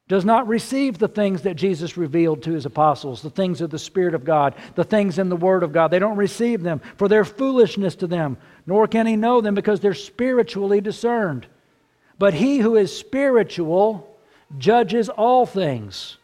does 0.08 0.24
not 0.24 0.48
receive 0.48 0.96
the 0.96 1.06
things 1.06 1.42
that 1.42 1.56
Jesus 1.56 1.98
revealed 1.98 2.42
to 2.44 2.52
his 2.52 2.64
apostles, 2.64 3.20
the 3.20 3.28
things 3.28 3.60
of 3.60 3.68
the 3.68 3.78
Spirit 3.78 4.14
of 4.14 4.24
God, 4.24 4.54
the 4.76 4.82
things 4.82 5.18
in 5.18 5.28
the 5.28 5.36
Word 5.36 5.62
of 5.62 5.74
God. 5.74 5.88
They 5.88 5.98
don't 5.98 6.16
receive 6.16 6.62
them, 6.62 6.80
for 6.96 7.06
their 7.06 7.26
foolishness 7.26 7.96
to 7.96 8.06
them, 8.06 8.38
nor 8.64 8.88
can 8.88 9.06
he 9.06 9.14
know 9.14 9.42
them 9.42 9.54
because 9.54 9.80
they're 9.80 9.92
spiritually 9.92 10.80
discerned. 10.80 11.46
But 12.18 12.32
he 12.32 12.60
who 12.60 12.76
is 12.76 12.96
spiritual 12.96 14.08
judges 14.56 15.10
all 15.10 15.44
things. 15.44 16.16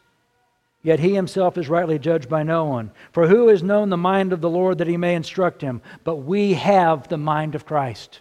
Yet 0.86 1.00
he 1.00 1.16
himself 1.16 1.58
is 1.58 1.68
rightly 1.68 1.98
judged 1.98 2.28
by 2.28 2.44
no 2.44 2.66
one. 2.66 2.92
For 3.10 3.26
who 3.26 3.48
has 3.48 3.60
known 3.60 3.88
the 3.88 3.96
mind 3.96 4.32
of 4.32 4.40
the 4.40 4.48
Lord 4.48 4.78
that 4.78 4.86
he 4.86 4.96
may 4.96 5.16
instruct 5.16 5.60
him? 5.60 5.82
But 6.04 6.18
we 6.18 6.54
have 6.54 7.08
the 7.08 7.18
mind 7.18 7.56
of 7.56 7.66
Christ. 7.66 8.20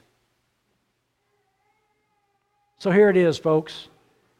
So 2.79 2.89
here 2.89 3.11
it 3.11 3.17
is, 3.17 3.37
folks. 3.37 3.87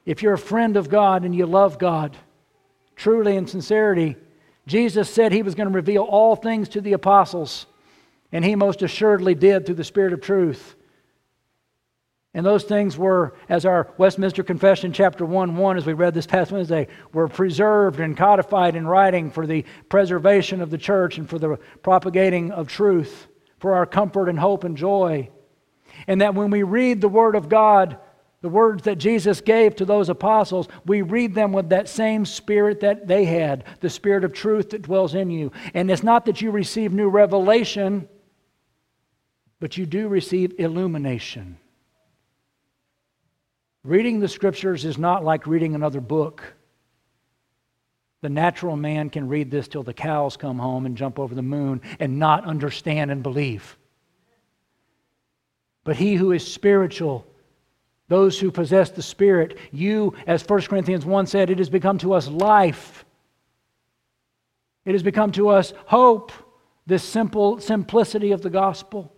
If 0.08 0.24
you're 0.24 0.34
a 0.34 0.40
friend 0.40 0.76
of 0.76 0.90
God 0.90 1.24
and 1.24 1.36
you 1.36 1.46
love 1.46 1.78
God, 1.78 2.18
truly 2.96 3.36
in 3.36 3.46
sincerity, 3.46 4.16
Jesus 4.66 5.08
said 5.08 5.32
he 5.32 5.44
was 5.44 5.54
going 5.54 5.70
to 5.70 5.76
reveal 5.76 6.02
all 6.02 6.36
things 6.36 6.68
to 6.70 6.82
the 6.82 6.94
apostles, 6.94 7.68
and 8.32 8.44
he 8.44 8.56
most 8.56 8.82
assuredly 8.82 9.36
did 9.36 9.68
through 9.68 9.76
the 9.76 9.84
Spirit 9.84 10.14
of 10.14 10.22
truth. 10.22 10.75
And 12.36 12.46
those 12.46 12.66
things 12.66 12.98
were, 12.98 13.34
as 13.48 13.66
our 13.66 13.94
Westminster 13.98 14.44
Confession, 14.44 14.92
chapter 14.92 15.26
1 15.26 15.56
1, 15.56 15.78
as 15.78 15.86
we 15.86 15.94
read 15.94 16.14
this 16.14 16.28
past 16.28 16.52
Wednesday, 16.52 16.90
were 17.14 17.30
preserved 17.30 18.02
and 18.02 18.16
codified 18.16 18.76
in 18.76 18.86
writing 18.86 19.32
for 19.32 19.48
the 19.48 19.64
preservation 19.88 20.60
of 20.60 20.70
the 20.70 20.78
church 20.78 21.18
and 21.18 21.30
for 21.30 21.40
the 21.40 21.58
propagating 21.82 22.52
of 22.52 22.68
truth, 22.68 23.28
for 23.60 23.74
our 23.74 23.86
comfort 23.86 24.28
and 24.28 24.38
hope 24.38 24.66
and 24.66 24.76
joy. 24.76 25.30
And 26.08 26.20
that 26.20 26.36
when 26.36 26.52
we 26.52 26.64
read 26.64 27.00
the 27.00 27.08
Word 27.08 27.36
of 27.36 27.48
God, 27.48 27.98
the 28.42 28.50
words 28.50 28.84
that 28.84 28.98
Jesus 28.98 29.40
gave 29.40 29.78
to 29.78 29.86
those 29.86 30.10
apostles, 30.10 30.68
we 30.86 31.04
read 31.04 31.36
them 31.36 31.54
with 31.54 31.70
that 31.70 31.88
same 31.88 32.26
spirit 32.26 32.82
that 32.82 33.08
they 33.08 33.24
had, 33.24 33.64
the 33.80 33.90
spirit 33.90 34.26
of 34.26 34.34
truth 34.34 34.72
that 34.72 34.82
dwells 34.82 35.16
in 35.16 35.30
you. 35.30 35.54
And 35.74 35.90
it's 35.90 36.04
not 36.04 36.26
that 36.26 36.42
you 36.42 36.52
receive 36.52 36.92
new 36.92 37.08
revelation, 37.08 38.10
but 39.62 39.78
you 39.78 39.86
do 39.86 40.10
receive 40.10 40.60
illumination. 40.60 41.60
Reading 43.86 44.20
the 44.20 44.28
scriptures 44.28 44.84
is 44.84 44.98
not 44.98 45.24
like 45.24 45.48
reading 45.48 45.76
another 45.76 46.02
book. 46.02 46.56
The 48.22 48.30
natural 48.30 48.76
man 48.76 49.10
can 49.10 49.30
read 49.30 49.50
this 49.50 49.68
till 49.68 49.84
the 49.84 49.94
cows 49.94 50.36
come 50.36 50.60
home 50.60 50.86
and 50.86 50.98
jump 50.98 51.20
over 51.20 51.34
the 51.34 51.42
moon 51.42 51.82
and 52.00 52.20
not 52.20 52.44
understand 52.46 53.12
and 53.12 53.24
believe. 53.24 53.78
But 55.84 55.96
he 55.96 56.16
who 56.16 56.34
is 56.34 56.46
spiritual 56.46 57.26
those 58.08 58.40
who 58.40 58.52
possess 58.52 58.92
the 58.92 59.02
Spirit, 59.02 59.58
you, 59.72 60.14
as 60.28 60.48
1 60.48 60.62
Corinthians 60.64 61.06
1 61.06 61.26
said, 61.26 61.50
it 61.50 61.58
has 61.58 61.70
become 61.70 61.98
to 62.00 62.14
us 62.14 62.28
life. 62.28 63.04
It 64.86 64.92
has 64.92 65.02
become 65.02 65.32
to 65.34 65.50
us 65.50 65.74
hope, 65.88 66.32
this 66.86 67.04
simple 67.04 67.60
simplicity 67.60 68.32
of 68.32 68.44
the 68.44 68.50
gospel. 68.52 69.12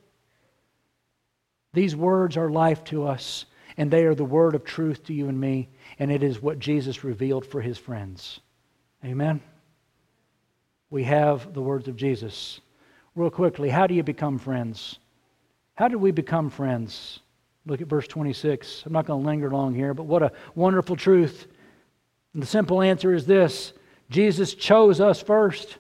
These 1.73 1.97
words 1.97 2.37
are 2.37 2.49
life 2.49 2.83
to 2.85 3.05
us, 3.05 3.45
and 3.77 3.91
they 3.91 4.05
are 4.05 4.15
the 4.15 4.25
word 4.25 4.55
of 4.55 4.63
truth 4.63 5.03
to 5.05 5.13
you 5.13 5.29
and 5.29 5.39
me, 5.39 5.69
and 5.99 6.11
it 6.11 6.23
is 6.23 6.41
what 6.41 6.59
Jesus 6.59 7.03
revealed 7.03 7.45
for 7.45 7.61
his 7.61 7.77
friends. 7.77 8.39
Amen? 9.05 9.39
We 10.89 11.03
have 11.03 11.53
the 11.53 11.61
words 11.61 11.87
of 11.87 11.95
Jesus. 11.95 12.59
Real 13.15 13.29
quickly, 13.29 13.69
how 13.69 13.87
do 13.87 13.93
you 13.93 14.03
become 14.03 14.39
friends? 14.39 14.97
How 15.75 15.87
do 15.87 15.99
we 15.99 16.11
become 16.11 16.49
friends? 16.49 17.19
Look 17.67 17.81
at 17.81 17.87
verse 17.87 18.07
26. 18.07 18.83
I'm 18.85 18.93
not 18.93 19.05
going 19.05 19.21
to 19.21 19.27
linger 19.27 19.51
long 19.51 19.75
here, 19.75 19.93
but 19.93 20.05
what 20.05 20.23
a 20.23 20.31
wonderful 20.55 20.95
truth. 20.95 21.47
And 22.33 22.41
the 22.41 22.47
simple 22.47 22.81
answer 22.81 23.13
is 23.13 23.25
this 23.25 23.73
Jesus 24.09 24.55
chose 24.55 24.99
us 24.99 25.21
first, 25.21 25.77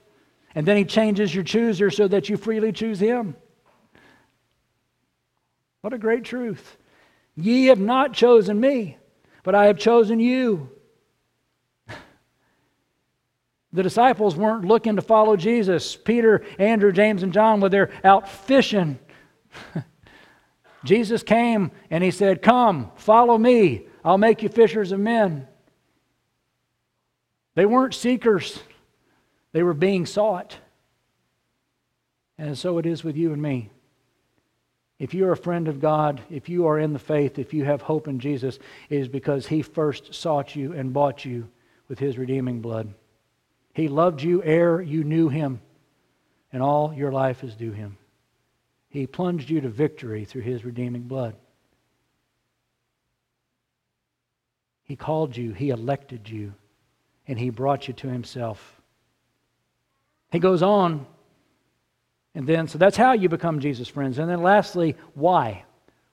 and 0.53 0.67
then 0.67 0.77
he 0.77 0.85
changes 0.85 1.33
your 1.33 1.43
chooser 1.43 1.89
so 1.89 2.07
that 2.07 2.29
you 2.29 2.37
freely 2.37 2.71
choose 2.71 2.99
him. 2.99 3.35
What 5.81 5.93
a 5.93 5.97
great 5.97 6.23
truth. 6.23 6.77
Ye 7.37 7.67
have 7.67 7.79
not 7.79 8.13
chosen 8.13 8.59
me, 8.59 8.97
but 9.43 9.53
I 9.53 9.67
have 9.67 9.77
chosen 9.77 10.19
you. 10.19 10.69
The 13.73 13.83
disciples 13.83 14.35
weren't 14.35 14.65
looking 14.65 14.95
to 14.95 15.01
follow 15.03 15.35
Jesus. 15.35 15.95
Peter, 15.95 16.43
Andrew, 16.57 16.91
James, 16.91 17.21
and 17.21 17.33
John 17.33 17.59
were 17.59 17.69
there 17.69 17.91
out 18.03 18.27
fishing. 18.27 18.97
Jesus 20.85 21.21
came 21.21 21.71
and 21.91 22.03
he 22.03 22.09
said, 22.09 22.41
Come, 22.41 22.91
follow 22.95 23.37
me. 23.37 23.85
I'll 24.05 24.17
make 24.17 24.41
you 24.41 24.49
fishers 24.49 24.93
of 24.93 25.01
men. 25.01 25.47
They 27.55 27.65
weren't 27.65 27.93
seekers, 27.93 28.59
they 29.51 29.63
were 29.63 29.73
being 29.73 30.05
sought. 30.05 30.57
And 32.37 32.57
so 32.57 32.77
it 32.77 32.85
is 32.85 33.03
with 33.03 33.17
you 33.17 33.33
and 33.33 33.41
me. 33.41 33.69
If 34.99 35.13
you're 35.13 35.31
a 35.31 35.37
friend 35.37 35.67
of 35.67 35.79
God, 35.79 36.21
if 36.29 36.49
you 36.49 36.65
are 36.67 36.79
in 36.79 36.93
the 36.93 36.99
faith, 36.99 37.37
if 37.37 37.53
you 37.53 37.65
have 37.65 37.81
hope 37.81 38.07
in 38.07 38.19
Jesus, 38.19 38.57
it 38.89 38.99
is 38.99 39.07
because 39.07 39.45
He 39.45 39.61
first 39.61 40.15
sought 40.15 40.55
you 40.55 40.73
and 40.73 40.93
bought 40.93 41.23
you 41.23 41.47
with 41.87 41.99
His 41.99 42.17
redeeming 42.17 42.61
blood. 42.61 42.93
He 43.73 43.87
loved 43.87 44.23
you 44.23 44.43
ere 44.43 44.81
you 44.81 45.03
knew 45.03 45.29
Him, 45.29 45.61
and 46.51 46.63
all 46.63 46.93
your 46.93 47.11
life 47.11 47.43
is 47.43 47.53
due 47.53 47.71
Him. 47.71 47.97
He 48.89 49.05
plunged 49.05 49.51
you 49.51 49.61
to 49.61 49.69
victory 49.69 50.25
through 50.25 50.41
His 50.41 50.65
redeeming 50.65 51.03
blood. 51.03 51.35
He 54.81 54.95
called 54.95 55.37
you, 55.37 55.53
He 55.53 55.69
elected 55.69 56.27
you, 56.27 56.53
and 57.27 57.37
He 57.37 57.51
brought 57.51 57.87
you 57.87 57.93
to 57.95 58.07
Himself. 58.07 58.81
He 60.31 60.39
goes 60.39 60.63
on 60.63 61.05
and 62.37 62.45
then, 62.45 62.67
so 62.67 62.77
that's 62.77 62.95
how 62.95 63.13
you 63.13 63.29
become 63.29 63.59
Jesus' 63.59 63.87
friends. 63.87 64.19
And 64.19 64.29
then 64.29 64.43
lastly, 64.43 64.95
why? 65.15 65.65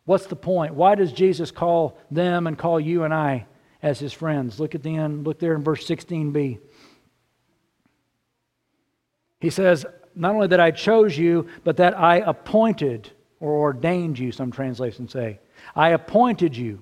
What's 0.06 0.24
the 0.24 0.36
point? 0.36 0.72
Why 0.72 0.94
does 0.94 1.12
Jesus 1.12 1.50
call 1.50 1.98
them 2.10 2.46
and 2.46 2.56
call 2.56 2.80
you 2.80 3.04
and 3.04 3.12
I 3.12 3.44
as 3.82 3.98
his 3.98 4.14
friends? 4.14 4.58
Look 4.58 4.74
at 4.74 4.82
the 4.82 4.96
end, 4.96 5.26
look 5.26 5.38
there 5.38 5.54
in 5.54 5.62
verse 5.62 5.86
16b. 5.86 6.60
He 9.38 9.50
says, 9.50 9.84
Not 10.14 10.34
only 10.34 10.46
that 10.46 10.60
I 10.60 10.70
chose 10.70 11.18
you, 11.18 11.46
but 11.62 11.76
that 11.76 11.98
I 11.98 12.16
appointed 12.20 13.10
or 13.38 13.52
ordained 13.60 14.18
you, 14.18 14.32
some 14.32 14.50
translations 14.50 15.12
say. 15.12 15.40
I 15.76 15.90
appointed 15.90 16.56
you. 16.56 16.80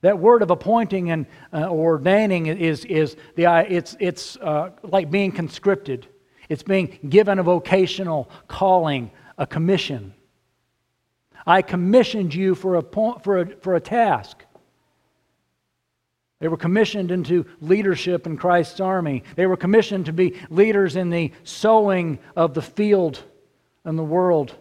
That 0.00 0.18
word 0.18 0.40
of 0.40 0.50
appointing 0.50 1.10
and 1.10 1.26
uh, 1.52 1.68
ordaining 1.68 2.46
is, 2.46 2.86
is 2.86 3.14
the, 3.34 3.44
it's, 3.70 3.94
it's 4.00 4.38
uh, 4.38 4.70
like 4.82 5.10
being 5.10 5.32
conscripted. 5.32 6.08
It's 6.48 6.62
being 6.62 6.98
given 7.08 7.38
a 7.38 7.42
vocational 7.42 8.30
calling, 8.46 9.10
a 9.36 9.46
commission. 9.46 10.14
I 11.46 11.62
commissioned 11.62 12.34
you 12.34 12.54
for 12.54 12.76
a, 12.76 12.82
for 12.82 13.38
a, 13.38 13.56
for 13.56 13.74
a 13.74 13.80
task. 13.80 14.44
They 16.40 16.48
were 16.48 16.56
commissioned 16.56 17.10
into 17.10 17.46
leadership 17.60 18.26
in 18.26 18.36
Christ's 18.36 18.80
army. 18.80 19.24
They 19.34 19.46
were 19.46 19.56
commissioned 19.56 20.06
to 20.06 20.12
be 20.12 20.36
leaders 20.50 20.94
in 20.94 21.10
the 21.10 21.32
sowing 21.42 22.18
of 22.36 22.54
the 22.54 22.62
field 22.62 23.22
and 23.84 23.98
the 23.98 24.04
world, 24.04 24.54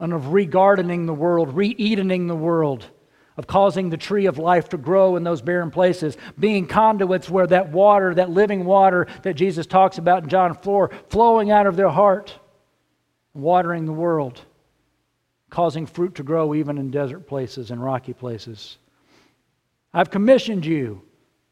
and 0.00 0.12
of 0.12 0.32
regardening 0.32 1.06
the 1.06 1.14
world, 1.14 1.54
re 1.54 1.74
edening 1.74 2.26
the 2.26 2.36
world 2.36 2.90
of 3.36 3.46
causing 3.46 3.90
the 3.90 3.96
tree 3.96 4.26
of 4.26 4.38
life 4.38 4.70
to 4.70 4.78
grow 4.78 5.16
in 5.16 5.24
those 5.24 5.42
barren 5.42 5.70
places, 5.70 6.16
being 6.38 6.66
conduits 6.66 7.28
where 7.28 7.46
that 7.46 7.70
water, 7.70 8.14
that 8.14 8.30
living 8.30 8.64
water 8.64 9.06
that 9.22 9.34
Jesus 9.34 9.66
talks 9.66 9.98
about 9.98 10.22
in 10.22 10.28
John 10.28 10.54
4, 10.54 10.90
flowing 11.08 11.50
out 11.50 11.66
of 11.66 11.76
their 11.76 11.90
heart, 11.90 12.38
watering 13.34 13.84
the 13.84 13.92
world, 13.92 14.40
causing 15.50 15.86
fruit 15.86 16.14
to 16.14 16.22
grow 16.22 16.54
even 16.54 16.78
in 16.78 16.90
desert 16.90 17.26
places 17.26 17.70
and 17.70 17.82
rocky 17.82 18.14
places. 18.14 18.78
I've 19.92 20.10
commissioned 20.10 20.64
you. 20.64 21.02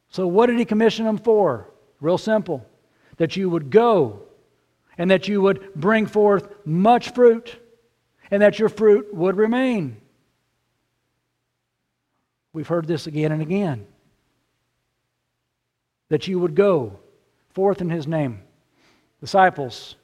So, 0.08 0.26
what 0.26 0.46
did 0.46 0.58
he 0.58 0.64
commission 0.64 1.04
them 1.04 1.18
for? 1.18 1.70
Real 2.00 2.18
simple 2.18 2.66
that 3.16 3.36
you 3.36 3.48
would 3.48 3.70
go 3.70 4.22
and 4.98 5.10
that 5.10 5.28
you 5.28 5.40
would 5.40 5.74
bring 5.74 6.06
forth 6.06 6.48
much 6.64 7.10
fruit 7.10 7.56
and 8.30 8.42
that 8.42 8.58
your 8.58 8.68
fruit 8.68 9.12
would 9.14 9.36
remain. 9.36 9.96
We've 12.54 12.68
heard 12.68 12.86
this 12.86 13.06
again 13.06 13.32
and 13.32 13.42
again. 13.42 13.86
That 16.08 16.28
you 16.28 16.38
would 16.38 16.54
go 16.54 16.98
forth 17.50 17.80
in 17.80 17.90
his 17.90 18.06
name. 18.06 18.40
Disciples, 19.20 19.96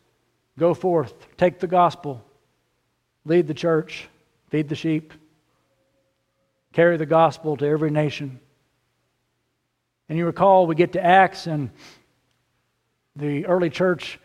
go 0.59 0.75
forth, 0.75 1.15
take 1.37 1.61
the 1.61 1.69
gospel, 1.69 2.23
lead 3.25 3.47
the 3.47 3.55
church, 3.55 4.09
feed 4.49 4.69
the 4.69 4.75
sheep, 4.75 5.13
carry 6.73 6.97
the 6.97 7.07
gospel 7.07 7.57
to 7.57 7.67
every 7.67 7.91
nation. 7.91 8.41
And 10.09 10.19
you 10.19 10.27
recall, 10.27 10.67
we 10.67 10.75
get 10.75 10.93
to 10.95 11.05
Acts, 11.05 11.47
and 11.47 11.71
the 13.15 13.47
early 13.47 13.71
church, 13.71 14.19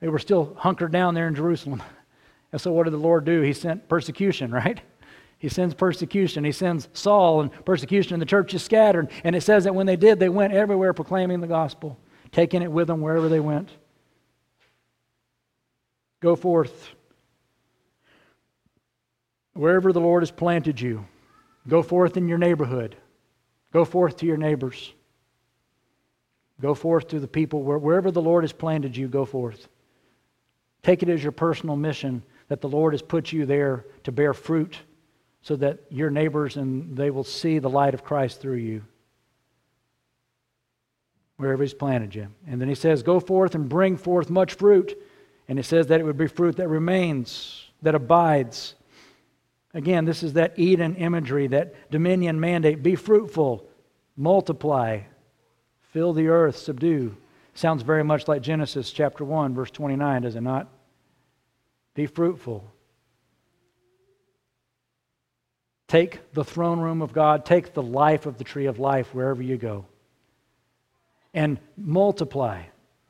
they 0.00 0.06
were 0.06 0.20
still 0.20 0.54
hunkered 0.56 0.92
down 0.92 1.14
there 1.14 1.28
in 1.28 1.34
Jerusalem. 1.34 1.82
And 2.52 2.60
so, 2.60 2.72
what 2.72 2.84
did 2.84 2.92
the 2.92 2.98
Lord 2.98 3.24
do? 3.24 3.42
He 3.42 3.52
sent 3.52 3.88
persecution, 3.88 4.52
right? 4.52 4.80
He 5.38 5.48
sends 5.48 5.74
persecution. 5.74 6.44
He 6.44 6.52
sends 6.52 6.88
Saul 6.92 7.42
and 7.42 7.64
persecution, 7.64 8.14
and 8.14 8.22
the 8.22 8.26
church 8.26 8.54
is 8.54 8.62
scattered. 8.62 9.10
And 9.22 9.36
it 9.36 9.42
says 9.42 9.64
that 9.64 9.74
when 9.74 9.86
they 9.86 9.96
did, 9.96 10.18
they 10.18 10.28
went 10.28 10.54
everywhere 10.54 10.92
proclaiming 10.92 11.40
the 11.40 11.46
gospel, 11.46 11.98
taking 12.32 12.62
it 12.62 12.72
with 12.72 12.86
them 12.86 13.00
wherever 13.00 13.28
they 13.28 13.40
went. 13.40 13.70
Go 16.20 16.36
forth. 16.36 16.90
Wherever 19.52 19.92
the 19.92 20.00
Lord 20.00 20.22
has 20.22 20.30
planted 20.30 20.80
you, 20.80 21.06
go 21.68 21.82
forth 21.82 22.16
in 22.16 22.28
your 22.28 22.38
neighborhood. 22.38 22.96
Go 23.72 23.84
forth 23.84 24.16
to 24.18 24.26
your 24.26 24.36
neighbors. 24.36 24.92
Go 26.60 26.74
forth 26.74 27.08
to 27.08 27.20
the 27.20 27.28
people 27.28 27.62
wherever 27.62 28.10
the 28.10 28.22
Lord 28.22 28.44
has 28.44 28.52
planted 28.52 28.96
you, 28.96 29.08
go 29.08 29.26
forth. 29.26 29.68
Take 30.82 31.02
it 31.02 31.08
as 31.10 31.22
your 31.22 31.32
personal 31.32 31.76
mission 31.76 32.22
that 32.48 32.60
the 32.60 32.68
Lord 32.68 32.94
has 32.94 33.02
put 33.02 33.32
you 33.32 33.44
there 33.44 33.84
to 34.04 34.12
bear 34.12 34.32
fruit 34.32 34.78
so 35.46 35.54
that 35.54 35.78
your 35.90 36.10
neighbors 36.10 36.56
and 36.56 36.96
they 36.96 37.08
will 37.08 37.22
see 37.22 37.60
the 37.60 37.70
light 37.70 37.94
of 37.94 38.02
Christ 38.02 38.40
through 38.40 38.56
you 38.56 38.82
wherever 41.36 41.62
he's 41.62 41.72
planted 41.72 42.16
you. 42.16 42.26
And 42.48 42.60
then 42.60 42.68
he 42.68 42.74
says, 42.74 43.04
Go 43.04 43.20
forth 43.20 43.54
and 43.54 43.68
bring 43.68 43.96
forth 43.96 44.28
much 44.28 44.54
fruit. 44.54 45.00
And 45.46 45.56
it 45.56 45.62
says 45.62 45.86
that 45.86 46.00
it 46.00 46.02
would 46.02 46.16
be 46.16 46.26
fruit 46.26 46.56
that 46.56 46.66
remains, 46.66 47.70
that 47.82 47.94
abides. 47.94 48.74
Again, 49.72 50.04
this 50.04 50.24
is 50.24 50.32
that 50.32 50.58
Eden 50.58 50.96
imagery, 50.96 51.46
that 51.46 51.92
dominion 51.92 52.40
mandate. 52.40 52.82
Be 52.82 52.96
fruitful, 52.96 53.68
multiply, 54.16 55.02
fill 55.92 56.12
the 56.12 56.26
earth, 56.26 56.56
subdue. 56.56 57.16
Sounds 57.54 57.84
very 57.84 58.02
much 58.02 58.26
like 58.26 58.42
Genesis 58.42 58.90
chapter 58.90 59.24
1, 59.24 59.54
verse 59.54 59.70
29, 59.70 60.22
does 60.22 60.34
it 60.34 60.40
not? 60.40 60.66
Be 61.94 62.06
fruitful, 62.06 62.68
Take 65.88 66.32
the 66.32 66.44
throne 66.44 66.80
room 66.80 67.00
of 67.00 67.12
God, 67.12 67.44
take 67.44 67.72
the 67.72 67.82
life 67.82 68.26
of 68.26 68.38
the 68.38 68.44
tree 68.44 68.66
of 68.66 68.78
life 68.78 69.14
wherever 69.14 69.42
you 69.42 69.56
go, 69.56 69.86
and 71.32 71.58
multiply 71.76 72.62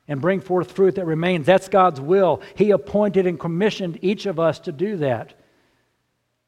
and 0.07 0.21
bring 0.21 0.39
forth 0.39 0.71
fruit 0.71 0.95
that 0.95 1.05
remains. 1.05 1.45
That's 1.45 1.67
God's 1.69 1.99
will. 1.99 2.41
He 2.55 2.71
appointed 2.71 3.25
and 3.25 3.39
commissioned 3.39 3.99
each 4.01 4.25
of 4.25 4.39
us 4.39 4.59
to 4.59 4.71
do 4.71 4.97
that. 4.97 5.33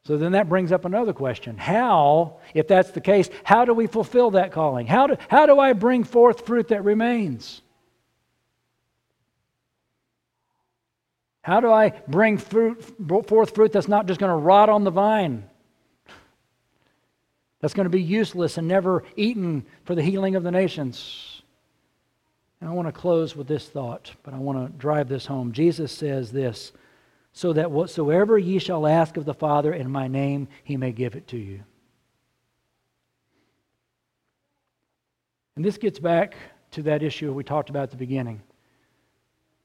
So 0.03 0.17
then 0.17 0.31
that 0.31 0.47
brings 0.47 0.71
up 0.71 0.85
another 0.85 1.13
question. 1.13 1.57
How, 1.57 2.37
if 2.53 2.67
that's 2.67 2.91
the 2.91 3.01
case, 3.01 3.29
how 3.43 3.65
do 3.65 3.73
we 3.73 3.87
fulfill 3.87 4.31
that 4.31 4.51
calling? 4.51 4.87
How 4.87 5.07
do, 5.07 5.17
how 5.27 5.45
do 5.45 5.59
I 5.59 5.73
bring 5.73 6.03
forth 6.03 6.45
fruit 6.45 6.69
that 6.69 6.83
remains? 6.83 7.61
How 11.41 11.59
do 11.59 11.71
I 11.71 11.89
bring 12.07 12.37
fruit, 12.37 12.81
forth 13.27 13.55
fruit 13.55 13.71
that's 13.71 13.87
not 13.87 14.05
just 14.05 14.19
going 14.19 14.31
to 14.31 14.35
rot 14.35 14.69
on 14.69 14.83
the 14.83 14.91
vine? 14.91 15.48
That's 17.59 17.73
going 17.73 17.85
to 17.85 17.89
be 17.89 18.01
useless 18.01 18.57
and 18.57 18.67
never 18.67 19.03
eaten 19.15 19.65
for 19.83 19.95
the 19.95 20.01
healing 20.01 20.35
of 20.35 20.43
the 20.43 20.51
nations. 20.51 21.41
And 22.61 22.69
I 22.69 22.73
want 22.73 22.87
to 22.87 22.91
close 22.91 23.35
with 23.35 23.47
this 23.47 23.67
thought, 23.67 24.11
but 24.23 24.33
I 24.33 24.37
want 24.37 24.65
to 24.65 24.77
drive 24.77 25.09
this 25.09 25.25
home. 25.25 25.51
Jesus 25.51 25.91
says 25.91 26.31
this 26.31 26.71
so 27.31 27.53
that 27.53 27.71
whatsoever 27.71 28.37
ye 28.37 28.59
shall 28.59 28.87
ask 28.87 29.15
of 29.17 29.25
the 29.25 29.33
Father 29.33 29.73
in 29.73 29.89
my 29.89 30.07
name, 30.07 30.47
he 30.63 30.77
may 30.77 30.91
give 30.91 31.15
it 31.15 31.27
to 31.27 31.37
you. 31.37 31.63
And 35.55 35.63
this 35.63 35.77
gets 35.77 35.99
back 35.99 36.35
to 36.71 36.83
that 36.83 37.03
issue 37.03 37.33
we 37.33 37.43
talked 37.43 37.69
about 37.69 37.83
at 37.83 37.91
the 37.91 37.97
beginning 37.97 38.41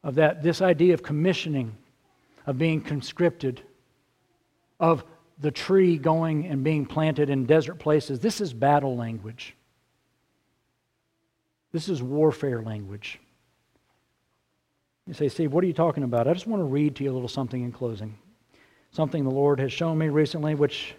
of 0.03 0.17
that 0.17 0.43
this 0.43 0.61
idea 0.61 0.95
of 0.95 1.03
commissioning, 1.03 1.75
of 2.47 2.59
being 2.59 2.81
conscripted, 2.81 3.63
of 4.79 5.05
the 5.39 5.51
tree 5.51 5.99
going 5.99 6.47
and 6.47 6.62
being 6.62 6.87
planted 6.87 7.30
in 7.30 7.47
desert 7.47 7.78
places, 7.78 8.20
this 8.20 8.41
is 8.41 8.53
battle 8.53 8.97
language. 8.97 9.55
This 11.72 11.89
is 11.89 12.03
warfare 12.03 12.62
language. 12.62 13.18
You 15.07 15.14
say, 15.14 15.28
Steve, 15.28 15.53
what 15.53 15.64
are 15.64 15.66
you 15.66 15.72
talking 15.72 16.05
about? 16.05 16.28
I 16.28 16.32
just 16.32 16.47
want 16.47 16.61
to 16.61 16.64
read 16.64 16.97
to 16.97 17.05
you 17.05 17.11
a 17.11 17.14
little 17.14 17.28
something 17.28 17.62
in 17.62 17.72
closing. 17.72 18.16
Something 18.93 19.24
the 19.24 19.30
Lord 19.30 19.59
has 19.61 19.72
shown 19.72 19.99
me 19.99 20.09
recently, 20.09 20.55
which 20.55 20.95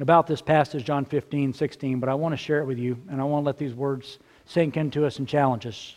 about 0.00 0.26
this 0.26 0.40
passage, 0.40 0.84
John 0.84 1.04
15, 1.04 1.52
16, 1.52 1.98
but 1.98 2.08
I 2.08 2.14
want 2.14 2.32
to 2.32 2.36
share 2.36 2.60
it 2.60 2.66
with 2.66 2.78
you, 2.78 2.96
and 3.10 3.20
I 3.20 3.24
want 3.24 3.42
to 3.42 3.46
let 3.46 3.58
these 3.58 3.74
words 3.74 4.18
sink 4.44 4.76
into 4.76 5.04
us 5.04 5.18
and 5.18 5.26
challenge 5.26 5.66
us. 5.66 5.96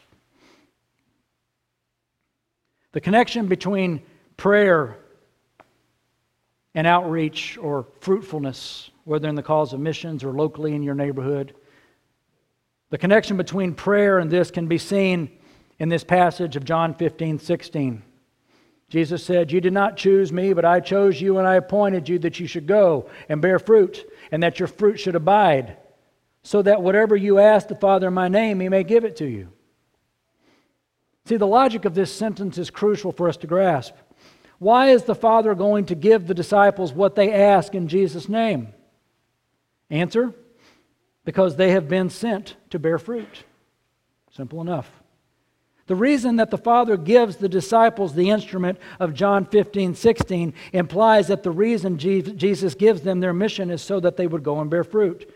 The 2.92 3.02
connection 3.02 3.48
between 3.48 4.02
prayer 4.36 4.98
and 6.74 6.88
outreach 6.88 7.58
or 7.58 7.88
fruitfulness, 8.00 8.90
whether 9.04 9.28
in 9.28 9.36
the 9.36 9.44
cause 9.44 9.74
of 9.74 9.80
missions 9.80 10.24
or 10.24 10.32
locally 10.32 10.74
in 10.74 10.84
your 10.84 10.96
neighborhood. 10.96 11.54
The 12.90 12.98
connection 12.98 13.38
between 13.38 13.74
prayer 13.74 14.20
and 14.20 14.30
this 14.30 14.52
can 14.52 14.68
be 14.68 14.78
seen 14.78 15.32
in 15.80 15.90
this 15.90 16.04
passage 16.04 16.56
of 16.56 16.66
John 16.66 16.94
15, 16.94 17.40
16. 17.40 18.04
Jesus 18.90 19.24
said, 19.24 19.52
You 19.52 19.62
did 19.62 19.72
not 19.72 19.96
choose 19.96 20.34
me, 20.34 20.52
but 20.52 20.66
I 20.66 20.82
chose 20.82 21.22
you 21.22 21.38
and 21.38 21.48
I 21.48 21.56
appointed 21.56 22.10
you 22.10 22.20
that 22.20 22.40
you 22.40 22.48
should 22.48 22.68
go 22.68 23.10
and 23.30 23.42
bear 23.42 23.58
fruit, 23.58 24.06
and 24.32 24.44
that 24.44 24.60
your 24.60 24.68
fruit 24.68 25.00
should 25.00 25.16
abide, 25.16 25.78
so 26.44 26.62
that 26.62 26.82
whatever 26.82 27.16
you 27.16 27.40
ask 27.40 27.70
the 27.70 27.76
Father 27.76 28.10
in 28.10 28.14
my 28.14 28.28
name, 28.28 28.60
he 28.60 28.68
may 28.68 28.84
give 28.84 29.06
it 29.06 29.16
to 29.18 29.26
you. 29.26 29.50
See, 31.26 31.38
the 31.38 31.48
logic 31.48 31.86
of 31.86 31.94
this 31.94 32.14
sentence 32.14 32.58
is 32.58 32.70
crucial 32.70 33.14
for 33.14 33.30
us 33.30 33.38
to 33.38 33.48
grasp. 33.48 33.94
Why 34.62 34.90
is 34.90 35.06
the 35.06 35.16
Father 35.16 35.56
going 35.56 35.88
to 35.88 35.96
give 35.96 36.28
the 36.28 36.36
disciples 36.36 36.94
what 36.94 37.16
they 37.16 37.34
ask 37.34 37.74
in 37.74 37.88
Jesus' 37.88 38.30
name? 38.30 38.68
Answer 39.90 40.36
because 41.26 41.56
they 41.56 41.72
have 41.72 41.88
been 41.88 42.12
sent 42.12 42.58
to 42.70 42.78
bear 42.78 43.00
fruit. 43.00 43.44
Simple 44.32 44.62
enough. 44.62 44.88
The 45.88 45.96
reason 45.96 46.36
that 46.36 46.52
the 46.52 46.60
Father 46.60 46.96
gives 46.96 47.38
the 47.38 47.50
disciples 47.50 48.14
the 48.14 48.30
instrument 48.30 48.78
of 49.00 49.16
John 49.16 49.46
15, 49.46 49.96
16 49.96 50.54
implies 50.74 51.30
that 51.30 51.42
the 51.42 51.50
reason 51.50 51.98
Jesus 51.98 52.76
gives 52.76 53.02
them 53.02 53.20
their 53.20 53.34
mission 53.34 53.72
is 53.72 53.82
so 53.82 54.00
that 54.00 54.16
they 54.16 54.28
would 54.28 54.44
go 54.44 54.60
and 54.60 54.70
bear 54.70 54.84
fruit. 54.84 55.28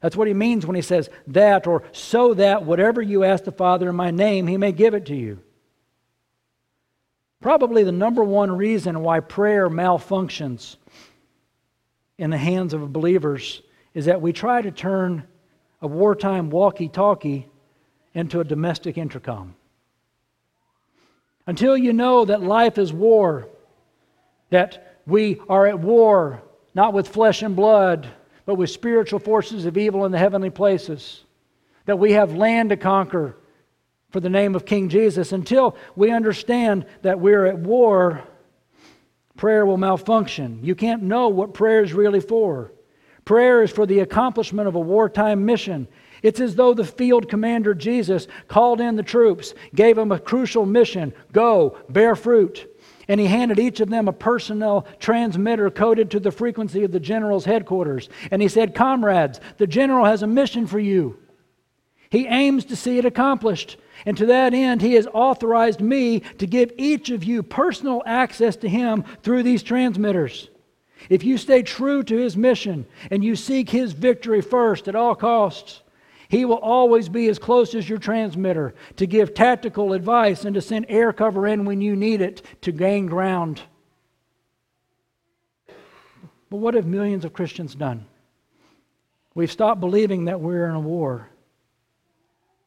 That's 0.00 0.16
what 0.16 0.28
he 0.28 0.34
means 0.34 0.66
when 0.66 0.76
he 0.76 0.82
says 0.82 1.08
that, 1.28 1.66
or 1.66 1.82
so 1.92 2.34
that 2.34 2.66
whatever 2.66 3.00
you 3.00 3.24
ask 3.24 3.44
the 3.44 3.52
Father 3.52 3.88
in 3.88 3.96
my 3.96 4.10
name, 4.10 4.46
he 4.46 4.58
may 4.58 4.72
give 4.72 4.92
it 4.92 5.06
to 5.06 5.16
you. 5.16 5.40
Probably 7.40 7.84
the 7.84 7.92
number 7.92 8.24
one 8.24 8.50
reason 8.56 9.02
why 9.02 9.20
prayer 9.20 9.68
malfunctions 9.68 10.76
in 12.18 12.30
the 12.30 12.38
hands 12.38 12.72
of 12.72 12.92
believers 12.92 13.62
is 13.94 14.06
that 14.06 14.20
we 14.20 14.32
try 14.32 14.62
to 14.62 14.70
turn 14.70 15.24
a 15.82 15.86
wartime 15.86 16.50
walkie 16.50 16.88
talkie 16.88 17.48
into 18.14 18.40
a 18.40 18.44
domestic 18.44 18.96
intercom. 18.96 19.54
Until 21.46 21.76
you 21.76 21.92
know 21.92 22.24
that 22.24 22.42
life 22.42 22.78
is 22.78 22.92
war, 22.92 23.48
that 24.50 24.98
we 25.06 25.40
are 25.48 25.66
at 25.66 25.78
war 25.78 26.42
not 26.74 26.92
with 26.92 27.08
flesh 27.08 27.42
and 27.42 27.56
blood, 27.56 28.06
but 28.44 28.56
with 28.56 28.68
spiritual 28.68 29.18
forces 29.18 29.64
of 29.64 29.78
evil 29.78 30.04
in 30.04 30.12
the 30.12 30.18
heavenly 30.18 30.50
places, 30.50 31.22
that 31.86 31.98
we 31.98 32.12
have 32.12 32.34
land 32.34 32.68
to 32.70 32.76
conquer 32.76 33.36
for 34.16 34.20
the 34.20 34.30
name 34.30 34.54
of 34.54 34.64
King 34.64 34.88
Jesus, 34.88 35.32
until 35.32 35.76
we 35.94 36.10
understand 36.10 36.86
that 37.02 37.20
we're 37.20 37.44
at 37.44 37.58
war, 37.58 38.24
prayer 39.36 39.66
will 39.66 39.76
malfunction. 39.76 40.58
You 40.62 40.74
can't 40.74 41.02
know 41.02 41.28
what 41.28 41.52
prayer 41.52 41.84
is 41.84 41.92
really 41.92 42.20
for. 42.20 42.72
Prayer 43.26 43.62
is 43.62 43.70
for 43.70 43.84
the 43.84 43.98
accomplishment 43.98 44.68
of 44.68 44.74
a 44.74 44.80
wartime 44.80 45.44
mission. 45.44 45.86
It's 46.22 46.40
as 46.40 46.54
though 46.54 46.72
the 46.72 46.86
field 46.86 47.28
commander 47.28 47.74
Jesus 47.74 48.26
called 48.48 48.80
in 48.80 48.96
the 48.96 49.02
troops, 49.02 49.52
gave 49.74 49.96
them 49.96 50.10
a 50.10 50.18
crucial 50.18 50.64
mission 50.64 51.12
go, 51.32 51.76
bear 51.90 52.16
fruit. 52.16 52.74
And 53.08 53.20
he 53.20 53.26
handed 53.26 53.58
each 53.58 53.80
of 53.80 53.90
them 53.90 54.08
a 54.08 54.14
personnel 54.14 54.86
transmitter 54.98 55.70
coded 55.70 56.10
to 56.12 56.20
the 56.20 56.32
frequency 56.32 56.84
of 56.84 56.90
the 56.90 57.00
general's 57.00 57.44
headquarters. 57.44 58.08
And 58.30 58.40
he 58.40 58.48
said, 58.48 58.74
Comrades, 58.74 59.42
the 59.58 59.66
general 59.66 60.06
has 60.06 60.22
a 60.22 60.26
mission 60.26 60.66
for 60.66 60.78
you. 60.78 61.18
He 62.10 62.26
aims 62.26 62.64
to 62.66 62.76
see 62.76 62.98
it 62.98 63.04
accomplished. 63.04 63.76
And 64.04 64.16
to 64.16 64.26
that 64.26 64.54
end, 64.54 64.82
he 64.82 64.94
has 64.94 65.06
authorized 65.12 65.80
me 65.80 66.20
to 66.38 66.46
give 66.46 66.72
each 66.76 67.10
of 67.10 67.24
you 67.24 67.42
personal 67.42 68.02
access 68.06 68.56
to 68.56 68.68
him 68.68 69.04
through 69.22 69.42
these 69.42 69.62
transmitters. 69.62 70.48
If 71.08 71.24
you 71.24 71.38
stay 71.38 71.62
true 71.62 72.02
to 72.04 72.16
his 72.16 72.36
mission 72.36 72.86
and 73.10 73.24
you 73.24 73.36
seek 73.36 73.70
his 73.70 73.92
victory 73.92 74.40
first 74.40 74.88
at 74.88 74.96
all 74.96 75.14
costs, 75.14 75.82
he 76.28 76.44
will 76.44 76.58
always 76.58 77.08
be 77.08 77.28
as 77.28 77.38
close 77.38 77.74
as 77.74 77.88
your 77.88 77.98
transmitter 77.98 78.74
to 78.96 79.06
give 79.06 79.34
tactical 79.34 79.92
advice 79.92 80.44
and 80.44 80.54
to 80.54 80.60
send 80.60 80.86
air 80.88 81.12
cover 81.12 81.46
in 81.46 81.64
when 81.64 81.80
you 81.80 81.94
need 81.94 82.20
it 82.20 82.42
to 82.62 82.72
gain 82.72 83.06
ground. 83.06 83.62
But 86.50 86.56
what 86.56 86.74
have 86.74 86.86
millions 86.86 87.24
of 87.24 87.32
Christians 87.32 87.74
done? 87.74 88.06
We've 89.34 89.52
stopped 89.52 89.80
believing 89.80 90.24
that 90.24 90.40
we're 90.40 90.68
in 90.68 90.74
a 90.74 90.80
war. 90.80 91.28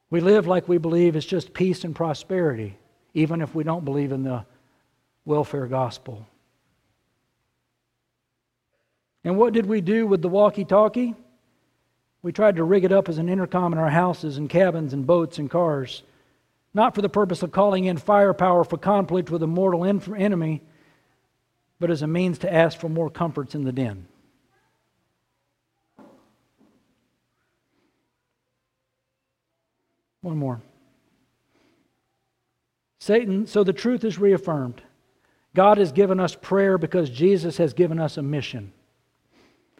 We 0.10 0.22
live 0.22 0.48
like 0.48 0.68
we 0.68 0.78
believe 0.78 1.16
it's 1.16 1.26
just 1.26 1.54
peace 1.54 1.84
and 1.84 1.96
prosperity, 1.96 2.78
even 3.14 3.42
if 3.42 3.54
we 3.54 3.64
don't 3.64 3.86
believe 3.86 4.12
in 4.12 4.24
the 4.24 4.46
welfare 5.26 5.68
gospel. 5.68 6.26
And 9.24 9.38
what 9.38 9.54
did 9.54 9.66
we 9.66 9.82
do 9.82 10.08
with 10.08 10.22
the 10.22 10.30
walkie 10.30 10.66
talkie? 10.66 11.14
We 12.22 12.32
tried 12.32 12.56
to 12.56 12.64
rig 12.64 12.84
it 12.84 12.92
up 12.92 13.08
as 13.08 13.18
an 13.18 13.30
intercom 13.30 13.72
in 13.72 13.80
our 13.80 13.90
houses 13.90 14.38
and 14.38 14.50
cabins 14.50 14.94
and 14.94 15.06
boats 15.06 15.38
and 15.38 15.50
cars, 15.50 16.04
not 16.74 16.96
for 16.96 17.02
the 17.02 17.10
purpose 17.10 17.44
of 17.44 17.52
calling 17.52 17.86
in 17.86 17.98
firepower 17.98 18.64
for 18.64 18.78
conflict 18.78 19.30
with 19.30 19.44
a 19.44 19.48
mortal 19.48 19.86
enemy, 19.86 20.62
but 21.80 21.92
as 21.92 22.02
a 22.02 22.08
means 22.08 22.40
to 22.40 22.54
ask 22.54 22.78
for 22.80 22.90
more 22.90 23.10
comforts 23.10 23.56
in 23.56 23.64
the 23.64 23.72
den. 23.72 24.08
One 30.22 30.38
more. 30.38 30.62
Satan, 33.00 33.48
so 33.48 33.64
the 33.64 33.74
truth 33.74 34.04
is 34.04 34.20
reaffirmed. 34.20 34.82
God 35.56 35.78
has 35.78 35.92
given 35.92 36.20
us 36.20 36.36
prayer 36.36 36.78
because 36.78 37.10
Jesus 37.10 37.58
has 37.58 37.74
given 37.74 38.00
us 38.00 38.18
a 38.18 38.22
mission. 38.22 38.74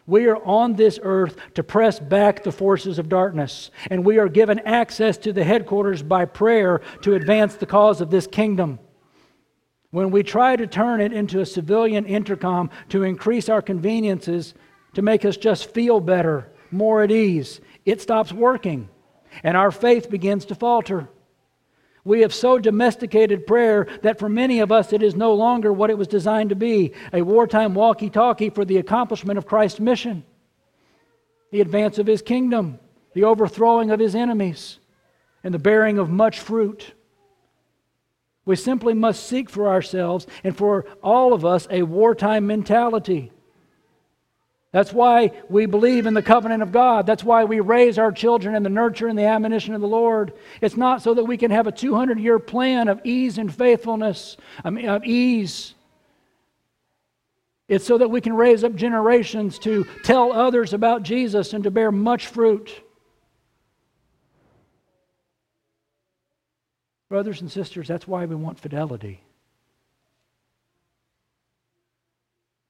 We 0.08 0.26
are 0.26 0.44
on 0.44 0.74
this 0.74 1.00
earth 1.04 1.38
to 1.54 1.62
press 1.62 2.00
back 2.00 2.44
the 2.44 2.52
forces 2.52 2.98
of 2.98 3.10
darkness, 3.10 3.70
and 3.92 4.04
we 4.04 4.18
are 4.18 4.28
given 4.28 4.58
access 4.60 5.18
to 5.20 5.32
the 5.32 5.44
headquarters 5.44 6.02
by 6.02 6.26
prayer 6.26 6.82
to 7.04 7.14
advance 7.14 7.56
the 7.56 7.68
cause 7.68 8.02
of 8.02 8.10
this 8.10 8.26
kingdom. 8.26 8.80
When 9.92 10.10
we 10.10 10.24
try 10.24 10.56
to 10.56 10.66
turn 10.66 11.02
it 11.02 11.14
into 11.14 11.42
a 11.42 11.46
civilian 11.46 12.06
intercom 12.06 12.72
to 12.90 13.04
increase 13.04 13.50
our 13.50 13.62
conveniences, 13.62 14.56
to 14.96 15.04
make 15.04 15.26
us 15.26 15.38
just 15.38 15.72
feel 15.72 16.00
better, 16.00 16.52
more 16.72 17.04
at 17.04 17.12
ease, 17.12 17.62
it 17.86 18.02
stops 18.02 18.34
working, 18.34 18.90
and 19.44 19.56
our 19.56 19.72
faith 19.72 20.10
begins 20.10 20.46
to 20.46 20.56
falter. 20.56 21.10
We 22.04 22.22
have 22.22 22.34
so 22.34 22.58
domesticated 22.58 23.46
prayer 23.46 23.88
that 24.02 24.20
for 24.20 24.30
many 24.30 24.60
of 24.60 24.72
us 24.72 24.94
it 24.94 25.04
is 25.04 25.16
no 25.16 25.34
longer 25.34 25.72
what 25.72 25.90
it 25.90 25.98
was 25.98 26.08
designed 26.08 26.50
to 26.50 26.56
be 26.56 26.94
a 27.14 27.22
wartime 27.22 27.74
walkie 27.74 28.10
talkie 28.10 28.50
for 28.50 28.66
the 28.66 28.78
accomplishment 28.78 29.38
of 29.38 29.46
Christ's 29.46 29.80
mission, 29.80 30.24
the 31.52 31.62
advance 31.62 32.00
of 32.00 32.08
his 32.08 32.22
kingdom, 32.22 32.80
the 33.14 33.26
overthrowing 33.26 33.92
of 33.92 34.00
his 34.00 34.16
enemies, 34.16 34.80
and 35.44 35.54
the 35.54 35.60
bearing 35.60 35.98
of 36.00 36.10
much 36.10 36.40
fruit. 36.40 36.94
We 38.46 38.56
simply 38.56 38.94
must 38.94 39.26
seek 39.28 39.50
for 39.50 39.68
ourselves 39.68 40.26
and 40.44 40.58
for 40.58 40.86
all 41.04 41.34
of 41.34 41.46
us 41.46 41.68
a 41.70 41.84
wartime 41.84 42.48
mentality. 42.48 43.32
That's 44.72 44.94
why 44.94 45.32
we 45.50 45.66
believe 45.66 46.06
in 46.06 46.14
the 46.14 46.22
covenant 46.22 46.62
of 46.62 46.72
God. 46.72 47.08
That's 47.08 47.24
why 47.24 47.44
we 47.44 47.60
raise 47.60 47.98
our 47.98 48.12
children 48.12 48.54
in 48.54 48.62
the 48.62 48.70
nurture 48.70 49.08
and 49.08 49.18
the 49.18 49.24
admonition 49.24 49.74
of 49.74 49.82
the 49.82 49.88
Lord. 49.88 50.34
It's 50.62 50.78
not 50.78 51.02
so 51.02 51.16
that 51.16 51.24
we 51.24 51.38
can 51.38 51.50
have 51.50 51.66
a 51.66 51.72
200 51.72 52.20
year 52.20 52.38
plan 52.38 52.88
of 52.88 53.02
ease 53.04 53.40
and 53.40 53.54
faithfulness, 53.54 54.38
I 54.64 54.70
mean, 54.70 54.88
of 54.88 55.04
ease. 55.06 55.74
It's 57.68 57.86
so 57.86 57.98
that 57.98 58.10
we 58.10 58.22
can 58.22 58.34
raise 58.34 58.64
up 58.64 58.76
generations 58.76 59.58
to 59.60 59.86
tell 60.04 60.32
others 60.32 60.74
about 60.74 61.04
Jesus 61.04 61.54
and 61.54 61.64
to 61.64 61.72
bear 61.72 61.92
much 61.92 62.28
fruit. 62.28 62.72
Brothers 67.10 67.42
and 67.42 67.52
sisters, 67.52 67.88
that's 67.88 68.08
why 68.08 68.26
we 68.26 68.36
want 68.36 68.60
fidelity. 68.60 69.22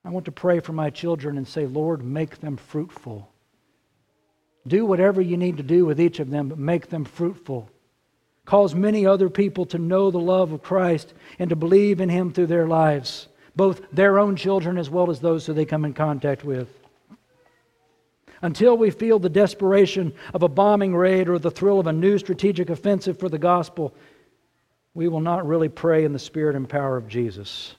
I 0.04 0.10
want 0.10 0.26
to 0.26 0.32
pray 0.32 0.60
for 0.60 0.74
my 0.74 0.90
children 0.90 1.38
and 1.38 1.48
say, 1.48 1.66
Lord, 1.66 2.04
make 2.04 2.40
them 2.40 2.58
fruitful. 2.58 3.30
Do 4.68 4.86
whatever 4.86 5.22
you 5.22 5.38
need 5.38 5.58
to 5.58 5.64
do 5.64 5.86
with 5.86 6.00
each 6.00 6.20
of 6.20 6.30
them, 6.30 6.50
but 6.50 6.58
make 6.58 6.90
them 6.90 7.06
fruitful. 7.06 7.70
Cause 8.46 8.74
many 8.74 9.06
other 9.06 9.30
people 9.30 9.66
to 9.68 9.78
know 9.78 10.10
the 10.10 10.20
love 10.20 10.52
of 10.52 10.64
Christ 10.64 11.14
and 11.38 11.50
to 11.50 11.56
believe 11.56 12.02
in 12.02 12.10
Him 12.10 12.32
through 12.32 12.48
their 12.48 12.68
lives, 12.68 13.28
both 13.56 13.82
their 13.92 14.18
own 14.20 14.36
children 14.36 14.78
as 14.78 14.90
well 14.90 15.10
as 15.10 15.20
those 15.20 15.46
who 15.46 15.54
they 15.54 15.66
come 15.66 15.86
in 15.86 15.94
contact 15.94 16.44
with. 16.44 16.68
Until 18.42 18.78
we 18.78 18.90
feel 18.90 19.20
the 19.20 19.30
desperation 19.30 20.14
of 20.34 20.44
a 20.44 20.48
bombing 20.48 20.96
raid 20.96 21.28
or 21.28 21.40
the 21.40 21.52
thrill 21.52 21.80
of 21.80 21.88
a 21.88 21.94
new 21.94 22.18
strategic 22.18 22.70
offensive 22.70 23.20
for 23.20 23.28
the 23.28 23.38
gospel, 23.38 23.94
we 24.94 25.08
will 25.08 25.20
not 25.20 25.46
really 25.46 25.70
pray 25.70 26.06
in 26.06 26.14
the 26.14 26.20
spirit 26.20 26.56
and 26.56 26.68
power 26.68 26.96
of 26.96 27.08
Jesus. 27.08 27.76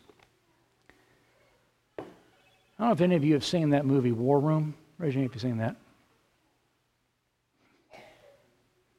I 2.80 2.84
don't 2.84 2.88
know 2.88 2.92
if 2.94 3.00
any 3.02 3.14
of 3.14 3.24
you 3.24 3.34
have 3.34 3.44
seen 3.44 3.70
that 3.70 3.84
movie, 3.84 4.10
War 4.10 4.40
Room. 4.40 4.74
Raise 4.96 5.12
your 5.12 5.20
hand 5.20 5.28
if 5.28 5.34
you've 5.34 5.42
seen 5.42 5.58
that. 5.58 5.76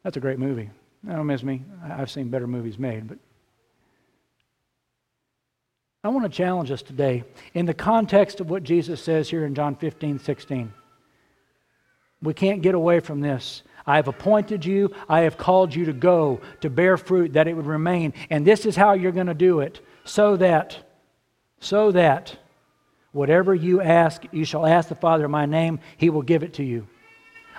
That's 0.03 0.17
a 0.17 0.19
great 0.19 0.37
movie. 0.37 0.69
I 1.09 1.13
don't 1.13 1.25
miss 1.25 1.41
me. 1.41 1.63
I've 1.83 2.11
seen 2.11 2.29
better 2.29 2.45
movies 2.45 2.77
made, 2.77 3.07
but 3.07 3.17
I 6.03 6.09
want 6.09 6.25
to 6.25 6.37
challenge 6.37 6.69
us 6.69 6.83
today 6.83 7.23
in 7.55 7.65
the 7.65 7.73
context 7.73 8.39
of 8.39 8.51
what 8.51 8.61
Jesus 8.61 9.01
says 9.01 9.27
here 9.31 9.47
in 9.47 9.55
John 9.55 9.75
15, 9.75 10.19
16. 10.19 10.71
We 12.21 12.35
can't 12.35 12.61
get 12.61 12.75
away 12.75 12.99
from 12.99 13.19
this. 13.19 13.63
I 13.87 13.95
have 13.95 14.07
appointed 14.07 14.63
you, 14.63 14.93
I 15.09 15.21
have 15.21 15.39
called 15.39 15.73
you 15.73 15.85
to 15.85 15.93
go, 15.93 16.41
to 16.59 16.69
bear 16.69 16.97
fruit, 16.97 17.33
that 17.33 17.47
it 17.47 17.55
would 17.55 17.65
remain. 17.65 18.13
And 18.29 18.45
this 18.45 18.67
is 18.67 18.75
how 18.75 18.93
you're 18.93 19.11
going 19.11 19.25
to 19.25 19.33
do 19.33 19.61
it, 19.61 19.81
so 20.03 20.37
that, 20.37 20.77
so 21.59 21.91
that 21.93 22.37
whatever 23.11 23.53
you 23.53 23.81
ask, 23.81 24.23
you 24.31 24.45
shall 24.45 24.65
ask 24.65 24.89
the 24.89 24.95
Father 24.95 25.25
in 25.25 25.31
my 25.31 25.45
name, 25.45 25.79
he 25.97 26.09
will 26.09 26.21
give 26.21 26.43
it 26.43 26.53
to 26.55 26.63
you. 26.63 26.87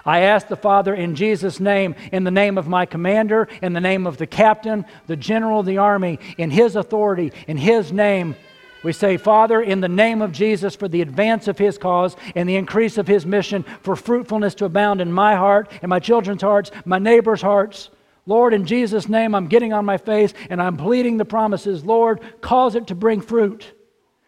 I 0.04 0.20
ask 0.20 0.48
the 0.48 0.56
Father 0.56 0.94
in 0.94 1.14
Jesus' 1.14 1.60
name, 1.60 1.94
in 2.10 2.24
the 2.24 2.30
name 2.30 2.58
of 2.58 2.66
my 2.66 2.86
commander, 2.86 3.48
in 3.60 3.72
the 3.72 3.80
name 3.80 4.06
of 4.06 4.16
the 4.16 4.26
captain, 4.26 4.84
the 5.06 5.16
general 5.16 5.60
of 5.60 5.66
the 5.66 5.78
army, 5.78 6.18
in 6.38 6.50
his 6.50 6.74
authority, 6.74 7.32
in 7.46 7.56
his 7.56 7.92
name. 7.92 8.34
We 8.82 8.92
say, 8.92 9.16
Father, 9.16 9.60
in 9.60 9.80
the 9.80 9.88
name 9.88 10.22
of 10.22 10.32
Jesus, 10.32 10.74
for 10.74 10.88
the 10.88 11.02
advance 11.02 11.46
of 11.46 11.56
his 11.56 11.78
cause 11.78 12.16
and 12.34 12.48
the 12.48 12.56
increase 12.56 12.98
of 12.98 13.06
his 13.06 13.24
mission, 13.24 13.64
for 13.82 13.94
fruitfulness 13.94 14.56
to 14.56 14.64
abound 14.64 15.00
in 15.00 15.12
my 15.12 15.36
heart, 15.36 15.70
in 15.82 15.88
my 15.88 16.00
children's 16.00 16.42
hearts, 16.42 16.72
my 16.84 16.98
neighbors' 16.98 17.42
hearts. 17.42 17.90
Lord, 18.26 18.54
in 18.54 18.66
Jesus' 18.66 19.08
name, 19.08 19.36
I'm 19.36 19.46
getting 19.46 19.72
on 19.72 19.84
my 19.84 19.98
face 19.98 20.34
and 20.50 20.60
I'm 20.60 20.76
pleading 20.76 21.16
the 21.16 21.24
promises. 21.24 21.84
Lord, 21.84 22.20
cause 22.40 22.74
it 22.74 22.88
to 22.88 22.96
bring 22.96 23.20
fruit. 23.20 23.72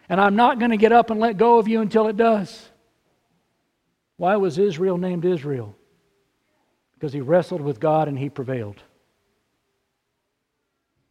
And 0.08 0.20
I'm 0.20 0.36
not 0.36 0.58
going 0.58 0.70
to 0.70 0.76
get 0.76 0.92
up 0.92 1.10
and 1.10 1.20
let 1.20 1.36
go 1.36 1.58
of 1.58 1.68
you 1.68 1.80
until 1.80 2.08
it 2.08 2.16
does. 2.16 2.68
Why 4.16 4.36
was 4.36 4.58
Israel 4.58 4.98
named 4.98 5.24
Israel? 5.24 5.74
Because 6.94 7.12
he 7.12 7.20
wrestled 7.20 7.60
with 7.60 7.80
God 7.80 8.08
and 8.08 8.18
he 8.18 8.28
prevailed. 8.28 8.82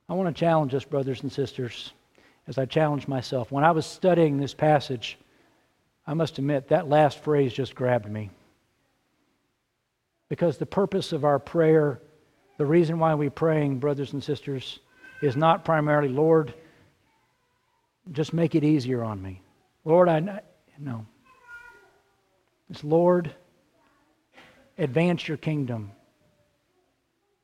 I 0.08 0.14
want 0.14 0.34
to 0.34 0.40
challenge 0.40 0.74
us, 0.76 0.86
brothers 0.86 1.24
and 1.24 1.32
sisters, 1.32 1.92
as 2.48 2.58
I 2.58 2.66
challenge 2.66 3.08
myself. 3.08 3.52
When 3.52 3.64
I 3.64 3.72
was 3.72 3.86
studying 3.86 4.38
this 4.38 4.54
passage, 4.54 5.18
I 6.06 6.14
must 6.14 6.38
admit 6.38 6.68
that 6.68 6.90
last 6.90 7.20
phrase 7.20 7.54
just 7.54 7.76
grabbed 7.76 8.10
me. 8.10 8.30
Because 10.30 10.58
the 10.58 10.66
purpose 10.66 11.14
of 11.14 11.26
our 11.26 11.40
prayer, 11.40 12.00
the 12.58 12.66
reason 12.66 13.00
why 13.00 13.14
we're 13.14 13.30
praying, 13.30 13.80
brothers 13.80 14.14
and 14.14 14.24
sisters, 14.24 14.80
is 15.22 15.36
not 15.36 15.64
primarily, 15.66 16.10
Lord, 16.10 16.54
just 18.12 18.34
make 18.34 18.56
it 18.56 18.64
easier 18.64 19.04
on 19.04 19.22
me. 19.22 19.42
Lord, 19.86 20.10
I 20.10 20.42
no. 20.78 21.06
It's 22.70 22.84
Lord, 22.84 23.34
advance 24.78 25.28
your 25.28 25.38
kingdom. 25.38 25.92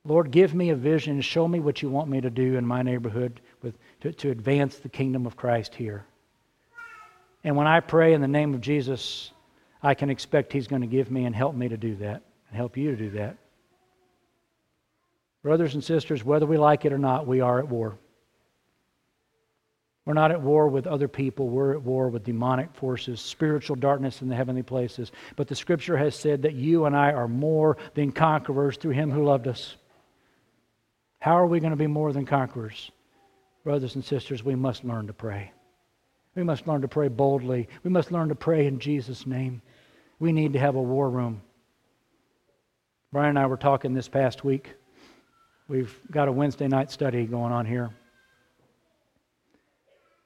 Lord, 0.05 0.31
give 0.31 0.55
me 0.55 0.69
a 0.69 0.75
vision. 0.75 1.21
Show 1.21 1.47
me 1.47 1.59
what 1.59 1.81
you 1.81 1.89
want 1.89 2.09
me 2.09 2.21
to 2.21 2.29
do 2.29 2.57
in 2.57 2.65
my 2.65 2.81
neighborhood 2.81 3.41
with, 3.61 3.77
to, 4.01 4.11
to 4.13 4.31
advance 4.31 4.77
the 4.77 4.89
kingdom 4.89 5.25
of 5.25 5.35
Christ 5.35 5.75
here. 5.75 6.05
And 7.43 7.55
when 7.55 7.67
I 7.67 7.79
pray 7.79 8.13
in 8.13 8.21
the 8.21 8.27
name 8.27 8.53
of 8.53 8.61
Jesus, 8.61 9.31
I 9.83 9.93
can 9.93 10.09
expect 10.09 10.51
He's 10.51 10.67
going 10.67 10.81
to 10.81 10.87
give 10.87 11.11
me 11.11 11.25
and 11.25 11.35
help 11.35 11.53
me 11.53 11.69
to 11.69 11.77
do 11.77 11.95
that 11.97 12.23
and 12.47 12.57
help 12.57 12.77
you 12.77 12.91
to 12.91 12.97
do 12.97 13.09
that. 13.11 13.37
Brothers 15.43 15.73
and 15.73 15.83
sisters, 15.83 16.23
whether 16.23 16.45
we 16.45 16.57
like 16.57 16.85
it 16.85 16.91
or 16.91 16.97
not, 16.97 17.27
we 17.27 17.39
are 17.39 17.59
at 17.59 17.67
war. 17.67 17.97
We're 20.09 20.15
not 20.15 20.31
at 20.31 20.41
war 20.41 20.67
with 20.67 20.87
other 20.87 21.07
people. 21.07 21.49
We're 21.49 21.73
at 21.73 21.83
war 21.83 22.09
with 22.09 22.23
demonic 22.23 22.73
forces, 22.73 23.21
spiritual 23.21 23.75
darkness 23.75 24.23
in 24.23 24.27
the 24.27 24.35
heavenly 24.35 24.63
places. 24.63 25.11
But 25.35 25.47
the 25.47 25.53
scripture 25.53 25.95
has 25.97 26.15
said 26.15 26.41
that 26.41 26.55
you 26.55 26.85
and 26.85 26.97
I 26.97 27.11
are 27.11 27.27
more 27.27 27.77
than 27.93 28.11
conquerors 28.11 28.75
through 28.77 28.93
him 28.93 29.11
who 29.11 29.23
loved 29.23 29.47
us. 29.47 29.75
How 31.19 31.37
are 31.37 31.45
we 31.45 31.59
going 31.59 31.73
to 31.73 31.77
be 31.77 31.85
more 31.85 32.11
than 32.11 32.25
conquerors? 32.25 32.89
Brothers 33.63 33.93
and 33.93 34.03
sisters, 34.03 34.43
we 34.43 34.55
must 34.55 34.83
learn 34.83 35.05
to 35.05 35.13
pray. 35.13 35.51
We 36.33 36.41
must 36.41 36.65
learn 36.65 36.81
to 36.81 36.87
pray 36.87 37.09
boldly. 37.09 37.69
We 37.83 37.91
must 37.91 38.11
learn 38.11 38.29
to 38.29 38.35
pray 38.35 38.65
in 38.65 38.79
Jesus' 38.79 39.27
name. 39.27 39.61
We 40.17 40.31
need 40.31 40.53
to 40.53 40.59
have 40.59 40.73
a 40.73 40.81
war 40.81 41.07
room. 41.07 41.43
Brian 43.13 43.29
and 43.29 43.37
I 43.37 43.45
were 43.45 43.57
talking 43.57 43.93
this 43.93 44.09
past 44.09 44.43
week. 44.43 44.73
We've 45.67 45.95
got 46.09 46.27
a 46.27 46.31
Wednesday 46.31 46.67
night 46.67 46.89
study 46.89 47.27
going 47.27 47.51
on 47.53 47.67
here. 47.67 47.91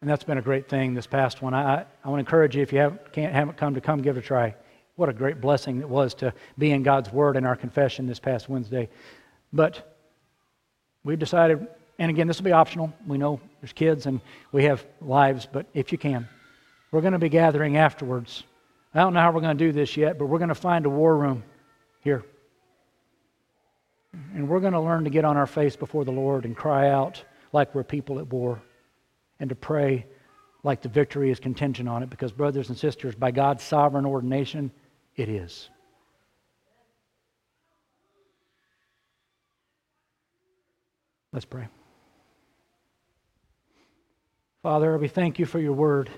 And 0.04 0.10
that's 0.10 0.26
been 0.26 0.38
a 0.38 0.42
great 0.42 0.68
thing 0.68 0.94
this 0.94 1.08
past 1.08 1.42
one. 1.42 1.54
I, 1.54 1.86
I 2.04 2.10
want 2.10 2.18
to 2.18 2.26
encourage 2.26 2.58
you, 2.58 2.62
if 2.62 2.74
you 2.74 2.80
have, 2.80 3.00
can't, 3.14 3.32
haven't 3.32 3.56
come, 3.56 3.74
to 3.76 3.80
come 3.80 4.02
give 4.02 4.18
it 4.18 4.20
a 4.20 4.22
try. 4.22 4.54
What 4.98 5.08
a 5.08 5.14
great 5.14 5.40
blessing 5.40 5.80
it 5.80 5.88
was 5.88 6.14
to 6.16 6.34
be 6.58 6.72
in 6.72 6.84
God's 6.84 7.10
Word 7.10 7.38
in 7.38 7.46
our 7.46 7.56
confession 7.56 8.06
this 8.06 8.20
past 8.20 8.50
Wednesday. 8.50 8.90
But 9.54 9.96
we've 11.06 11.18
decided, 11.18 11.66
and 12.00 12.10
again, 12.10 12.28
this 12.28 12.38
will 12.38 12.44
be 12.44 12.52
optional. 12.52 12.92
We 13.08 13.18
know 13.18 13.40
there's 13.62 13.72
kids 13.72 14.06
and 14.06 14.20
we 14.52 14.66
have 14.66 14.86
lives, 15.00 15.48
but 15.50 15.68
if 15.74 15.94
you 15.94 15.98
can, 15.98 16.28
we're 16.92 17.00
going 17.00 17.14
to 17.14 17.18
be 17.18 17.30
gathering 17.30 17.78
afterwards. 17.78 18.44
I 18.94 19.00
don't 19.00 19.14
know 19.14 19.22
how 19.22 19.32
we're 19.32 19.40
going 19.40 19.58
to 19.58 19.66
do 19.66 19.72
this 19.72 19.96
yet, 19.96 20.20
but 20.20 20.26
we're 20.26 20.38
going 20.38 20.50
to 20.50 20.54
find 20.54 20.86
a 20.86 20.90
war 20.90 21.16
room 21.16 21.44
here. 22.02 22.26
And 24.34 24.50
we're 24.50 24.60
going 24.60 24.74
to 24.74 24.82
learn 24.82 25.06
to 25.06 25.10
get 25.10 25.24
on 25.24 25.38
our 25.38 25.48
face 25.48 25.78
before 25.78 26.04
the 26.04 26.12
Lord 26.12 26.44
and 26.44 26.58
cry 26.58 26.90
out 26.90 27.24
like 27.54 27.74
we're 27.74 27.86
people 27.86 28.20
at 28.20 28.28
war 28.28 28.62
and 29.44 29.50
to 29.50 29.56
pray 29.58 30.06
like 30.64 30.82
the 30.82 30.88
victory 30.88 31.30
is 31.30 31.38
contingent 31.38 31.90
on 31.90 32.02
it 32.02 32.10
because, 32.10 32.32
brothers 32.32 32.70
and 32.70 32.78
sisters, 32.78 33.14
by 33.14 33.30
God's 33.30 33.62
sovereign 33.62 34.06
ordination, 34.06 34.72
it 35.18 35.28
is. 35.28 35.68
Let's 41.34 41.44
pray. 41.44 41.68
Father, 44.62 44.98
we 44.98 45.10
thank 45.10 45.40
you 45.40 45.46
for 45.46 45.60
your 45.60 45.74
word. 45.74 46.10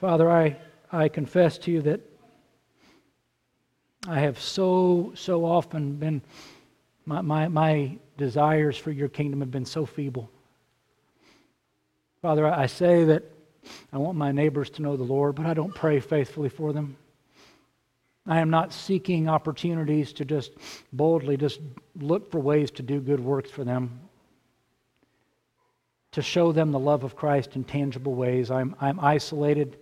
Father, 0.00 0.30
I, 0.30 0.56
I 0.90 1.10
confess 1.10 1.58
to 1.58 1.70
you 1.70 1.82
that 1.82 2.00
I 4.08 4.20
have 4.20 4.40
so, 4.40 5.12
so 5.14 5.44
often 5.44 5.96
been, 5.96 6.22
my, 7.04 7.20
my, 7.20 7.48
my 7.48 7.98
desires 8.16 8.76
for 8.76 8.90
your 8.90 9.08
kingdom 9.08 9.40
have 9.40 9.50
been 9.50 9.64
so 9.64 9.86
feeble. 9.86 10.30
Father, 12.20 12.46
I 12.46 12.66
say 12.66 13.04
that 13.04 13.24
I 13.92 13.98
want 13.98 14.16
my 14.16 14.32
neighbors 14.32 14.70
to 14.70 14.82
know 14.82 14.96
the 14.96 15.02
Lord, 15.02 15.34
but 15.34 15.46
I 15.46 15.54
don't 15.54 15.74
pray 15.74 16.00
faithfully 16.00 16.48
for 16.48 16.72
them. 16.72 16.96
I 18.26 18.38
am 18.38 18.50
not 18.50 18.72
seeking 18.72 19.28
opportunities 19.28 20.12
to 20.14 20.24
just 20.24 20.52
boldly 20.92 21.36
just 21.36 21.60
look 21.96 22.30
for 22.30 22.38
ways 22.38 22.70
to 22.72 22.82
do 22.82 23.00
good 23.00 23.18
works 23.18 23.50
for 23.50 23.64
them, 23.64 24.00
to 26.12 26.22
show 26.22 26.52
them 26.52 26.70
the 26.70 26.78
love 26.78 27.02
of 27.02 27.16
Christ 27.16 27.56
in 27.56 27.64
tangible 27.64 28.14
ways. 28.14 28.50
I'm, 28.50 28.76
I'm 28.80 29.00
isolated, 29.00 29.76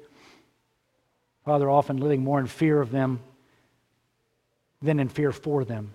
Father, 1.45 1.69
often 1.69 1.99
living 1.99 2.25
more 2.25 2.41
in 2.41 2.47
fear 2.47 2.81
of 2.81 2.91
them 2.91 3.21
than 4.81 4.99
in 4.99 5.11
fear 5.11 5.33
for 5.33 5.67
them. 5.67 5.93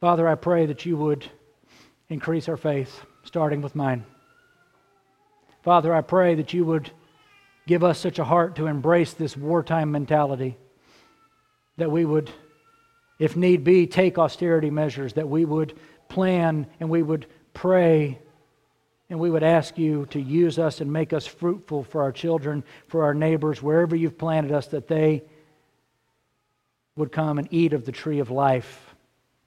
Father, 0.00 0.28
I 0.28 0.36
pray 0.36 0.66
that 0.66 0.86
you 0.86 0.96
would 0.96 1.26
increase 2.08 2.48
our 2.48 2.56
faith, 2.56 3.04
starting 3.24 3.62
with 3.62 3.74
mine. 3.74 4.04
Father, 5.64 5.92
I 5.92 6.02
pray 6.02 6.36
that 6.36 6.52
you 6.52 6.64
would 6.64 6.90
give 7.66 7.82
us 7.82 7.98
such 7.98 8.20
a 8.20 8.24
heart 8.24 8.54
to 8.56 8.68
embrace 8.68 9.12
this 9.12 9.36
wartime 9.36 9.90
mentality, 9.90 10.56
that 11.78 11.90
we 11.90 12.04
would, 12.04 12.30
if 13.18 13.36
need 13.36 13.64
be, 13.64 13.88
take 13.88 14.18
austerity 14.18 14.70
measures, 14.70 15.14
that 15.14 15.28
we 15.28 15.44
would 15.44 15.76
plan 16.08 16.68
and 16.78 16.88
we 16.88 17.02
would 17.02 17.26
pray 17.52 18.20
and 19.10 19.18
we 19.18 19.30
would 19.30 19.42
ask 19.42 19.78
you 19.78 20.06
to 20.10 20.20
use 20.20 20.60
us 20.60 20.80
and 20.80 20.92
make 20.92 21.12
us 21.12 21.26
fruitful 21.26 21.82
for 21.82 22.02
our 22.02 22.12
children, 22.12 22.62
for 22.86 23.02
our 23.02 23.14
neighbors, 23.14 23.60
wherever 23.60 23.96
you've 23.96 24.18
planted 24.18 24.52
us, 24.52 24.68
that 24.68 24.86
they 24.86 25.24
would 26.94 27.10
come 27.10 27.38
and 27.38 27.48
eat 27.50 27.72
of 27.72 27.84
the 27.84 27.92
tree 27.92 28.20
of 28.20 28.30
life 28.30 28.87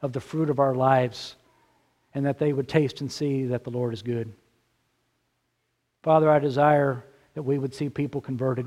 of 0.01 0.13
the 0.13 0.19
fruit 0.19 0.49
of 0.49 0.59
our 0.59 0.75
lives, 0.75 1.35
and 2.13 2.25
that 2.25 2.39
they 2.39 2.53
would 2.53 2.67
taste 2.67 3.01
and 3.01 3.11
see 3.11 3.45
that 3.45 3.63
the 3.63 3.69
Lord 3.69 3.93
is 3.93 4.01
good. 4.01 4.33
Father, 6.03 6.29
I 6.29 6.39
desire 6.39 7.05
that 7.35 7.43
we 7.43 7.57
would 7.57 7.73
see 7.73 7.89
people 7.89 8.21
converted 8.21 8.65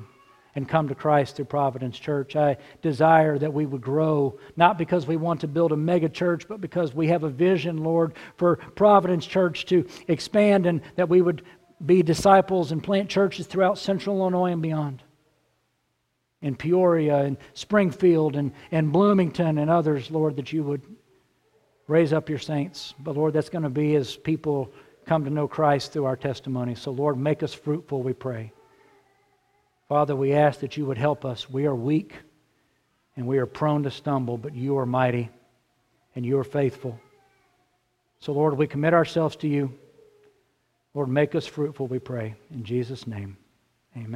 and 0.55 0.69
come 0.69 0.89
to 0.89 0.95
Christ 0.95 1.37
through 1.37 1.47
Providence 1.47 1.99
Church. 1.99 2.37
I 2.37 2.57
desire 2.81 3.39
that 3.39 3.53
we 3.53 3.67
would 3.67 3.81
grow, 3.81 4.39
not 4.57 4.79
because 4.79 5.07
we 5.07 5.17
want 5.17 5.41
to 5.41 5.49
build 5.49 5.73
a 5.73 5.77
mega 5.77 6.09
church, 6.09 6.47
but 6.49 6.61
because 6.61 6.95
we 6.95 7.09
have 7.09 7.25
a 7.25 7.29
vision, 7.29 7.79
Lord, 7.79 8.15
for 8.37 8.57
Providence 8.57 9.27
Church 9.27 9.67
to 9.67 9.87
expand 10.07 10.67
and 10.67 10.81
that 10.95 11.09
we 11.09 11.23
would 11.23 11.43
be 11.85 12.03
disciples 12.03 12.71
and 12.71 12.83
plant 12.83 13.11
churches 13.11 13.47
throughout 13.47 13.79
central 13.79 14.19
Illinois 14.19 14.53
and 14.53 14.63
beyond. 14.63 15.03
In 16.41 16.55
Peoria 16.55 17.19
and 17.19 17.37
Springfield 17.55 18.37
and, 18.37 18.53
and 18.71 18.93
Bloomington 18.93 19.59
and 19.59 19.71
others, 19.71 20.11
Lord, 20.11 20.37
that 20.37 20.53
you 20.53 20.63
would 20.63 20.83
raise 21.87 22.13
up 22.13 22.29
your 22.29 22.39
saints. 22.39 22.95
But 22.99 23.17
Lord, 23.17 23.33
that's 23.33 23.49
going 23.49 23.63
to 23.63 23.71
be 23.71 23.95
as 23.97 24.17
people 24.17 24.73
come 25.05 25.25
to 25.25 25.31
know 25.31 25.49
Christ 25.49 25.93
through 25.93 26.07
our 26.07 26.17
testimony. 26.17 26.75
So, 26.75 26.91
Lord, 26.91 27.19
make 27.19 27.43
us 27.43 27.53
fruitful, 27.53 28.03
we 28.03 28.13
pray. 28.13 28.53
Father, 29.89 30.17
we 30.17 30.33
ask 30.33 30.61
that 30.61 30.77
you 30.77 30.87
would 30.87 30.99
help 30.99 31.25
us. 31.25 31.49
We 31.49 31.67
are 31.67 31.75
weak 31.75 32.15
and 33.17 33.27
we 33.27 33.39
are 33.39 33.47
prone 33.47 33.83
to 33.83 33.91
stumble, 33.91 34.39
but 34.39 34.55
you 34.55 34.79
are 34.79 34.87
mighty 34.87 35.29
and 36.15 36.25
you 36.25 36.39
are 36.39 36.45
faithful. 36.45 36.99
So, 38.21 38.33
Lord, 38.33 38.57
we 38.57 38.67
commit 38.67 38.95
ourselves 38.95 39.37
to 39.37 39.49
you. 39.49 39.73
Lord, 40.95 41.09
make 41.09 41.35
us 41.35 41.47
fruitful, 41.47 41.89
we 41.89 41.99
pray. 41.99 42.35
In 42.53 42.65
Jesus' 42.65 43.07
name, 43.07 43.37
amen. 43.97 44.13